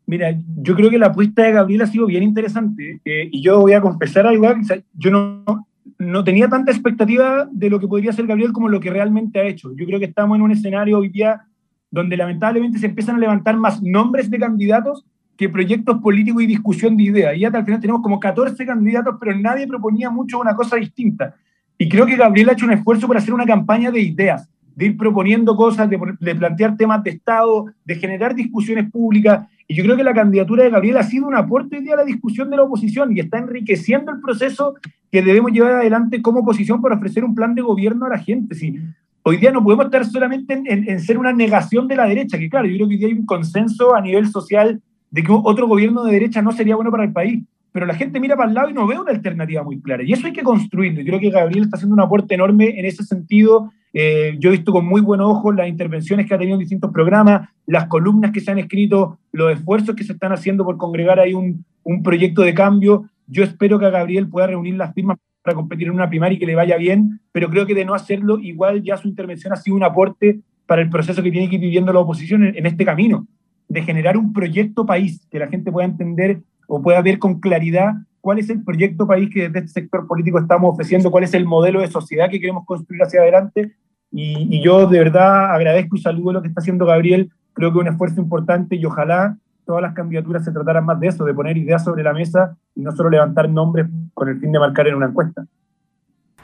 Mira, 0.05 0.33
yo 0.61 0.75
creo 0.75 0.89
que 0.89 0.97
la 0.97 1.07
apuesta 1.07 1.43
de 1.43 1.51
Gabriel 1.53 1.81
ha 1.81 1.87
sido 1.87 2.05
bien 2.07 2.23
interesante 2.23 3.01
y 3.03 3.41
yo 3.41 3.59
voy 3.59 3.73
a 3.73 3.81
confesar 3.81 4.25
algo, 4.25 4.47
yo 4.93 5.11
no, 5.11 5.67
no 5.97 6.23
tenía 6.23 6.47
tanta 6.47 6.71
expectativa 6.71 7.47
de 7.51 7.69
lo 7.69 7.79
que 7.79 7.87
podría 7.87 8.13
ser 8.13 8.27
Gabriel 8.27 8.51
como 8.51 8.69
lo 8.69 8.79
que 8.79 8.89
realmente 8.89 9.39
ha 9.39 9.43
hecho. 9.43 9.71
Yo 9.75 9.85
creo 9.85 9.99
que 9.99 10.05
estamos 10.05 10.37
en 10.37 10.41
un 10.41 10.51
escenario 10.51 10.99
hoy 10.99 11.09
día 11.09 11.41
donde 11.89 12.17
lamentablemente 12.17 12.79
se 12.79 12.87
empiezan 12.87 13.15
a 13.15 13.19
levantar 13.19 13.57
más 13.57 13.81
nombres 13.81 14.29
de 14.29 14.39
candidatos 14.39 15.05
que 15.37 15.49
proyectos 15.49 15.99
políticos 16.01 16.43
y 16.43 16.47
discusión 16.47 16.97
de 16.97 17.03
ideas. 17.03 17.35
Y 17.35 17.41
ya 17.41 17.49
al 17.49 17.63
final 17.63 17.79
tenemos 17.79 18.01
como 18.01 18.19
14 18.19 18.65
candidatos, 18.65 19.15
pero 19.19 19.37
nadie 19.37 19.67
proponía 19.67 20.09
mucho 20.09 20.39
una 20.39 20.55
cosa 20.55 20.75
distinta. 20.75 21.35
Y 21.77 21.87
creo 21.87 22.05
que 22.05 22.15
Gabriel 22.15 22.49
ha 22.49 22.53
hecho 22.53 22.65
un 22.65 22.73
esfuerzo 22.73 23.07
por 23.07 23.17
hacer 23.17 23.33
una 23.33 23.45
campaña 23.45 23.91
de 23.91 24.01
ideas, 24.01 24.49
de 24.77 24.85
ir 24.85 24.95
proponiendo 24.95 25.55
cosas, 25.55 25.89
de, 25.89 26.35
plantear 26.35 26.77
temas 26.77 27.03
de 27.03 27.09
Estado, 27.09 27.65
de 27.83 27.95
generar 27.95 28.35
discusiones 28.35 28.91
públicas. 28.91 29.47
Y 29.67 29.73
yo 29.73 29.83
creo 29.83 29.97
que 29.97 30.03
la 30.03 30.13
candidatura 30.13 30.63
de 30.63 30.69
Gabriel 30.69 30.97
ha 30.97 31.03
sido 31.03 31.25
un 31.25 31.33
aporte 31.33 31.77
hoy 31.77 31.83
día 31.83 31.95
a 31.95 31.97
la 31.97 32.05
discusión 32.05 32.51
de 32.51 32.57
la 32.57 32.63
oposición 32.63 33.11
y 33.11 33.19
está 33.19 33.39
enriqueciendo 33.39 34.11
el 34.11 34.21
proceso 34.21 34.75
que 35.11 35.23
debemos 35.23 35.51
llevar 35.51 35.71
adelante 35.71 36.21
como 36.21 36.41
oposición 36.41 36.79
para 36.79 36.95
ofrecer 36.95 37.25
un 37.25 37.33
plan 37.33 37.55
de 37.55 37.63
gobierno 37.63 38.05
a 38.05 38.09
la 38.09 38.19
gente. 38.19 38.53
Si 38.53 38.79
hoy 39.23 39.37
día 39.37 39.51
no 39.51 39.63
podemos 39.63 39.85
estar 39.85 40.05
solamente 40.05 40.61
en, 40.63 40.99
ser 40.99 41.17
una 41.17 41.33
negación 41.33 41.87
de 41.87 41.95
la 41.95 42.05
derecha, 42.05 42.37
que 42.37 42.47
claro, 42.47 42.67
yo 42.67 42.75
creo 42.75 42.87
que 42.87 42.93
hoy 42.93 42.99
día 42.99 43.07
hay 43.07 43.15
un 43.15 43.25
consenso 43.25 43.95
a 43.95 44.01
nivel 44.01 44.27
social 44.27 44.79
de 45.09 45.23
que 45.23 45.31
otro 45.31 45.67
gobierno 45.67 46.03
de 46.03 46.11
derecha 46.11 46.43
no 46.43 46.51
sería 46.51 46.75
bueno 46.75 46.91
para 46.91 47.05
el 47.05 47.13
país, 47.13 47.43
pero 47.77 47.85
la 47.85 47.93
gente 47.93 48.19
mira 48.19 48.35
para 48.35 48.49
el 48.49 48.55
lado 48.55 48.69
y 48.71 48.73
no 48.73 48.87
ve 48.87 48.97
una 48.97 49.11
alternativa 49.11 49.61
muy 49.61 49.79
clara. 49.79 50.01
Y 50.01 50.11
eso 50.11 50.25
hay 50.25 50.33
que 50.33 50.41
construirlo. 50.41 50.99
Y 50.99 51.05
creo 51.05 51.19
que 51.19 51.29
Gabriel 51.29 51.65
está 51.65 51.77
haciendo 51.77 51.93
un 51.93 52.01
aporte 52.01 52.33
enorme 52.33 52.79
en 52.79 52.85
ese 52.85 53.03
sentido 53.03 53.69
eh, 53.93 54.35
yo 54.39 54.49
he 54.49 54.51
visto 54.51 54.71
con 54.71 54.85
muy 54.85 55.01
buen 55.01 55.21
ojo 55.21 55.51
las 55.51 55.67
intervenciones 55.67 56.27
que 56.27 56.33
ha 56.35 56.37
tenido 56.37 56.55
en 56.55 56.59
distintos 56.59 56.91
programas, 56.91 57.49
las 57.65 57.87
columnas 57.87 58.31
que 58.31 58.41
se 58.41 58.51
han 58.51 58.59
escrito, 58.59 59.17
los 59.31 59.51
esfuerzos 59.51 59.95
que 59.95 60.03
se 60.03 60.13
están 60.13 60.31
haciendo 60.31 60.63
por 60.63 60.77
congregar 60.77 61.19
ahí 61.19 61.33
un, 61.33 61.65
un 61.83 62.03
proyecto 62.03 62.43
de 62.43 62.53
cambio. 62.53 63.09
Yo 63.25 63.43
espero 63.43 63.79
que 63.79 63.85
a 63.85 63.89
Gabriel 63.89 64.29
pueda 64.29 64.47
reunir 64.47 64.75
las 64.75 64.93
firmas 64.93 65.17
para 65.41 65.55
competir 65.55 65.87
en 65.87 65.93
una 65.93 66.09
primaria 66.09 66.35
y 66.35 66.39
que 66.39 66.45
le 66.45 66.55
vaya 66.55 66.77
bien, 66.77 67.21
pero 67.31 67.49
creo 67.49 67.65
que 67.65 67.73
de 67.73 67.85
no 67.85 67.93
hacerlo, 67.93 68.37
igual 68.39 68.83
ya 68.83 68.97
su 68.97 69.07
intervención 69.07 69.53
ha 69.53 69.55
sido 69.55 69.75
un 69.75 69.83
aporte 69.83 70.41
para 70.65 70.81
el 70.81 70.89
proceso 70.89 71.23
que 71.23 71.31
tiene 71.31 71.49
que 71.49 71.55
ir 71.55 71.61
viviendo 71.61 71.91
la 71.91 71.99
oposición 71.99 72.45
en, 72.45 72.57
en 72.57 72.65
este 72.65 72.83
camino, 72.83 73.25
de 73.69 73.81
generar 73.81 74.17
un 74.17 74.33
proyecto 74.33 74.85
país 74.85 75.25
que 75.31 75.39
la 75.39 75.47
gente 75.47 75.71
pueda 75.71 75.87
entender 75.87 76.41
o 76.67 76.81
pueda 76.81 77.01
ver 77.01 77.17
con 77.17 77.39
claridad 77.39 77.93
cuál 78.21 78.39
es 78.39 78.49
el 78.49 78.63
proyecto 78.63 79.07
país 79.07 79.29
que 79.33 79.43
desde 79.43 79.59
este 79.59 79.81
sector 79.81 80.05
político 80.05 80.37
estamos 80.37 80.73
ofreciendo, 80.73 81.09
cuál 81.09 81.23
es 81.23 81.33
el 81.33 81.45
modelo 81.45 81.79
de 81.79 81.87
sociedad 81.87 82.29
que 82.29 82.39
queremos 82.39 82.65
construir 82.65 83.01
hacia 83.01 83.21
adelante. 83.21 83.73
Y, 84.11 84.61
yo 84.61 84.87
de 84.87 84.99
verdad 84.99 85.53
agradezco 85.53 85.95
y 85.95 86.01
saludo 86.01 86.33
lo 86.33 86.41
que 86.41 86.49
está 86.49 86.61
haciendo 86.61 86.85
Gabriel. 86.85 87.31
Creo 87.53 87.71
que 87.71 87.79
es 87.79 87.81
un 87.81 87.91
esfuerzo 87.91 88.21
importante 88.21 88.75
y 88.75 88.85
ojalá 88.85 89.37
todas 89.65 89.81
las 89.81 89.93
candidaturas 89.93 90.43
se 90.45 90.51
trataran 90.51 90.85
más 90.85 90.99
de 90.99 91.07
eso, 91.07 91.25
de 91.25 91.33
poner 91.33 91.57
ideas 91.57 91.83
sobre 91.83 92.03
la 92.03 92.13
mesa 92.13 92.55
y 92.75 92.81
no 92.81 92.91
solo 92.91 93.09
levantar 93.09 93.49
nombres 93.49 93.87
con 94.13 94.29
el 94.29 94.39
fin 94.39 94.51
de 94.51 94.59
marcar 94.59 94.87
en 94.87 94.95
una 94.95 95.07
encuesta. 95.07 95.45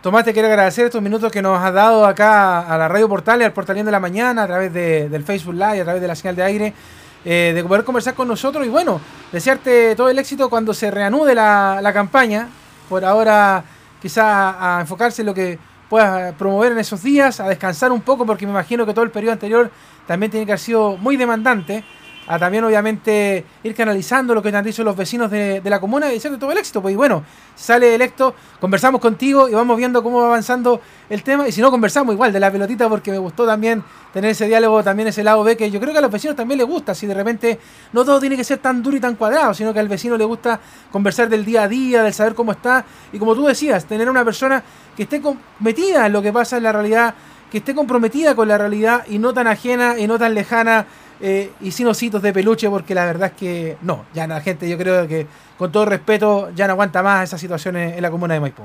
Tomás, 0.01 0.25
te 0.25 0.33
quiero 0.33 0.49
agradecer 0.49 0.85
estos 0.85 1.01
minutos 1.01 1.31
que 1.31 1.41
nos 1.41 1.57
has 1.57 1.73
dado 1.73 2.05
acá 2.05 2.59
a 2.59 2.77
la 2.77 2.89
Radio 2.89 3.07
Portal 3.07 3.39
y 3.39 3.45
al 3.45 3.53
Portalín 3.53 3.85
de 3.85 3.91
la 3.91 4.01
Mañana 4.01 4.43
a 4.43 4.47
través 4.47 4.73
del 4.73 5.23
Facebook 5.23 5.53
Live, 5.53 5.79
a 5.79 5.83
través 5.83 6.01
de 6.01 6.07
la 6.09 6.15
señal 6.15 6.35
de 6.35 6.43
aire. 6.43 6.73
Eh, 7.25 7.53
de 7.55 7.63
poder 7.63 7.85
conversar 7.85 8.15
con 8.15 8.27
nosotros 8.27 8.65
y 8.65 8.69
bueno, 8.69 8.99
desearte 9.31 9.95
todo 9.95 10.09
el 10.09 10.19
éxito 10.19 10.49
cuando 10.49 10.73
se 10.73 10.91
reanude 10.91 11.33
la, 11.33 11.79
la 11.81 11.93
campaña. 11.93 12.49
Por 12.89 13.05
ahora 13.05 13.63
quizá 14.01 14.77
a 14.77 14.81
enfocarse 14.81 15.21
en 15.21 15.27
lo 15.27 15.33
que 15.33 15.57
puedas 15.89 16.33
promover 16.35 16.73
en 16.73 16.79
esos 16.79 17.01
días, 17.01 17.39
a 17.39 17.47
descansar 17.47 17.91
un 17.91 18.01
poco 18.01 18.25
porque 18.25 18.45
me 18.45 18.51
imagino 18.51 18.85
que 18.85 18.93
todo 18.93 19.05
el 19.05 19.11
periodo 19.11 19.33
anterior 19.33 19.71
también 20.05 20.31
tiene 20.31 20.45
que 20.45 20.51
haber 20.51 20.59
sido 20.59 20.97
muy 20.97 21.15
demandante 21.15 21.85
a 22.27 22.39
también 22.39 22.63
obviamente 22.63 23.43
ir 23.63 23.75
canalizando 23.75 24.33
lo 24.33 24.41
que 24.41 24.49
han 24.49 24.63
dicho 24.63 24.83
los 24.83 24.95
vecinos 24.95 25.29
de, 25.29 25.61
la 25.63 25.79
comuna 25.79 26.09
y 26.09 26.13
desearte 26.13 26.39
todo 26.39 26.51
el 26.51 26.57
éxito. 26.57 26.81
Pues 26.81 26.93
y 26.93 26.95
bueno, 26.95 27.23
sale 27.55 27.93
electo, 27.95 28.33
conversamos 28.59 29.01
contigo 29.01 29.49
y 29.49 29.53
vamos 29.53 29.77
viendo 29.77 30.01
cómo 30.01 30.21
va 30.21 30.27
avanzando 30.27 30.79
el 31.09 31.23
tema. 31.23 31.47
Y 31.47 31.51
si 31.51 31.61
no, 31.61 31.69
conversamos 31.71 32.13
igual 32.13 32.31
de 32.31 32.39
la 32.39 32.51
pelotita 32.51 32.87
porque 32.87 33.11
me 33.11 33.17
gustó 33.17 33.45
también 33.45 33.83
tener 34.13 34.31
ese 34.31 34.47
diálogo, 34.47 34.83
también 34.83 35.07
ese 35.09 35.23
lado 35.23 35.43
B 35.43 35.57
que 35.57 35.69
yo 35.69 35.79
creo 35.79 35.91
que 35.91 35.99
a 35.99 36.01
los 36.01 36.11
vecinos 36.11 36.35
también 36.35 36.57
les 36.57 36.67
gusta. 36.67 36.95
Si 36.95 37.05
de 37.05 37.13
repente 37.13 37.59
no 37.91 38.05
todo 38.05 38.19
tiene 38.19 38.37
que 38.37 38.43
ser 38.43 38.59
tan 38.59 38.81
duro 38.81 38.95
y 38.95 38.99
tan 38.99 39.15
cuadrado, 39.15 39.53
sino 39.53 39.73
que 39.73 39.79
al 39.79 39.89
vecino 39.89 40.17
le 40.17 40.25
gusta 40.25 40.59
conversar 40.91 41.29
del 41.29 41.43
día 41.43 41.63
a 41.63 41.67
día, 41.67 42.03
del 42.03 42.13
saber 42.13 42.35
cómo 42.35 42.53
está. 42.53 42.85
Y 43.11 43.19
como 43.19 43.35
tú 43.35 43.45
decías, 43.45 43.85
tener 43.85 44.09
una 44.09 44.23
persona 44.23 44.63
que 44.95 45.03
esté 45.03 45.21
metida 45.59 46.05
en 46.05 46.13
lo 46.13 46.21
que 46.21 46.31
pasa 46.31 46.57
en 46.57 46.63
la 46.63 46.71
realidad, 46.71 47.15
que 47.51 47.59
esté 47.59 47.75
comprometida 47.75 48.35
con 48.35 48.47
la 48.47 48.57
realidad 48.57 49.05
y 49.07 49.19
no 49.19 49.33
tan 49.33 49.47
ajena 49.47 49.99
y 49.99 50.07
no 50.07 50.17
tan 50.17 50.33
lejana 50.33 50.87
eh, 51.25 51.51
y 51.61 51.71
sin 51.71 51.87
ositos 51.87 52.21
de 52.21 52.33
peluche, 52.33 52.69
porque 52.69 52.93
la 52.93 53.05
verdad 53.05 53.31
es 53.33 53.39
que 53.39 53.77
no, 53.81 54.03
ya 54.13 54.27
la 54.27 54.41
gente 54.41 54.69
yo 54.69 54.77
creo 54.77 55.07
que 55.07 55.25
con 55.57 55.71
todo 55.71 55.85
respeto 55.85 56.51
ya 56.53 56.67
no 56.67 56.73
aguanta 56.73 57.01
más 57.01 57.23
esas 57.23 57.39
situaciones 57.39 57.95
en 57.95 58.01
la 58.01 58.11
comuna 58.11 58.33
de 58.33 58.41
Maipú. 58.41 58.63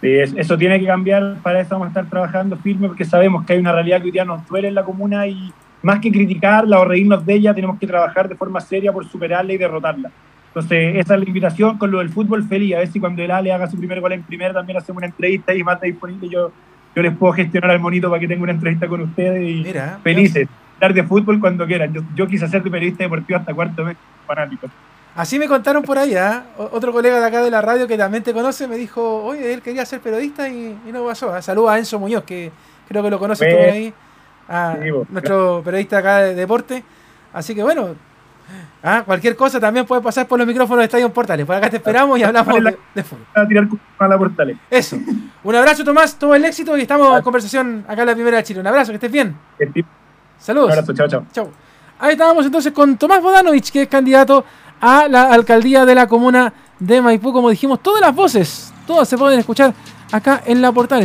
Sí, 0.00 0.08
eso 0.10 0.58
tiene 0.58 0.80
que 0.80 0.86
cambiar, 0.86 1.36
para 1.44 1.60
eso 1.60 1.70
vamos 1.70 1.86
a 1.86 1.88
estar 1.90 2.10
trabajando 2.10 2.56
firme 2.56 2.88
porque 2.88 3.04
sabemos 3.04 3.46
que 3.46 3.52
hay 3.52 3.60
una 3.60 3.70
realidad 3.70 3.98
que 3.98 4.06
hoy 4.06 4.10
día 4.10 4.24
nos 4.24 4.44
duele 4.48 4.66
en 4.66 4.74
la 4.74 4.84
comuna 4.84 5.28
y 5.28 5.52
más 5.82 6.00
que 6.00 6.10
criticarla 6.10 6.80
o 6.80 6.84
reírnos 6.84 7.24
de 7.24 7.34
ella, 7.34 7.54
tenemos 7.54 7.78
que 7.78 7.86
trabajar 7.86 8.28
de 8.28 8.34
forma 8.34 8.60
seria 8.60 8.92
por 8.92 9.08
superarla 9.08 9.52
y 9.52 9.56
derrotarla. 9.56 10.10
Entonces, 10.48 10.96
esa 10.96 11.14
es 11.14 11.20
la 11.20 11.26
invitación 11.28 11.78
con 11.78 11.92
lo 11.92 12.00
del 12.00 12.08
fútbol 12.08 12.42
feliz. 12.42 12.74
A 12.74 12.78
ver 12.78 12.88
si 12.88 12.98
cuando 12.98 13.22
el 13.22 13.30
Ale 13.30 13.52
haga 13.52 13.70
su 13.70 13.78
primer 13.78 14.00
gol 14.00 14.14
en 14.14 14.24
primera 14.24 14.52
también 14.52 14.78
hacemos 14.78 14.96
una 14.96 15.06
entrevista 15.06 15.54
y 15.54 15.62
más 15.62 15.80
disponible. 15.80 16.28
Yo, 16.28 16.50
yo 16.96 17.02
les 17.02 17.16
puedo 17.16 17.34
gestionar 17.34 17.70
al 17.70 17.78
monito 17.78 18.10
para 18.10 18.18
que 18.18 18.26
tenga 18.26 18.42
una 18.42 18.52
entrevista 18.52 18.88
con 18.88 19.02
ustedes 19.02 19.48
y 19.48 19.72
felices 20.02 20.48
hablar 20.76 20.94
de 20.94 21.02
fútbol 21.02 21.40
cuando 21.40 21.66
quieran. 21.66 21.92
Yo, 22.14 22.26
quise 22.26 22.46
ser 22.48 22.62
periodista 22.62 23.04
deportivo 23.04 23.38
hasta 23.38 23.54
cuarto 23.54 23.84
mes, 23.84 23.96
fanático. 24.26 24.68
Así 25.14 25.38
me 25.38 25.48
contaron 25.48 25.82
por 25.82 25.96
ahí, 25.96 26.14
¿ah? 26.14 26.44
Otro 26.58 26.92
colega 26.92 27.18
de 27.18 27.26
acá 27.26 27.42
de 27.42 27.50
la 27.50 27.62
radio 27.62 27.88
que 27.88 27.96
también 27.96 28.22
te 28.22 28.34
conoce 28.34 28.68
me 28.68 28.76
dijo, 28.76 29.24
oye, 29.24 29.54
él 29.54 29.62
quería 29.62 29.86
ser 29.86 30.00
periodista 30.00 30.48
y, 30.48 30.78
no 30.92 31.06
pasó. 31.06 31.34
¿ah? 31.34 31.40
Saludos 31.40 31.70
a 31.70 31.78
Enzo 31.78 31.98
Muñoz, 31.98 32.24
que 32.24 32.52
creo 32.86 33.02
que 33.02 33.10
lo 33.10 33.18
conoces 33.18 33.48
tú 33.48 33.56
por 33.56 33.68
ahí, 33.70 33.94
a 34.48 34.76
nuestro 35.08 35.62
periodista 35.64 35.98
acá 35.98 36.18
de 36.18 36.34
deporte. 36.34 36.84
Así 37.32 37.54
que 37.54 37.62
bueno, 37.62 37.94
¿ah? 38.82 39.04
cualquier 39.06 39.36
cosa 39.36 39.58
también 39.58 39.86
puede 39.86 40.02
pasar 40.02 40.28
por 40.28 40.38
los 40.38 40.46
micrófonos 40.46 40.80
de 40.80 40.84
Estadio 40.84 41.10
Portales. 41.10 41.46
Por 41.46 41.56
acá 41.56 41.70
te 41.70 41.78
esperamos 41.78 42.18
y 42.18 42.22
hablamos 42.22 42.54
de, 42.94 43.02
fútbol. 43.02 43.24
A 43.34 43.48
tirar 43.48 43.68
a 43.98 44.08
la 44.08 44.18
Portales. 44.18 44.58
Eso. 44.70 44.98
Un 45.42 45.54
abrazo, 45.54 45.82
Tomás, 45.82 46.18
todo 46.18 46.34
el 46.34 46.44
éxito 46.44 46.76
y 46.76 46.82
estamos 46.82 47.16
en 47.16 47.22
conversación 47.22 47.84
acá 47.88 48.02
en 48.02 48.08
la 48.08 48.14
primera 48.14 48.36
de 48.36 48.42
Chile. 48.42 48.60
Un 48.60 48.66
abrazo, 48.66 48.92
que 48.92 48.96
estés 48.96 49.12
bien. 49.12 49.34
Saludos. 50.38 50.66
Un 50.66 50.72
abrazo, 50.72 50.92
chao, 50.94 51.08
chao. 51.08 51.26
Chao. 51.32 51.50
Ahí 51.98 52.12
estábamos 52.12 52.44
entonces 52.44 52.72
con 52.72 52.96
Tomás 52.96 53.22
Bodanovich, 53.22 53.70
que 53.70 53.82
es 53.82 53.88
candidato 53.88 54.44
a 54.80 55.08
la 55.08 55.32
alcaldía 55.32 55.84
de 55.84 55.94
la 55.94 56.06
comuna 56.06 56.52
de 56.78 57.00
Maipú. 57.00 57.32
Como 57.32 57.50
dijimos, 57.50 57.80
todas 57.82 58.00
las 58.00 58.14
voces, 58.14 58.72
todas 58.86 59.08
se 59.08 59.16
pueden 59.16 59.38
escuchar 59.38 59.74
acá 60.12 60.42
en 60.44 60.60
la 60.60 60.72
portal. 60.72 61.02